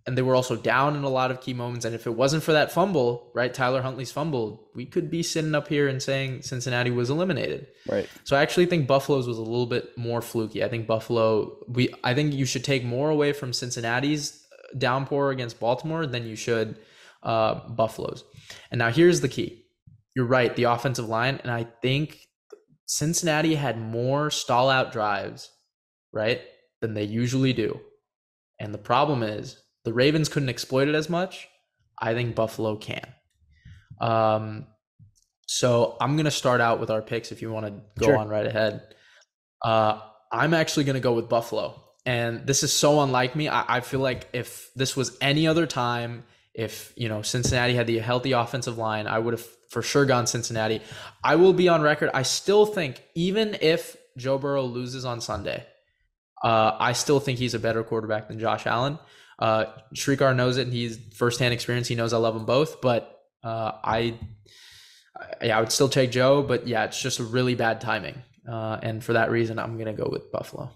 and 0.06 0.16
they 0.16 0.22
were 0.22 0.36
also 0.36 0.56
down 0.56 0.96
in 0.96 1.04
a 1.04 1.10
lot 1.10 1.32
of 1.32 1.42
key 1.42 1.54
moments. 1.54 1.84
And 1.84 1.96
if 1.96 2.06
it 2.06 2.12
wasn't 2.12 2.44
for 2.44 2.52
that 2.52 2.72
fumble, 2.72 3.32
right, 3.34 3.52
Tyler 3.52 3.82
Huntley's 3.82 4.12
fumble, 4.12 4.68
we 4.76 4.86
could 4.86 5.10
be 5.10 5.24
sitting 5.24 5.56
up 5.56 5.68
here 5.68 5.88
and 5.88 6.04
saying 6.04 6.44
Cincinnati 6.44 6.92
was 6.92 7.10
eliminated. 7.10 7.68
Right. 7.90 8.08
So 8.24 8.36
I 8.36 8.42
actually 8.44 8.68
think 8.68 8.86
Buffalo's 8.86 9.28
was 9.28 9.40
a 9.40 9.42
little 9.42 9.66
bit 9.66 9.98
more 9.98 10.22
fluky. 10.22 10.64
I 10.64 10.70
think 10.70 10.86
Buffalo, 10.86 11.58
we, 11.68 11.92
I 12.04 12.14
think 12.14 12.34
you 12.34 12.46
should 12.46 12.64
take 12.64 12.84
more 12.84 13.10
away 13.10 13.34
from 13.34 13.52
Cincinnati's 13.52 14.46
downpour 14.78 15.32
against 15.32 15.60
Baltimore 15.60 16.06
than 16.06 16.28
you 16.28 16.36
should 16.36 16.78
uh, 17.24 17.68
Buffalo's. 17.70 18.24
And 18.72 18.80
now 18.80 18.90
here's 18.90 19.22
the 19.22 19.30
key. 19.30 19.66
You're 20.16 20.26
right, 20.26 20.56
the 20.56 20.66
offensive 20.66 21.10
line, 21.10 21.40
and 21.42 21.52
I 21.52 21.66
think 21.82 22.20
Cincinnati 22.86 23.56
had 23.56 23.80
more 23.80 24.30
stall 24.30 24.70
out 24.70 24.92
drives, 24.92 25.50
right, 26.12 26.42
than 26.82 26.94
they 26.94 27.04
usually 27.04 27.54
do. 27.54 27.80
And 28.60 28.74
the 28.74 28.80
problem 28.80 29.24
is 29.24 29.62
the 29.86 29.94
Ravens 29.94 30.30
couldn't 30.30 30.50
exploit 30.50 30.88
it 30.88 30.96
as 30.96 31.10
much. 31.10 31.48
I 32.00 32.14
think 32.14 32.36
Buffalo 32.36 32.78
can. 32.78 33.14
Um, 34.00 34.68
so 35.48 35.98
I'm 36.00 36.16
gonna 36.18 36.32
start 36.32 36.62
out 36.62 36.80
with 36.80 36.90
our 36.90 37.02
picks 37.02 37.32
if 37.32 37.42
you 37.42 37.52
want 37.52 37.66
to 37.66 37.74
go 38.00 38.08
sure. 38.08 38.18
on 38.18 38.30
right 38.30 38.46
ahead. 38.46 38.82
Uh, 39.62 40.00
I'm 40.32 40.54
actually 40.54 40.84
gonna 40.84 41.00
go 41.00 41.14
with 41.14 41.30
Buffalo. 41.30 41.80
And 42.06 42.46
this 42.46 42.64
is 42.64 42.74
so 42.74 43.02
unlike 43.02 43.36
me. 43.36 43.48
I, 43.48 43.78
I 43.78 43.80
feel 43.80 44.02
like 44.02 44.28
if 44.34 44.70
this 44.76 44.96
was 44.96 45.18
any 45.22 45.48
other 45.48 45.66
time, 45.66 46.26
if 46.54 46.94
you 46.96 47.10
know 47.10 47.22
Cincinnati 47.22 47.74
had 47.74 47.88
the 47.88 48.00
healthy 48.00 48.32
offensive 48.32 48.78
line, 48.78 49.08
I 49.08 49.20
would 49.20 49.34
have 49.34 49.46
for 49.70 49.82
sure 49.82 50.06
gone 50.06 50.28
Cincinnati. 50.28 50.82
I 51.24 51.36
will 51.36 51.54
be 51.54 51.68
on 51.68 51.82
record. 51.82 52.12
I 52.14 52.24
still 52.24 52.66
think 52.66 53.04
even 53.16 53.58
if 53.62 53.98
Joe 54.18 54.38
Burrow 54.38 54.64
loses 54.64 55.06
on 55.06 55.20
Sunday, 55.20 55.66
uh, 56.44 56.76
I 56.80 56.94
still 56.94 57.20
think 57.20 57.40
he's 57.40 57.54
a 57.54 57.60
better 57.60 57.84
quarterback 57.84 58.28
than 58.28 58.40
Josh 58.40 58.68
Allen. 58.68 59.00
Uh, 59.40 59.66
Srikar 59.96 60.36
knows 60.36 60.58
it, 60.58 60.64
and 60.64 60.74
he's 60.74 61.00
firsthand 61.16 61.54
experience. 61.54 61.88
He 61.88 61.96
knows 61.96 62.14
I 62.14 62.18
love 62.18 62.36
them 62.36 62.46
both, 62.46 62.82
but 62.82 63.20
uh, 63.44 63.72
I, 63.84 64.20
yeah, 65.42 65.58
I 65.58 65.60
would 65.60 65.72
still 65.72 65.90
take 65.90 66.12
Joe. 66.12 66.44
But 66.44 66.68
yeah, 66.68 66.86
it's 66.86 67.02
just 67.02 67.20
a 67.20 67.24
really 67.24 67.56
bad 67.56 67.82
timing, 67.82 68.22
uh, 68.48 68.78
and 68.84 69.04
for 69.04 69.14
that 69.14 69.32
reason, 69.32 69.58
I'm 69.58 69.78
gonna 69.80 69.94
go 69.94 70.08
with 70.12 70.32
Buffalo 70.32 70.70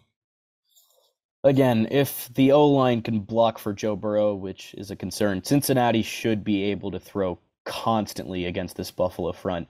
again, 1.43 1.87
if 1.91 2.29
the 2.33 2.51
O 2.51 2.67
line 2.67 3.01
can 3.01 3.19
block 3.19 3.59
for 3.59 3.73
Joe 3.73 3.95
Burrow, 3.95 4.35
which 4.35 4.73
is 4.77 4.91
a 4.91 4.95
concern, 4.95 5.43
Cincinnati 5.43 6.01
should 6.01 6.43
be 6.43 6.63
able 6.63 6.91
to 6.91 6.99
throw 6.99 7.39
constantly 7.65 8.45
against 8.45 8.75
this 8.75 8.91
Buffalo 8.91 9.31
front. 9.31 9.67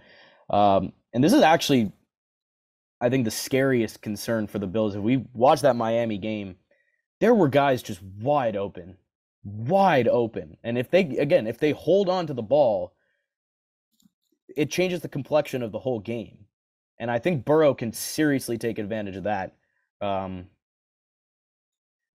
Um, 0.49 0.93
and 1.13 1.23
this 1.23 1.34
is 1.34 1.41
actually, 1.41 1.91
I 3.01 3.10
think, 3.10 3.25
the 3.25 3.32
scariest 3.32 4.01
concern 4.01 4.47
for 4.47 4.60
the 4.60 4.67
Bills. 4.67 4.95
If 4.95 5.01
we 5.01 5.25
watch 5.34 5.62
that 5.62 5.75
Miami 5.75 6.17
game, 6.17 6.56
there 7.19 7.34
were 7.34 7.47
guys 7.47 7.82
just 7.82 8.01
wide 8.01 8.56
open, 8.56 8.97
wide 9.43 10.08
open. 10.08 10.58
And 10.63 10.77
if 10.77 10.91
they, 10.91 11.01
again, 11.17 11.47
if 11.47 11.58
they 11.58 11.71
hold 11.71 12.10
on 12.10 12.27
to 12.27 12.34
the 12.34 12.43
ball, 12.43 12.93
it 14.56 14.69
changes 14.69 15.01
the 15.01 15.10
complexion 15.10 15.63
of 15.63 15.71
the 15.71 15.80
whole 15.80 15.99
game. 15.99 16.45
And 16.99 17.12
I 17.12 17.19
think 17.19 17.45
Burrow 17.45 17.73
can 17.73 17.91
seriously 17.93 18.58
take 18.58 18.80
advantage 18.80 19.15
of 19.15 19.23
that. 19.23 19.56
Um, 20.01 20.47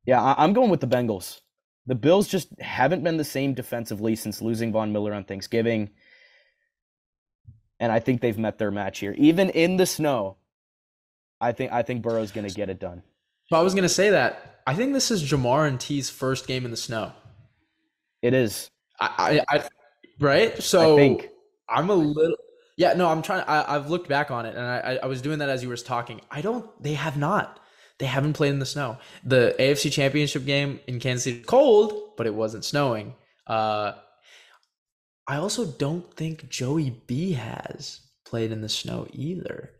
yeah, 0.04 0.22
I- 0.22 0.44
am 0.44 0.52
going 0.52 0.70
with 0.70 0.80
the 0.80 0.86
Bengals. 0.86 1.40
The 1.86 1.94
Bills 1.94 2.28
just 2.28 2.48
haven't 2.60 3.02
been 3.02 3.16
the 3.16 3.24
same 3.24 3.54
defensively 3.54 4.14
since 4.16 4.40
losing 4.40 4.72
Von 4.72 4.92
Miller 4.92 5.12
on 5.12 5.24
Thanksgiving. 5.24 5.90
And 7.80 7.90
I 7.90 7.98
think 7.98 8.20
they've 8.20 8.38
met 8.38 8.58
their 8.58 8.70
match 8.70 9.00
here. 9.00 9.14
Even 9.18 9.50
in 9.50 9.76
the 9.76 9.86
snow, 9.86 10.36
I 11.40 11.50
think 11.50 11.72
I 11.72 11.82
think 11.82 12.02
Burrow's 12.02 12.30
going 12.30 12.46
to 12.46 12.54
get 12.54 12.70
it 12.70 12.78
done. 12.78 13.02
So 13.48 13.56
I 13.56 13.62
was 13.62 13.74
going 13.74 13.82
to 13.82 13.88
say 13.88 14.10
that. 14.10 14.60
I 14.64 14.74
think 14.74 14.92
this 14.92 15.10
is 15.10 15.28
Ja'Marr 15.28 15.66
and 15.66 15.80
T's 15.80 16.08
first 16.08 16.46
game 16.46 16.64
in 16.64 16.70
the 16.70 16.76
snow. 16.76 17.12
It 18.22 18.32
is. 18.32 18.70
I, 19.00 19.42
I, 19.48 19.56
I 19.58 19.68
right? 20.20 20.62
So 20.62 20.94
I 20.94 20.96
think 20.96 21.28
I'm 21.68 21.90
a 21.90 21.94
little 21.94 22.36
yeah, 22.76 22.94
no, 22.94 23.08
I'm 23.08 23.22
trying. 23.22 23.44
I 23.46 23.70
I, 23.70 23.72
have 23.74 23.90
looked 23.90 24.08
back 24.08 24.30
on 24.30 24.46
it, 24.46 24.56
and 24.56 24.64
I, 24.64 24.98
I 25.02 25.06
was 25.06 25.20
doing 25.20 25.38
that 25.40 25.48
as 25.48 25.62
you 25.62 25.68
were 25.68 25.76
talking. 25.76 26.20
I 26.30 26.40
don't. 26.40 26.70
They 26.82 26.94
have 26.94 27.16
not. 27.16 27.60
They 27.98 28.07
haven't 28.07 28.33
played 28.33 28.50
in 28.50 28.59
the 28.59 28.66
snow. 28.66 28.98
The 29.24 29.55
AFC 29.59 29.92
Championship 29.92 30.44
game 30.44 30.81
in 30.87 30.98
Kansas 31.00 31.24
City 31.24 31.40
cold, 31.40 32.16
but 32.16 32.26
it 32.26 32.35
wasn't 32.35 32.64
snowing. 32.64 33.14
Uh, 33.46 33.92
I 35.26 35.37
also 35.37 35.66
don't 35.66 36.12
think 36.14 36.48
Joey 36.48 36.90
B 37.07 37.33
has 37.33 38.00
played 38.24 38.50
in 38.50 38.61
the 38.61 38.68
snow 38.68 39.07
either. 39.12 39.70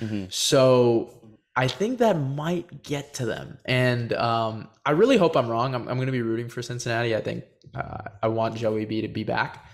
Mm-hmm. 0.00 0.26
So 0.28 1.20
I 1.56 1.68
think 1.68 1.98
that 1.98 2.18
might 2.18 2.82
get 2.82 3.14
to 3.14 3.26
them. 3.26 3.58
And 3.64 4.12
um, 4.12 4.68
I 4.84 4.92
really 4.92 5.16
hope 5.16 5.36
I'm 5.36 5.48
wrong. 5.48 5.74
I'm, 5.74 5.88
I'm 5.88 5.96
going 5.96 6.06
to 6.06 6.12
be 6.12 6.22
rooting 6.22 6.48
for 6.48 6.62
Cincinnati. 6.62 7.16
I 7.16 7.20
think 7.20 7.44
uh, 7.74 8.02
I 8.22 8.28
want 8.28 8.56
Joey 8.56 8.84
B 8.84 9.02
to 9.02 9.08
be 9.08 9.24
back. 9.24 9.66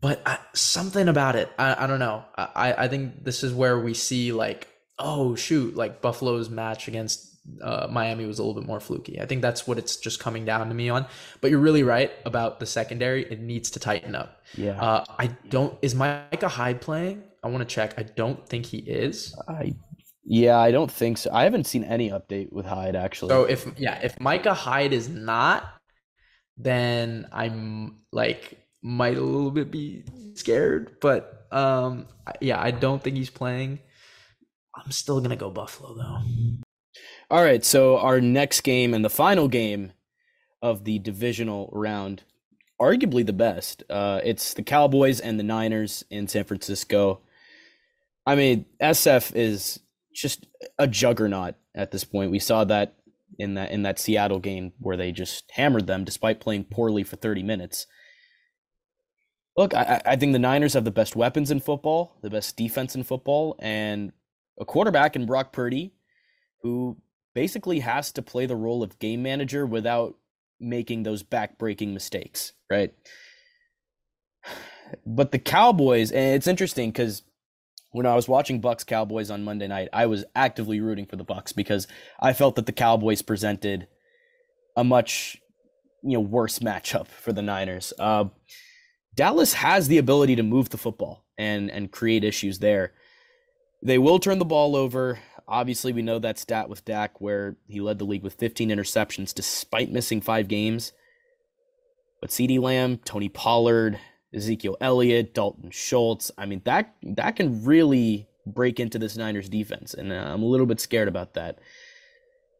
But 0.00 0.20
I, 0.26 0.38
something 0.52 1.08
about 1.08 1.36
it, 1.36 1.50
I, 1.58 1.84
I 1.84 1.86
don't 1.86 2.00
know. 2.00 2.24
I, 2.36 2.74
I 2.84 2.88
think 2.88 3.24
this 3.24 3.44
is 3.44 3.54
where 3.54 3.78
we 3.78 3.94
see 3.94 4.32
like, 4.32 4.68
oh 5.02 5.34
shoot, 5.34 5.76
like 5.76 6.00
Buffalo's 6.00 6.48
match 6.48 6.88
against 6.88 7.32
uh, 7.60 7.88
Miami 7.90 8.24
was 8.24 8.38
a 8.38 8.42
little 8.42 8.60
bit 8.60 8.66
more 8.66 8.80
fluky. 8.80 9.20
I 9.20 9.26
think 9.26 9.42
that's 9.42 9.66
what 9.66 9.78
it's 9.78 9.96
just 9.96 10.20
coming 10.20 10.44
down 10.44 10.68
to 10.68 10.74
me 10.74 10.88
on. 10.88 11.06
But 11.40 11.50
you're 11.50 11.60
really 11.60 11.82
right 11.82 12.12
about 12.24 12.60
the 12.60 12.66
secondary. 12.66 13.24
It 13.24 13.40
needs 13.40 13.70
to 13.72 13.80
tighten 13.80 14.14
up. 14.14 14.42
Yeah. 14.56 14.80
Uh, 14.80 15.04
I 15.18 15.26
don't. 15.48 15.76
Is 15.82 15.94
Micah 15.94 16.48
Hyde 16.48 16.80
playing? 16.80 17.24
I 17.42 17.48
want 17.48 17.68
to 17.68 17.74
check. 17.74 17.94
I 17.98 18.04
don't 18.04 18.46
think 18.48 18.66
he 18.66 18.78
is. 18.78 19.34
I. 19.48 19.74
Yeah, 20.24 20.58
I 20.58 20.70
don't 20.70 20.90
think 20.90 21.18
so. 21.18 21.30
I 21.32 21.42
haven't 21.42 21.66
seen 21.66 21.82
any 21.82 22.10
update 22.10 22.52
with 22.52 22.64
Hyde 22.64 22.94
actually. 22.94 23.30
So 23.30 23.42
if 23.44 23.66
yeah, 23.76 23.98
if 24.02 24.20
Micah 24.20 24.54
Hyde 24.54 24.92
is 24.92 25.08
not, 25.08 25.64
then 26.56 27.26
I'm 27.32 27.98
like 28.12 28.58
might 28.82 29.16
a 29.16 29.20
little 29.20 29.50
bit 29.50 29.72
be 29.72 30.04
scared. 30.34 30.96
But 31.00 31.46
um, 31.50 32.06
yeah, 32.40 32.62
I 32.62 32.70
don't 32.70 33.02
think 33.02 33.16
he's 33.16 33.30
playing. 33.30 33.80
I'm 34.74 34.90
still 34.90 35.20
gonna 35.20 35.36
go 35.36 35.50
Buffalo 35.50 35.94
though. 35.94 36.20
All 37.30 37.42
right, 37.42 37.64
so 37.64 37.98
our 37.98 38.20
next 38.20 38.60
game 38.60 38.92
and 38.94 39.04
the 39.04 39.10
final 39.10 39.48
game 39.48 39.92
of 40.60 40.84
the 40.84 40.98
divisional 40.98 41.70
round 41.72 42.24
arguably 42.82 43.24
the 43.24 43.32
best. 43.32 43.84
Uh, 43.88 44.20
it's 44.24 44.54
the 44.54 44.62
Cowboys 44.62 45.20
and 45.20 45.38
the 45.38 45.44
Niners 45.44 46.04
in 46.10 46.26
San 46.26 46.44
Francisco. 46.44 47.20
I 48.26 48.34
mean, 48.34 48.66
SF 48.80 49.34
is 49.36 49.80
just 50.12 50.46
a 50.78 50.86
juggernaut 50.86 51.54
at 51.74 51.92
this 51.92 52.04
point. 52.04 52.32
We 52.32 52.40
saw 52.40 52.64
that 52.64 52.94
in 53.38 53.54
that 53.54 53.70
in 53.70 53.82
that 53.82 53.98
Seattle 53.98 54.40
game 54.40 54.72
where 54.78 54.96
they 54.96 55.12
just 55.12 55.50
hammered 55.52 55.86
them 55.86 56.04
despite 56.04 56.40
playing 56.40 56.64
poorly 56.64 57.04
for 57.04 57.16
30 57.16 57.42
minutes. 57.42 57.86
Look, 59.56 59.74
I, 59.74 60.00
I 60.04 60.16
think 60.16 60.32
the 60.32 60.38
Niners 60.38 60.74
have 60.74 60.84
the 60.84 60.90
best 60.90 61.14
weapons 61.14 61.50
in 61.50 61.60
football, 61.60 62.16
the 62.22 62.30
best 62.30 62.56
defense 62.56 62.94
in 62.94 63.04
football, 63.04 63.56
and 63.58 64.12
a 64.60 64.64
quarterback 64.64 65.16
in 65.16 65.26
Brock 65.26 65.52
Purdy 65.52 65.94
who 66.62 66.96
basically 67.34 67.80
has 67.80 68.12
to 68.12 68.22
play 68.22 68.46
the 68.46 68.56
role 68.56 68.82
of 68.82 68.98
game 68.98 69.22
manager 69.22 69.66
without 69.66 70.16
making 70.60 71.02
those 71.02 71.22
back-breaking 71.22 71.92
mistakes, 71.94 72.52
right? 72.70 72.94
But 75.06 75.32
the 75.32 75.38
Cowboys, 75.38 76.12
and 76.12 76.34
it's 76.34 76.46
interesting 76.46 76.90
because 76.90 77.22
when 77.92 78.04
I 78.04 78.14
was 78.14 78.28
watching 78.28 78.60
Bucs 78.60 78.84
Cowboys 78.84 79.30
on 79.30 79.42
Monday 79.42 79.66
night, 79.66 79.88
I 79.90 80.04
was 80.04 80.26
actively 80.36 80.82
rooting 80.82 81.06
for 81.06 81.16
the 81.16 81.24
Bucs 81.24 81.54
because 81.56 81.86
I 82.20 82.34
felt 82.34 82.56
that 82.56 82.66
the 82.66 82.72
Cowboys 82.72 83.22
presented 83.22 83.88
a 84.76 84.84
much 84.84 85.40
you 86.02 86.14
know 86.14 86.20
worse 86.20 86.58
matchup 86.58 87.06
for 87.06 87.32
the 87.32 87.42
Niners. 87.42 87.92
Uh, 87.98 88.24
Dallas 89.14 89.54
has 89.54 89.88
the 89.88 89.98
ability 89.98 90.36
to 90.36 90.42
move 90.42 90.70
the 90.70 90.78
football 90.78 91.24
and 91.38 91.70
and 91.70 91.90
create 91.90 92.24
issues 92.24 92.58
there. 92.58 92.92
They 93.82 93.98
will 93.98 94.18
turn 94.18 94.38
the 94.38 94.44
ball 94.44 94.76
over. 94.76 95.18
Obviously, 95.48 95.92
we 95.92 96.02
know 96.02 96.18
that 96.20 96.38
stat 96.38 96.68
with 96.68 96.84
Dak 96.84 97.20
where 97.20 97.56
he 97.66 97.80
led 97.80 97.98
the 97.98 98.04
league 98.04 98.22
with 98.22 98.34
15 98.34 98.68
interceptions 98.68 99.34
despite 99.34 99.90
missing 99.90 100.20
five 100.20 100.48
games. 100.48 100.92
But 102.20 102.30
CeeDee 102.30 102.60
Lamb, 102.60 102.98
Tony 102.98 103.28
Pollard, 103.28 103.98
Ezekiel 104.32 104.76
Elliott, 104.80 105.34
Dalton 105.34 105.70
Schultz, 105.70 106.30
I 106.38 106.46
mean 106.46 106.62
that 106.64 106.94
that 107.02 107.36
can 107.36 107.64
really 107.64 108.28
break 108.46 108.80
into 108.80 108.98
this 108.98 109.16
Niners 109.16 109.48
defense, 109.48 109.94
and 109.94 110.12
uh, 110.12 110.30
I'm 110.32 110.42
a 110.42 110.46
little 110.46 110.66
bit 110.66 110.80
scared 110.80 111.08
about 111.08 111.34
that. 111.34 111.58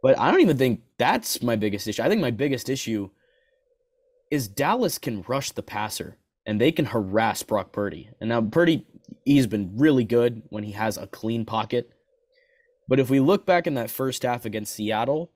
But 0.03 0.19
I 0.19 0.31
don't 0.31 0.41
even 0.41 0.59
think 0.59 0.83
that's 0.99 1.43
my 1.43 1.55
biggest 1.55 1.87
issue. 1.87 2.03
I 2.03 2.09
think 2.09 2.21
my 2.21 2.33
biggest 2.33 2.69
issue 2.69 3.11
is 4.31 4.49
Dallas 4.49 4.99
can 4.99 5.23
rush 5.29 5.53
the 5.53 5.63
passer 5.63 6.17
and 6.47 6.61
they 6.61 6.73
can 6.73 6.87
harass 6.87 7.43
Brock 7.43 7.73
Purdy. 7.73 8.11
And 8.21 8.29
now 8.29 8.41
Purdy, 8.41 8.87
he's 9.25 9.47
been 9.47 9.77
really 9.77 10.05
good 10.05 10.43
when 10.49 10.65
he 10.65 10.73
has 10.73 10.97
a 10.97 11.07
clean 11.07 11.45
pocket. 11.45 11.91
But 12.89 13.01
if 13.01 13.11
we 13.11 13.21
look 13.21 13.47
back 13.47 13.67
in 13.67 13.75
that 13.75 13.91
first 13.91 14.23
half 14.23 14.45
against 14.45 14.75
Seattle, 14.75 15.31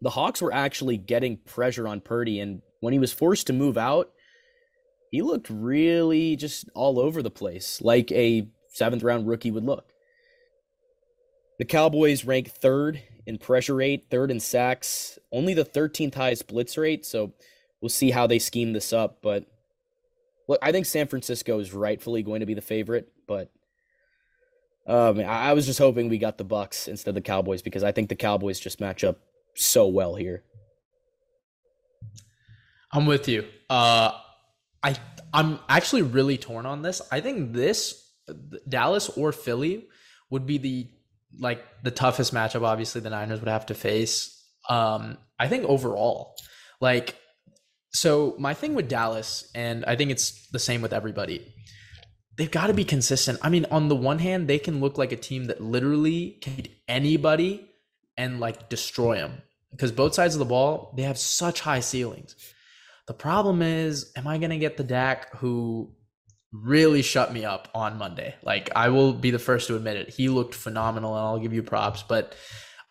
the 0.00 0.10
Hawks 0.10 0.40
were 0.40 0.52
actually 0.52 0.96
getting 0.96 1.38
pressure 1.38 1.88
on 1.88 2.00
Purdy. 2.00 2.40
And 2.40 2.62
when 2.80 2.92
he 2.92 2.98
was 2.98 3.12
forced 3.12 3.46
to 3.48 3.52
move 3.52 3.78
out, 3.78 4.12
he 5.10 5.22
looked 5.22 5.48
really 5.48 6.36
just 6.36 6.68
all 6.74 7.00
over 7.00 7.22
the 7.22 7.30
place, 7.30 7.80
like 7.80 8.12
a 8.12 8.48
seventh 8.68 9.02
round 9.02 9.26
rookie 9.26 9.50
would 9.50 9.64
look. 9.64 9.92
The 11.58 11.64
Cowboys 11.64 12.24
rank 12.24 12.50
third 12.50 13.02
in 13.26 13.38
pressure 13.38 13.74
rate, 13.74 14.06
third 14.10 14.30
in 14.30 14.38
sacks, 14.38 15.18
only 15.32 15.54
the 15.54 15.64
13th 15.64 16.14
highest 16.14 16.46
blitz 16.46 16.78
rate. 16.78 17.04
So 17.04 17.32
we'll 17.80 17.88
see 17.88 18.10
how 18.10 18.26
they 18.26 18.38
scheme 18.38 18.72
this 18.72 18.92
up. 18.92 19.18
But 19.22 19.46
look, 20.48 20.58
I 20.62 20.72
think 20.72 20.86
San 20.86 21.06
Francisco 21.06 21.60
is 21.60 21.72
rightfully 21.72 22.22
going 22.22 22.40
to 22.40 22.46
be 22.46 22.54
the 22.54 22.60
favorite, 22.60 23.12
but 23.26 23.50
um, 24.86 25.20
I 25.20 25.52
was 25.52 25.66
just 25.66 25.78
hoping 25.78 26.08
we 26.08 26.18
got 26.18 26.38
the 26.38 26.44
Bucs 26.44 26.88
instead 26.88 27.10
of 27.10 27.14
the 27.14 27.20
Cowboys 27.20 27.62
because 27.62 27.84
I 27.84 27.92
think 27.92 28.08
the 28.08 28.16
Cowboys 28.16 28.58
just 28.58 28.80
match 28.80 29.04
up 29.04 29.18
so 29.54 29.86
well 29.86 30.14
here. 30.14 30.42
I'm 32.90 33.04
with 33.04 33.28
you. 33.28 33.44
Uh, 33.68 34.12
I 34.82 34.96
I'm 35.34 35.58
actually 35.68 36.02
really 36.02 36.38
torn 36.38 36.64
on 36.64 36.80
this. 36.80 37.02
I 37.12 37.20
think 37.20 37.52
this 37.52 38.02
Dallas 38.66 39.10
or 39.10 39.32
Philly 39.32 39.88
would 40.30 40.46
be 40.46 40.56
the 40.56 40.88
like 41.38 41.62
the 41.82 41.90
toughest 41.90 42.32
matchup. 42.32 42.62
Obviously, 42.62 43.02
the 43.02 43.10
Niners 43.10 43.40
would 43.40 43.48
have 43.48 43.66
to 43.66 43.74
face. 43.74 44.42
Um, 44.70 45.18
I 45.38 45.48
think 45.48 45.64
overall, 45.64 46.34
like, 46.80 47.16
so 47.90 48.34
my 48.38 48.54
thing 48.54 48.74
with 48.74 48.88
Dallas, 48.88 49.50
and 49.54 49.84
I 49.84 49.96
think 49.96 50.10
it's 50.10 50.48
the 50.50 50.58
same 50.58 50.82
with 50.82 50.92
everybody. 50.92 51.54
They've 52.36 52.50
got 52.50 52.68
to 52.68 52.74
be 52.74 52.84
consistent. 52.84 53.38
I 53.42 53.48
mean, 53.48 53.66
on 53.70 53.88
the 53.88 53.96
one 53.96 54.20
hand, 54.20 54.46
they 54.46 54.58
can 54.58 54.80
look 54.80 54.96
like 54.96 55.10
a 55.10 55.16
team 55.16 55.46
that 55.46 55.60
literally 55.60 56.38
can 56.40 56.54
beat 56.54 56.82
anybody 56.86 57.68
and 58.16 58.40
like 58.40 58.68
destroy 58.68 59.16
them 59.16 59.42
because 59.70 59.92
both 59.92 60.14
sides 60.14 60.34
of 60.34 60.38
the 60.38 60.44
ball 60.44 60.92
they 60.96 61.02
have 61.02 61.18
such 61.18 61.60
high 61.60 61.80
ceilings. 61.80 62.34
The 63.06 63.14
problem 63.14 63.62
is, 63.62 64.12
am 64.16 64.26
I 64.26 64.38
going 64.38 64.50
to 64.50 64.58
get 64.58 64.76
the 64.76 64.84
Dak 64.84 65.34
who 65.36 65.90
really 66.52 67.00
shut 67.00 67.32
me 67.32 67.44
up 67.44 67.68
on 67.74 67.96
Monday? 67.96 68.34
Like, 68.42 68.70
I 68.76 68.90
will 68.90 69.14
be 69.14 69.30
the 69.30 69.38
first 69.38 69.66
to 69.68 69.76
admit 69.76 69.96
it. 69.96 70.10
He 70.10 70.28
looked 70.28 70.54
phenomenal, 70.54 71.14
and 71.14 71.24
I'll 71.24 71.38
give 71.38 71.54
you 71.54 71.62
props. 71.62 72.02
But 72.02 72.34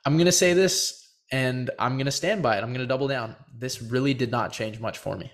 I'm 0.05 0.13
going 0.13 0.25
to 0.25 0.31
say 0.31 0.53
this, 0.53 1.06
and 1.31 1.69
I'm 1.77 1.97
going 1.97 2.05
to 2.05 2.11
stand 2.11 2.41
by 2.41 2.57
it. 2.57 2.61
I'm 2.61 2.69
going 2.69 2.79
to 2.79 2.87
double 2.87 3.07
down. 3.07 3.35
This 3.53 3.81
really 3.81 4.13
did 4.13 4.31
not 4.31 4.53
change 4.53 4.79
much 4.79 4.97
for 4.97 5.15
me 5.15 5.31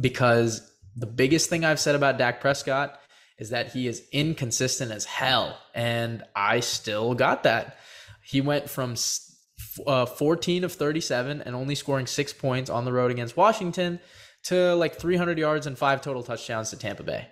because 0.00 0.70
the 0.96 1.06
biggest 1.06 1.50
thing 1.50 1.64
I've 1.64 1.80
said 1.80 1.94
about 1.94 2.18
Dak 2.18 2.40
Prescott 2.40 2.98
is 3.38 3.50
that 3.50 3.72
he 3.72 3.86
is 3.86 4.02
inconsistent 4.12 4.90
as 4.90 5.04
hell. 5.04 5.56
And 5.74 6.24
I 6.34 6.60
still 6.60 7.14
got 7.14 7.44
that. 7.44 7.76
He 8.24 8.40
went 8.40 8.68
from 8.68 8.96
uh, 9.86 10.06
14 10.06 10.64
of 10.64 10.72
37 10.72 11.42
and 11.42 11.54
only 11.54 11.74
scoring 11.74 12.06
six 12.06 12.32
points 12.32 12.68
on 12.68 12.84
the 12.84 12.92
road 12.92 13.10
against 13.10 13.36
Washington 13.36 14.00
to 14.44 14.74
like 14.74 14.96
300 14.96 15.38
yards 15.38 15.66
and 15.66 15.78
five 15.78 16.00
total 16.00 16.22
touchdowns 16.22 16.70
to 16.70 16.76
Tampa 16.76 17.02
Bay. 17.02 17.28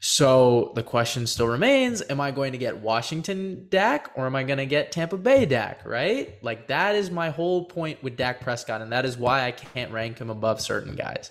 So 0.00 0.72
the 0.74 0.82
question 0.82 1.26
still 1.26 1.46
remains 1.46 2.02
Am 2.08 2.20
I 2.20 2.30
going 2.30 2.52
to 2.52 2.58
get 2.58 2.78
Washington 2.78 3.66
Dak 3.68 4.10
or 4.16 4.26
am 4.26 4.34
I 4.34 4.42
going 4.42 4.58
to 4.58 4.66
get 4.66 4.92
Tampa 4.92 5.18
Bay 5.18 5.44
Dak, 5.44 5.84
right? 5.84 6.42
Like 6.42 6.68
that 6.68 6.96
is 6.96 7.10
my 7.10 7.30
whole 7.30 7.66
point 7.66 8.02
with 8.02 8.16
Dak 8.16 8.40
Prescott. 8.40 8.80
And 8.80 8.92
that 8.92 9.04
is 9.04 9.18
why 9.18 9.44
I 9.44 9.52
can't 9.52 9.92
rank 9.92 10.18
him 10.18 10.30
above 10.30 10.60
certain 10.60 10.96
guys. 10.96 11.30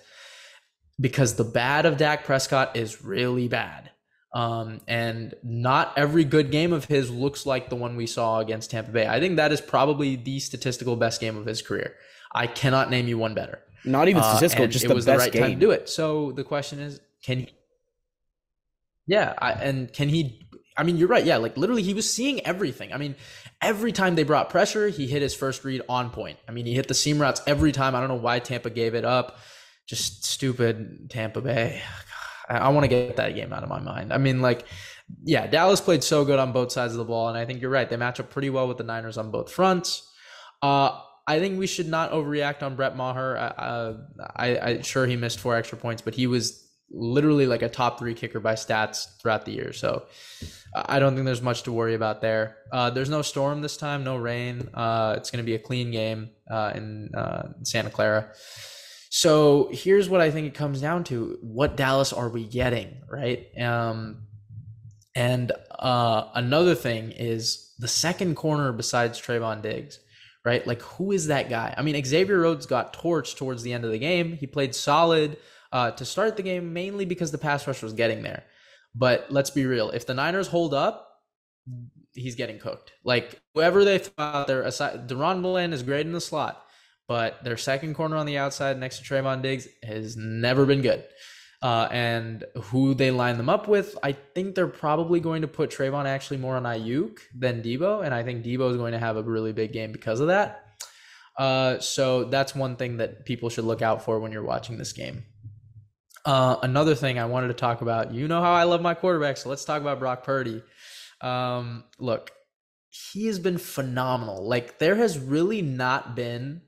Because 1.00 1.34
the 1.34 1.44
bad 1.44 1.84
of 1.84 1.96
Dak 1.96 2.24
Prescott 2.24 2.76
is 2.76 3.04
really 3.04 3.48
bad. 3.48 3.90
Um, 4.32 4.80
and 4.86 5.34
not 5.42 5.94
every 5.96 6.22
good 6.22 6.52
game 6.52 6.72
of 6.72 6.84
his 6.84 7.10
looks 7.10 7.46
like 7.46 7.68
the 7.68 7.74
one 7.74 7.96
we 7.96 8.06
saw 8.06 8.38
against 8.38 8.70
Tampa 8.70 8.92
Bay. 8.92 9.06
I 9.06 9.18
think 9.18 9.36
that 9.36 9.50
is 9.50 9.60
probably 9.60 10.14
the 10.14 10.38
statistical 10.38 10.94
best 10.94 11.20
game 11.20 11.36
of 11.36 11.46
his 11.46 11.62
career. 11.62 11.96
I 12.32 12.46
cannot 12.46 12.90
name 12.90 13.08
you 13.08 13.18
one 13.18 13.34
better. 13.34 13.58
Not 13.84 14.06
even 14.06 14.22
statistical, 14.22 14.66
uh, 14.66 14.68
just 14.68 14.84
it 14.84 14.94
was 14.94 15.06
the 15.06 15.16
right 15.16 15.32
game. 15.32 15.42
time 15.42 15.52
to 15.52 15.58
do 15.58 15.72
it. 15.72 15.88
So 15.88 16.30
the 16.32 16.44
question 16.44 16.78
is, 16.78 17.00
can 17.24 17.40
he? 17.40 17.48
Yeah, 19.10 19.34
I, 19.38 19.50
and 19.54 19.92
can 19.92 20.08
he? 20.08 20.40
I 20.76 20.84
mean, 20.84 20.96
you're 20.96 21.08
right. 21.08 21.24
Yeah, 21.24 21.38
like 21.38 21.56
literally, 21.56 21.82
he 21.82 21.94
was 21.94 22.08
seeing 22.08 22.46
everything. 22.46 22.92
I 22.92 22.96
mean, 22.96 23.16
every 23.60 23.90
time 23.90 24.14
they 24.14 24.22
brought 24.22 24.50
pressure, 24.50 24.88
he 24.88 25.08
hit 25.08 25.20
his 25.20 25.34
first 25.34 25.64
read 25.64 25.82
on 25.88 26.10
point. 26.10 26.38
I 26.46 26.52
mean, 26.52 26.64
he 26.64 26.74
hit 26.74 26.86
the 26.86 26.94
seam 26.94 27.20
routes 27.20 27.42
every 27.44 27.72
time. 27.72 27.96
I 27.96 28.00
don't 28.00 28.08
know 28.08 28.14
why 28.14 28.38
Tampa 28.38 28.70
gave 28.70 28.94
it 28.94 29.04
up. 29.04 29.38
Just 29.88 30.24
stupid 30.24 31.10
Tampa 31.10 31.40
Bay. 31.40 31.82
I, 32.48 32.58
I 32.58 32.68
want 32.68 32.84
to 32.84 32.88
get 32.88 33.16
that 33.16 33.34
game 33.34 33.52
out 33.52 33.64
of 33.64 33.68
my 33.68 33.80
mind. 33.80 34.12
I 34.12 34.18
mean, 34.18 34.42
like, 34.42 34.64
yeah, 35.24 35.48
Dallas 35.48 35.80
played 35.80 36.04
so 36.04 36.24
good 36.24 36.38
on 36.38 36.52
both 36.52 36.70
sides 36.70 36.92
of 36.92 36.98
the 36.98 37.04
ball, 37.04 37.28
and 37.28 37.36
I 37.36 37.44
think 37.44 37.60
you're 37.60 37.68
right. 37.68 37.90
They 37.90 37.96
match 37.96 38.20
up 38.20 38.30
pretty 38.30 38.50
well 38.50 38.68
with 38.68 38.78
the 38.78 38.84
Niners 38.84 39.18
on 39.18 39.32
both 39.32 39.50
fronts. 39.50 40.08
Uh, 40.62 41.00
I 41.26 41.40
think 41.40 41.58
we 41.58 41.66
should 41.66 41.88
not 41.88 42.12
overreact 42.12 42.62
on 42.62 42.76
Brett 42.76 42.96
Maher. 42.96 43.36
Uh, 43.36 43.94
I, 44.36 44.58
I 44.58 44.80
sure 44.82 45.04
he 45.08 45.16
missed 45.16 45.40
four 45.40 45.56
extra 45.56 45.78
points, 45.78 46.00
but 46.00 46.14
he 46.14 46.28
was 46.28 46.69
literally 46.90 47.46
like 47.46 47.62
a 47.62 47.68
top 47.68 47.98
three 47.98 48.14
kicker 48.14 48.40
by 48.40 48.54
stats 48.54 49.06
throughout 49.20 49.44
the 49.44 49.52
year. 49.52 49.72
So 49.72 50.06
I 50.74 50.98
don't 50.98 51.14
think 51.14 51.26
there's 51.26 51.42
much 51.42 51.62
to 51.64 51.72
worry 51.72 51.94
about 51.94 52.20
there. 52.20 52.56
Uh, 52.72 52.90
there's 52.90 53.08
no 53.08 53.22
storm 53.22 53.60
this 53.60 53.76
time, 53.76 54.04
no 54.04 54.16
rain. 54.16 54.68
Uh, 54.74 55.14
it's 55.16 55.30
going 55.30 55.42
to 55.42 55.46
be 55.46 55.54
a 55.54 55.58
clean 55.58 55.90
game 55.90 56.30
uh, 56.50 56.72
in 56.74 57.10
uh, 57.14 57.48
Santa 57.62 57.90
Clara. 57.90 58.30
So 59.10 59.68
here's 59.72 60.08
what 60.08 60.20
I 60.20 60.30
think 60.30 60.46
it 60.46 60.54
comes 60.54 60.80
down 60.80 61.04
to: 61.04 61.38
what 61.42 61.76
Dallas 61.76 62.12
are 62.12 62.28
we 62.28 62.44
getting, 62.44 63.00
right? 63.08 63.46
Um, 63.60 64.26
and 65.16 65.50
uh, 65.78 66.28
another 66.34 66.76
thing 66.76 67.10
is 67.12 67.74
the 67.78 67.88
second 67.88 68.36
corner 68.36 68.72
besides 68.72 69.20
Trevon 69.20 69.62
Diggs, 69.62 69.98
right? 70.44 70.64
Like 70.64 70.82
who 70.82 71.10
is 71.10 71.26
that 71.26 71.50
guy? 71.50 71.74
I 71.76 71.82
mean, 71.82 72.02
Xavier 72.04 72.38
Rhodes 72.38 72.66
got 72.66 72.94
torched 72.94 73.36
towards 73.36 73.64
the 73.64 73.72
end 73.72 73.84
of 73.84 73.90
the 73.90 73.98
game. 73.98 74.34
He 74.34 74.46
played 74.46 74.76
solid 74.76 75.36
uh, 75.72 75.90
to 75.92 76.04
start 76.04 76.36
the 76.36 76.42
game, 76.42 76.72
mainly 76.72 77.04
because 77.04 77.30
the 77.30 77.38
pass 77.38 77.66
rush 77.66 77.82
was 77.82 77.92
getting 77.92 78.22
there. 78.22 78.44
But 78.94 79.26
let's 79.30 79.50
be 79.50 79.66
real: 79.66 79.90
if 79.90 80.06
the 80.06 80.14
Niners 80.14 80.48
hold 80.48 80.74
up, 80.74 81.08
he's 82.12 82.34
getting 82.34 82.58
cooked. 82.58 82.92
Like 83.04 83.40
whoever 83.54 83.84
they 83.84 83.98
throw 83.98 84.24
out 84.24 84.46
there, 84.46 84.62
DaRon 84.64 85.42
Bland 85.42 85.74
is 85.74 85.82
great 85.82 86.06
in 86.06 86.12
the 86.12 86.20
slot 86.20 86.64
but 87.10 87.42
their 87.42 87.56
second 87.56 87.94
corner 87.94 88.16
on 88.16 88.24
the 88.24 88.38
outside 88.38 88.78
next 88.78 88.98
to 88.98 89.04
Trevon 89.04 89.42
Diggs 89.42 89.66
has 89.82 90.16
never 90.16 90.64
been 90.64 90.80
good. 90.80 91.04
Uh, 91.60 91.88
and 91.90 92.44
who 92.62 92.94
they 92.94 93.10
line 93.10 93.36
them 93.36 93.48
up 93.48 93.66
with, 93.66 93.98
I 94.00 94.12
think 94.12 94.54
they're 94.54 94.68
probably 94.68 95.18
going 95.18 95.42
to 95.42 95.48
put 95.48 95.70
Trevon 95.72 96.04
actually 96.04 96.36
more 96.36 96.54
on 96.54 96.62
Aiyuk 96.62 97.18
than 97.36 97.64
Deebo, 97.64 98.04
and 98.04 98.14
I 98.14 98.22
think 98.22 98.44
Deebo 98.44 98.70
is 98.70 98.76
going 98.76 98.92
to 98.92 99.00
have 99.00 99.16
a 99.16 99.24
really 99.24 99.52
big 99.52 99.72
game 99.72 99.90
because 99.90 100.20
of 100.20 100.28
that. 100.28 100.66
Uh, 101.36 101.80
so 101.80 102.22
that's 102.22 102.54
one 102.54 102.76
thing 102.76 102.98
that 102.98 103.24
people 103.24 103.50
should 103.50 103.64
look 103.64 103.82
out 103.82 104.04
for 104.04 104.20
when 104.20 104.30
you're 104.30 104.44
watching 104.44 104.78
this 104.78 104.92
game. 104.92 105.24
Uh, 106.24 106.56
another 106.62 106.94
thing 106.94 107.18
I 107.18 107.24
wanted 107.24 107.48
to 107.48 107.54
talk 107.54 107.80
about. 107.80 108.12
You 108.12 108.28
know 108.28 108.42
how 108.42 108.52
I 108.52 108.64
love 108.64 108.82
my 108.82 108.94
quarterback, 108.94 109.36
so 109.36 109.48
let's 109.48 109.64
talk 109.64 109.80
about 109.80 109.98
Brock 109.98 110.22
Purdy. 110.22 110.62
Um, 111.20 111.84
look, 111.98 112.30
he 112.90 113.26
has 113.26 113.38
been 113.38 113.58
phenomenal. 113.58 114.46
Like 114.46 114.78
there 114.78 114.96
has 114.96 115.18
really 115.18 115.62
not 115.62 116.14
been 116.14 116.62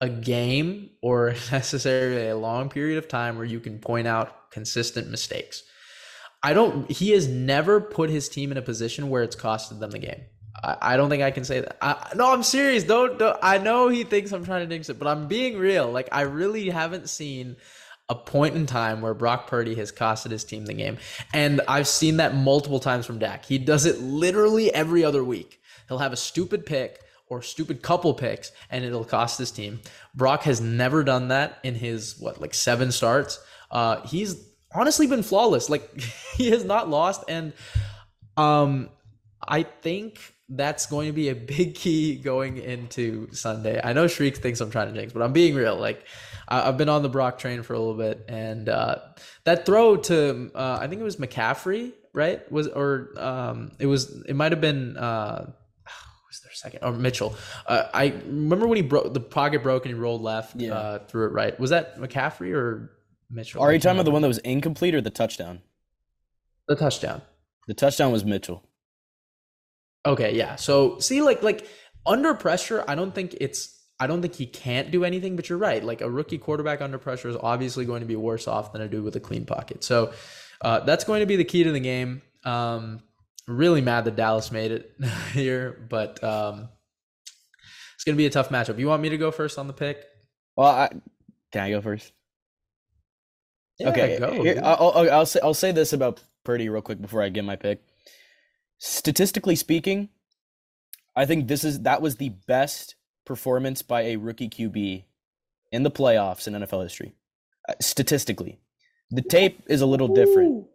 a 0.00 0.08
game 0.08 0.90
or 1.00 1.34
necessarily 1.52 2.28
a 2.28 2.36
long 2.36 2.68
period 2.68 2.98
of 2.98 3.08
time 3.08 3.36
where 3.36 3.46
you 3.46 3.60
can 3.60 3.78
point 3.78 4.06
out 4.06 4.50
consistent 4.50 5.10
mistakes. 5.10 5.62
I 6.42 6.52
don't. 6.52 6.90
He 6.90 7.10
has 7.10 7.26
never 7.26 7.80
put 7.80 8.10
his 8.10 8.28
team 8.28 8.52
in 8.52 8.58
a 8.58 8.62
position 8.62 9.08
where 9.08 9.22
it's 9.22 9.36
costed 9.36 9.80
them 9.80 9.90
the 9.90 9.98
game. 9.98 10.22
I, 10.62 10.76
I 10.80 10.96
don't 10.96 11.08
think 11.08 11.22
I 11.22 11.30
can 11.30 11.44
say 11.44 11.60
that. 11.60 11.78
I, 11.80 12.12
no, 12.14 12.32
I'm 12.32 12.42
serious. 12.42 12.84
Don't, 12.84 13.18
don't. 13.18 13.38
I 13.42 13.58
know 13.58 13.88
he 13.88 14.04
thinks 14.04 14.32
I'm 14.32 14.44
trying 14.44 14.68
to 14.68 14.72
jinx 14.72 14.88
it, 14.88 14.98
but 14.98 15.08
I'm 15.08 15.28
being 15.28 15.58
real. 15.58 15.90
Like 15.90 16.08
I 16.12 16.22
really 16.22 16.68
haven't 16.68 17.08
seen 17.08 17.56
a 18.08 18.14
point 18.14 18.54
in 18.54 18.66
time 18.66 19.00
where 19.00 19.14
Brock 19.14 19.48
Purdy 19.48 19.74
has 19.74 19.90
costed 19.90 20.30
his 20.30 20.44
team 20.44 20.66
the 20.66 20.74
game. 20.74 20.98
And 21.34 21.60
I've 21.66 21.88
seen 21.88 22.18
that 22.18 22.34
multiple 22.34 22.78
times 22.78 23.04
from 23.04 23.18
Dak. 23.18 23.44
He 23.44 23.58
does 23.58 23.84
it 23.84 24.00
literally 24.00 24.72
every 24.72 25.04
other 25.04 25.24
week. 25.24 25.60
He'll 25.88 25.98
have 25.98 26.12
a 26.12 26.16
stupid 26.16 26.66
pick 26.66 27.00
or 27.28 27.42
stupid 27.42 27.82
couple 27.82 28.14
picks 28.14 28.52
and 28.70 28.84
it'll 28.84 29.04
cost 29.04 29.38
his 29.38 29.50
team. 29.50 29.80
Brock 30.14 30.42
has 30.42 30.60
never 30.60 31.02
done 31.02 31.28
that 31.28 31.58
in 31.64 31.74
his 31.74 32.16
what 32.20 32.40
like 32.40 32.54
seven 32.54 32.92
starts. 32.92 33.40
Uh 33.70 34.06
he's 34.06 34.46
honestly 34.72 35.08
been 35.08 35.24
flawless. 35.24 35.68
Like 35.68 36.00
he 36.36 36.50
has 36.50 36.64
not 36.64 36.88
lost 36.88 37.24
and 37.28 37.52
um 38.36 38.88
I 39.48 39.64
think 39.64 40.20
that's 40.48 40.86
going 40.86 41.08
to 41.08 41.12
be 41.12 41.28
a 41.28 41.34
big 41.34 41.74
key 41.74 42.16
going 42.16 42.58
into 42.58 43.32
Sunday. 43.32 43.80
I 43.82 43.92
know 43.92 44.06
Shriek 44.06 44.36
thinks 44.36 44.60
I'm 44.60 44.70
trying 44.70 44.92
to 44.92 44.98
jinx, 44.98 45.12
but 45.12 45.22
I'm 45.22 45.32
being 45.32 45.54
real. 45.54 45.76
Like 45.76 46.04
I, 46.48 46.66
have 46.66 46.76
been 46.76 46.88
on 46.88 47.02
the 47.02 47.08
Brock 47.08 47.38
train 47.38 47.62
for 47.62 47.74
a 47.74 47.78
little 47.78 47.94
bit, 47.94 48.24
and 48.28 48.68
uh, 48.68 48.96
that 49.44 49.66
throw 49.66 49.96
to 49.96 50.50
uh, 50.54 50.78
I 50.80 50.86
think 50.86 51.00
it 51.00 51.04
was 51.04 51.16
McCaffrey, 51.16 51.92
right? 52.12 52.50
Was 52.52 52.68
or 52.68 53.12
um, 53.16 53.72
it 53.78 53.86
was 53.86 54.22
it 54.28 54.34
might 54.36 54.52
have 54.52 54.60
been. 54.60 54.96
Uh, 54.96 55.52
was 56.28 56.40
their 56.40 56.52
second 56.52 56.80
or 56.82 56.92
Mitchell? 56.92 57.34
Uh, 57.66 57.84
I 57.94 58.06
remember 58.26 58.66
when 58.66 58.76
he 58.76 58.82
broke 58.82 59.12
the 59.14 59.20
pocket 59.20 59.62
broke 59.62 59.86
and 59.86 59.94
he 59.94 60.00
rolled 60.00 60.22
left, 60.22 60.56
Yeah. 60.56 60.74
uh, 60.74 60.98
threw 61.06 61.26
it 61.26 61.32
right. 61.32 61.58
Was 61.58 61.70
that 61.70 61.98
McCaffrey 61.98 62.52
or 62.52 62.90
Mitchell? 63.30 63.62
Are 63.62 63.72
you 63.72 63.78
talking 63.78 63.96
about 63.96 64.04
the 64.04 64.10
one 64.10 64.22
that 64.22 64.28
was 64.28 64.38
incomplete 64.38 64.94
or 64.94 65.00
the 65.00 65.10
touchdown? 65.10 65.60
the 66.68 66.74
touchdown? 66.74 67.22
The 67.68 67.74
touchdown 67.74 68.10
was 68.10 68.24
Mitchell. 68.24 68.64
Okay, 70.04 70.36
yeah. 70.36 70.56
So 70.56 70.98
see, 70.98 71.22
like 71.22 71.42
like 71.42 71.66
under 72.04 72.34
pressure, 72.34 72.84
I 72.86 72.94
don't 72.94 73.14
think 73.14 73.36
it's 73.40 73.80
I 73.98 74.06
don't 74.06 74.20
think 74.20 74.34
he 74.34 74.46
can't 74.46 74.90
do 74.90 75.04
anything, 75.04 75.36
but 75.36 75.48
you're 75.48 75.58
right. 75.58 75.82
Like 75.82 76.00
a 76.02 76.10
rookie 76.10 76.38
quarterback 76.38 76.80
under 76.82 76.98
pressure 76.98 77.28
is 77.28 77.36
obviously 77.36 77.84
going 77.86 78.00
to 78.00 78.06
be 78.06 78.16
worse 78.16 78.46
off 78.46 78.72
than 78.72 78.82
a 78.82 78.88
dude 78.88 79.04
with 79.04 79.16
a 79.16 79.20
clean 79.20 79.46
pocket. 79.46 79.82
So 79.82 80.12
uh, 80.60 80.80
that's 80.80 81.04
going 81.04 81.20
to 81.20 81.26
be 81.26 81.36
the 81.36 81.44
key 81.44 81.64
to 81.64 81.72
the 81.72 81.80
game. 81.80 82.20
Um, 82.44 83.02
really 83.48 83.80
mad 83.80 84.04
that 84.04 84.16
Dallas 84.16 84.52
made 84.52 84.70
it 84.70 84.92
here, 85.32 85.86
but 85.88 86.22
um, 86.22 86.68
it's 87.94 88.04
going 88.04 88.14
to 88.14 88.18
be 88.18 88.26
a 88.26 88.30
tough 88.30 88.50
matchup. 88.50 88.78
You 88.78 88.86
want 88.88 89.02
me 89.02 89.08
to 89.08 89.16
go 89.16 89.30
first 89.30 89.58
on 89.58 89.66
the 89.66 89.72
pick? 89.72 90.04
Well, 90.56 90.68
I, 90.68 90.88
can 91.52 91.62
I 91.62 91.70
go 91.70 91.80
first? 91.80 92.12
Yeah, 93.78 93.90
okay, 93.90 94.18
go. 94.18 94.42
here- 94.42 94.60
I'll, 94.62 94.92
I'll, 94.94 95.10
I'll 95.10 95.26
say 95.26 95.40
I'll 95.42 95.54
say 95.54 95.70
this 95.72 95.92
about 95.92 96.22
Purdy 96.44 96.68
real 96.68 96.80
quick 96.82 97.00
before 97.00 97.22
I 97.22 97.28
get 97.28 97.44
my 97.44 97.56
pick. 97.56 97.82
Statistically 98.78 99.56
speaking, 99.56 100.08
I 101.14 101.26
think 101.26 101.48
this 101.48 101.64
is 101.64 101.80
that 101.80 102.00
was 102.02 102.16
the 102.16 102.30
best 102.30 102.94
performance 103.26 103.82
by 103.82 104.02
a 104.02 104.16
rookie 104.16 104.48
QB 104.48 105.04
in 105.72 105.82
the 105.82 105.90
playoffs 105.90 106.46
in 106.46 106.54
NFL 106.54 106.82
history. 106.82 107.14
Uh, 107.68 107.74
statistically, 107.80 108.58
the 109.10 109.20
tape 109.22 109.62
is 109.66 109.82
a 109.82 109.86
little 109.86 110.08
different. 110.08 110.66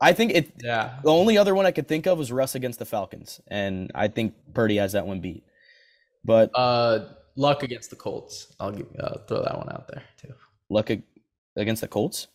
I 0.00 0.12
think 0.12 0.32
it. 0.32 0.50
yeah. 0.62 0.98
The 1.04 1.10
only 1.12 1.38
other 1.38 1.54
one 1.54 1.64
I 1.66 1.70
could 1.70 1.86
think 1.86 2.06
of 2.06 2.18
was 2.18 2.32
Russ 2.32 2.56
against 2.56 2.80
the 2.80 2.84
Falcons, 2.84 3.40
and 3.46 3.92
I 3.94 4.08
think 4.08 4.34
Purdy 4.52 4.76
has 4.78 4.92
that 4.92 5.06
one 5.06 5.20
beat. 5.20 5.44
But 6.24 6.50
Uh, 6.54 7.08
Luck 7.36 7.62
against 7.62 7.90
the 7.90 7.96
Colts. 7.96 8.52
I'll 8.58 8.72
give, 8.72 8.86
uh, 8.98 9.18
throw 9.28 9.42
that 9.42 9.56
one 9.56 9.68
out 9.70 9.86
there 9.88 10.02
too. 10.20 10.34
Luck 10.68 10.90
ag- 10.90 11.02
against 11.56 11.82
the 11.82 11.88
Colts. 11.88 12.26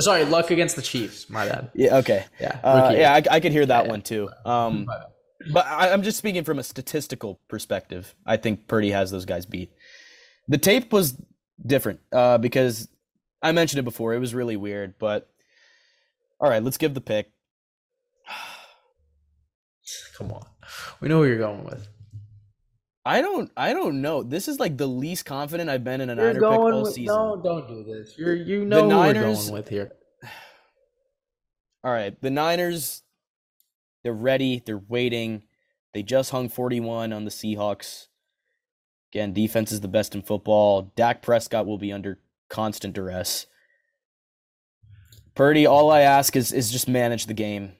Sorry, 0.00 0.24
Luck 0.24 0.50
against 0.50 0.76
the 0.76 0.82
Chiefs. 0.82 1.28
My 1.30 1.46
bad. 1.48 1.70
Yeah. 1.74 1.96
Okay. 1.98 2.24
Yeah. 2.40 2.60
Uh, 2.62 2.92
yeah, 2.96 3.12
I, 3.14 3.22
I 3.36 3.40
could 3.40 3.52
hear 3.52 3.66
that 3.66 3.84
Yeah, 3.84 3.90
one 3.90 4.02
too. 4.02 4.28
Um, 4.44 4.84
My 4.86 4.96
bad. 4.98 5.06
But 5.52 5.66
I, 5.66 5.92
I'm 5.92 6.02
just 6.02 6.18
speaking 6.18 6.44
from 6.44 6.58
a 6.58 6.62
statistical 6.62 7.40
perspective. 7.48 8.14
I 8.26 8.36
think 8.36 8.66
Purdy 8.66 8.90
has 8.90 9.10
those 9.10 9.24
guys 9.24 9.46
beat. 9.46 9.72
The 10.48 10.58
tape 10.58 10.92
was 10.92 11.20
different 11.64 12.00
uh, 12.12 12.38
because 12.38 12.88
I 13.42 13.52
mentioned 13.52 13.80
it 13.80 13.84
before. 13.84 14.14
It 14.14 14.18
was 14.18 14.34
really 14.34 14.56
weird. 14.56 14.94
But 14.98 15.28
all 16.40 16.48
right, 16.48 16.62
let's 16.62 16.78
give 16.78 16.94
the 16.94 17.00
pick. 17.00 17.30
Come 20.16 20.32
on. 20.32 20.46
We 21.00 21.08
know 21.08 21.20
where 21.20 21.28
you're 21.28 21.38
going 21.38 21.64
with. 21.64 21.88
I 23.04 23.22
don't. 23.22 23.50
I 23.56 23.72
don't 23.72 24.02
know. 24.02 24.22
This 24.22 24.48
is 24.48 24.60
like 24.60 24.76
the 24.76 24.86
least 24.86 25.24
confident 25.24 25.70
I've 25.70 25.84
been 25.84 26.02
in 26.02 26.10
a 26.10 26.14
Niner 26.14 26.34
pick 26.34 26.42
all 26.42 26.82
with, 26.82 26.92
season. 26.92 27.14
no, 27.14 27.40
don't 27.42 27.66
do 27.66 27.82
this. 27.82 28.18
You're 28.18 28.34
you 28.34 28.66
know 28.66 28.82
who 28.82 28.88
Niners- 28.88 29.16
we're 29.16 29.44
going 29.44 29.52
with 29.52 29.68
here. 29.68 29.92
All 31.84 31.92
right, 31.92 32.20
the 32.20 32.28
Niners. 32.28 33.02
They're 34.08 34.14
ready. 34.14 34.62
They're 34.64 34.82
waiting. 34.88 35.42
They 35.92 36.02
just 36.02 36.30
hung 36.30 36.48
41 36.48 37.12
on 37.12 37.26
the 37.26 37.30
Seahawks. 37.30 38.06
Again, 39.12 39.34
defense 39.34 39.70
is 39.70 39.82
the 39.82 39.88
best 39.88 40.14
in 40.14 40.22
football. 40.22 40.94
Dak 40.96 41.20
Prescott 41.20 41.66
will 41.66 41.76
be 41.76 41.92
under 41.92 42.18
constant 42.48 42.94
duress. 42.94 43.44
Purdy, 45.34 45.66
all 45.66 45.90
I 45.90 46.00
ask 46.00 46.36
is 46.36 46.52
is 46.54 46.70
just 46.72 46.88
manage 46.88 47.26
the 47.26 47.34
game. 47.34 47.72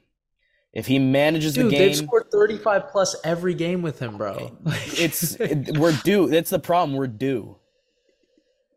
If 0.71 0.85
he 0.85 0.99
manages 0.99 1.55
Dude, 1.55 1.65
the 1.65 1.69
game, 1.71 1.79
they've 1.79 1.97
scored 1.97 2.29
35 2.31 2.89
plus 2.89 3.15
every 3.23 3.55
game 3.55 3.81
with 3.81 3.97
him, 3.97 4.15
bro. 4.15 4.55
it's 4.67 5.33
it- 5.33 5.79
we're 5.79 5.97
due. 6.03 6.29
That's 6.29 6.51
the 6.51 6.59
problem. 6.59 6.95
We're 6.95 7.07
due. 7.07 7.57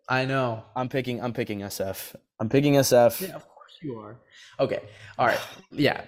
I 0.09 0.24
know. 0.24 0.64
I'm 0.74 0.88
picking. 0.88 1.22
I'm 1.22 1.34
picking 1.34 1.61
SF. 1.61 2.16
I'm 2.40 2.48
picking 2.48 2.76
SF. 2.76 3.20
Yeah, 3.20 3.40
you 3.82 3.98
are. 3.98 4.16
Okay. 4.60 4.80
All 5.18 5.26
right. 5.26 5.38
Yeah. 5.74 6.02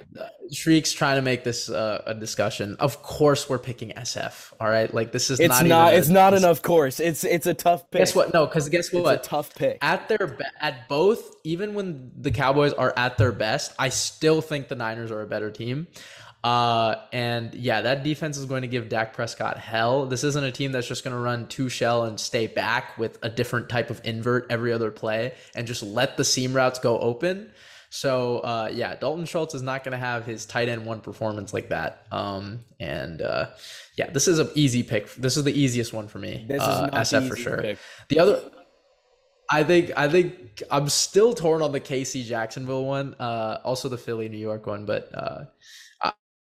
Shriek's 0.52 0.92
trying 0.92 1.16
to 1.16 1.22
make 1.22 1.42
this 1.42 1.70
uh, 1.70 2.02
a 2.06 2.14
discussion. 2.14 2.76
Of 2.78 3.02
course 3.02 3.48
we're 3.48 3.58
picking 3.58 3.90
SF. 3.92 4.52
All 4.60 4.68
right. 4.68 4.92
Like 4.92 5.10
this 5.10 5.30
is 5.30 5.40
It's 5.40 5.48
not. 5.48 5.66
not. 5.66 5.86
even 5.88 5.94
a- 5.94 5.98
it's 6.00 6.08
not 6.10 6.30
this- 6.32 6.42
enough 6.42 6.60
course. 6.62 7.00
It's 7.00 7.24
it's 7.24 7.46
a 7.46 7.54
tough 7.54 7.90
pick. 7.90 8.00
Guess 8.00 8.14
what? 8.14 8.34
No, 8.34 8.44
because 8.46 8.68
guess 8.68 8.86
It's 8.86 8.94
what? 8.94 9.14
a 9.14 9.22
tough 9.22 9.54
pick. 9.54 9.78
at 9.80 10.08
their 10.08 10.36
at 10.60 10.86
both 10.88 11.34
even 11.44 11.72
when 11.74 12.10
the 12.18 12.30
cowboys 12.30 12.72
are 12.74 12.92
at 12.96 13.18
their 13.18 13.30
best 13.32 13.72
i 13.78 13.90
still 13.90 14.40
think 14.40 14.68
the 14.68 14.74
niners 14.74 15.10
are 15.10 15.20
a 15.20 15.26
better 15.26 15.50
team 15.50 15.86
uh 16.44 16.96
and 17.10 17.54
yeah 17.54 17.80
that 17.80 18.04
defense 18.04 18.36
is 18.36 18.44
going 18.44 18.60
to 18.62 18.68
give 18.68 18.90
Dak 18.90 19.14
Prescott 19.14 19.56
hell. 19.58 20.04
This 20.04 20.22
isn't 20.24 20.44
a 20.44 20.52
team 20.52 20.72
that's 20.72 20.86
just 20.86 21.02
going 21.02 21.16
to 21.16 21.20
run 21.20 21.46
two 21.48 21.70
shell 21.70 22.04
and 22.04 22.20
stay 22.20 22.46
back 22.46 22.98
with 22.98 23.18
a 23.22 23.30
different 23.30 23.70
type 23.70 23.88
of 23.88 24.00
invert 24.04 24.46
every 24.50 24.70
other 24.72 24.90
play 24.90 25.32
and 25.54 25.66
just 25.66 25.82
let 25.82 26.18
the 26.18 26.24
seam 26.24 26.52
routes 26.52 26.78
go 26.78 26.98
open. 26.98 27.50
So 27.88 28.40
uh 28.40 28.68
yeah 28.70 28.94
Dalton 28.94 29.24
Schultz 29.24 29.54
is 29.54 29.62
not 29.62 29.84
going 29.84 29.92
to 29.92 29.98
have 29.98 30.26
his 30.26 30.44
tight 30.44 30.68
end 30.68 30.84
one 30.84 31.00
performance 31.00 31.54
like 31.54 31.70
that. 31.70 32.06
Um 32.12 32.60
and 32.78 33.22
uh 33.22 33.46
yeah 33.96 34.10
this 34.10 34.28
is 34.28 34.38
an 34.38 34.50
easy 34.54 34.82
pick. 34.82 35.14
This 35.14 35.38
is 35.38 35.44
the 35.44 35.58
easiest 35.58 35.94
one 35.94 36.08
for 36.08 36.18
me 36.18 36.44
This 36.46 36.60
is 36.60 36.68
uh, 36.68 36.86
not 36.86 36.92
SF 36.92 37.28
for 37.28 37.36
sure. 37.36 37.62
pick. 37.62 37.78
the 38.10 38.18
other, 38.20 38.42
I 39.50 39.62
think, 39.62 39.92
I 39.96 40.08
think 40.08 40.62
I'm 40.70 40.88
still 40.88 41.34
torn 41.34 41.62
on 41.62 41.72
the 41.72 41.80
KC 41.80 42.24
Jacksonville 42.24 42.84
one, 42.86 43.14
uh, 43.20 43.60
also 43.62 43.88
the 43.90 43.98
Philly 43.98 44.28
New 44.28 44.38
York 44.38 44.66
one, 44.66 44.86
but 44.86 45.10
uh, 45.14 45.44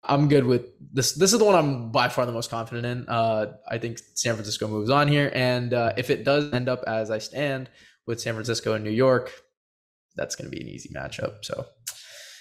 I'm 0.07 0.29
good 0.29 0.45
with 0.45 0.67
this. 0.93 1.13
This 1.13 1.33
is 1.33 1.39
the 1.39 1.45
one 1.45 1.55
I'm 1.55 1.91
by 1.91 2.09
far 2.09 2.27
the 2.27 2.33
most 2.33 2.51
confident 2.51 2.87
in. 2.87 3.09
Uh, 3.09 3.55
I 3.69 3.79
think 3.79 3.99
San 4.15 4.35
Francisco 4.35 4.69
moves 4.69 4.91
on 4.91 5.09
here, 5.09 5.31
and 5.35 5.73
uh, 5.73 5.93
if 5.97 6.11
it 6.11 6.25
does 6.25 6.53
end 6.53 6.69
up 6.69 6.83
as 6.87 7.11
I 7.11 7.19
stand 7.19 7.71
with 8.07 8.21
San 8.21 8.35
Francisco 8.35 8.75
and 8.75 8.85
New 8.85 8.91
York, 8.91 9.33
that's 10.17 10.37
going 10.37 10.51
to 10.51 10.55
be 10.57 10.63
an 10.63 10.69
easy 10.69 10.91
matchup. 10.95 11.45
So, 11.45 11.65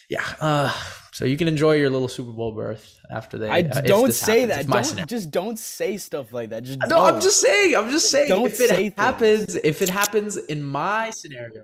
yeah. 0.10 0.24
Uh, 0.42 0.74
so 1.14 1.26
you 1.26 1.38
can 1.38 1.48
enjoy 1.48 1.74
your 1.74 1.90
little 1.90 2.08
Super 2.08 2.32
Bowl 2.32 2.54
berth 2.54 3.00
after 3.10 3.38
they. 3.38 3.50
I 3.50 3.60
uh, 3.62 3.82
don't 3.82 4.14
say 4.14 4.42
happens. 4.42 4.68
that. 4.68 4.74
Don't 4.74 4.84
scenario. 4.84 5.06
just 5.06 5.32
don't 5.32 5.60
say 5.60 5.98
stuff 5.98 6.34
like 6.34 6.50
that. 6.50 6.64
Just 6.64 6.80
No, 6.88 7.06
I'm 7.06 7.14
don't. 7.14 7.22
just 7.24 7.40
saying. 7.40 7.76
I'm 7.76 7.90
just 7.90 8.12
saying. 8.12 8.30
Don't 8.30 8.46
if 8.48 8.60
it 8.60 8.98
happens, 8.98 9.56
if 9.56 9.82
it 9.82 9.90
happens 9.90 10.38
in 10.38 10.64
my 10.64 11.12
scenario, 11.12 11.64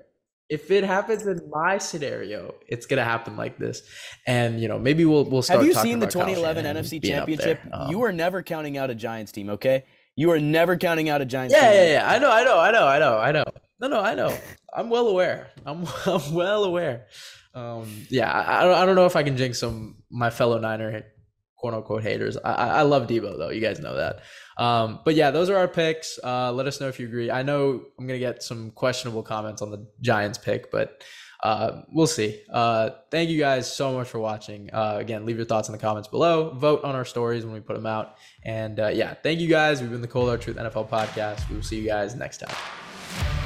if 0.49 0.71
it 0.71 0.83
happens 0.83 1.25
in 1.27 1.39
my 1.49 1.77
scenario, 1.77 2.55
it's 2.67 2.85
gonna 2.85 3.03
happen 3.03 3.37
like 3.37 3.57
this. 3.57 3.83
And 4.25 4.59
you 4.59 4.67
know, 4.67 4.79
maybe 4.79 5.05
we'll 5.05 5.25
we'll 5.25 5.41
start. 5.41 5.59
Have 5.59 5.67
you 5.67 5.73
seen 5.75 5.99
the 5.99 6.07
2011 6.07 6.65
NFC 6.65 7.01
being 7.01 7.15
up 7.15 7.27
there. 7.27 7.37
Championship? 7.37 7.59
Um, 7.73 7.91
you 7.91 8.01
are 8.03 8.11
never 8.11 8.41
counting 8.41 8.77
out 8.77 8.89
a 8.89 8.95
Giants 8.95 9.31
team, 9.31 9.49
okay? 9.51 9.85
You 10.15 10.31
are 10.31 10.39
never 10.39 10.75
counting 10.75 11.07
out 11.07 11.21
a 11.21 11.25
Giants 11.25 11.53
yeah, 11.53 11.61
team. 11.71 11.73
yeah, 11.79 11.91
yeah. 11.93 12.11
I 12.11 12.19
know, 12.19 12.31
I 12.31 12.43
know, 12.43 12.57
I 12.59 12.71
know, 12.71 12.87
I 12.87 12.99
know, 12.99 13.17
I 13.17 13.31
know. 13.31 13.45
No, 13.79 13.87
no, 13.87 13.99
I 14.01 14.15
know. 14.15 14.37
I'm 14.75 14.89
well 14.89 15.07
aware. 15.07 15.51
I'm, 15.65 15.87
I'm 16.05 16.33
well 16.33 16.65
aware. 16.65 17.07
Um, 17.53 18.05
yeah, 18.09 18.29
I, 18.31 18.59
I 18.61 18.63
don't- 18.65 18.75
I 18.77 18.85
don't 18.85 18.95
know 18.95 19.05
if 19.05 19.15
I 19.15 19.23
can 19.23 19.37
jinx 19.37 19.59
some 19.59 20.03
my 20.11 20.29
fellow 20.29 20.59
Niner 20.59 21.03
quote 21.57 21.73
unquote 21.73 22.03
haters. 22.03 22.37
I, 22.37 22.51
I 22.53 22.81
love 22.81 23.07
Deebo 23.07 23.37
though. 23.37 23.49
You 23.49 23.61
guys 23.61 23.79
know 23.79 23.95
that. 23.95 24.21
Um, 24.59 24.99
but 25.05 25.15
yeah, 25.15 25.31
those 25.31 25.49
are 25.49 25.55
our 25.55 25.67
picks. 25.67 26.19
Uh, 26.23 26.51
let 26.51 26.67
us 26.67 26.81
know 26.81 26.89
if 26.89 26.99
you 26.99 27.07
agree. 27.07 27.31
I 27.31 27.43
know 27.43 27.81
I'm 27.97 28.05
gonna 28.05 28.19
get 28.19 28.43
some 28.43 28.71
questionable 28.71 29.23
comments 29.23 29.61
on 29.61 29.71
the 29.71 29.87
Giants 30.01 30.37
pick, 30.37 30.69
but 30.69 31.01
uh, 31.43 31.83
we'll 31.93 32.07
see. 32.07 32.41
Uh, 32.51 32.89
thank 33.11 33.29
you 33.29 33.39
guys 33.39 33.73
so 33.73 33.93
much 33.93 34.09
for 34.09 34.19
watching. 34.19 34.69
Uh, 34.73 34.97
again, 34.99 35.25
leave 35.25 35.37
your 35.37 35.45
thoughts 35.45 35.69
in 35.69 35.71
the 35.71 35.79
comments 35.79 36.09
below. 36.09 36.49
Vote 36.49 36.83
on 36.83 36.95
our 36.95 37.05
stories 37.05 37.45
when 37.45 37.53
we 37.53 37.61
put 37.61 37.75
them 37.75 37.85
out. 37.85 38.17
And 38.43 38.79
uh, 38.79 38.89
yeah, 38.89 39.13
thank 39.13 39.39
you 39.39 39.47
guys. 39.47 39.79
We've 39.79 39.89
been 39.89 40.01
the 40.01 40.07
Cold 40.07 40.27
Hard 40.27 40.41
Truth 40.41 40.57
NFL 40.57 40.89
podcast. 40.89 41.47
We 41.49 41.55
will 41.55 41.63
see 41.63 41.79
you 41.79 41.87
guys 41.87 42.13
next 42.15 42.39
time. 42.39 43.38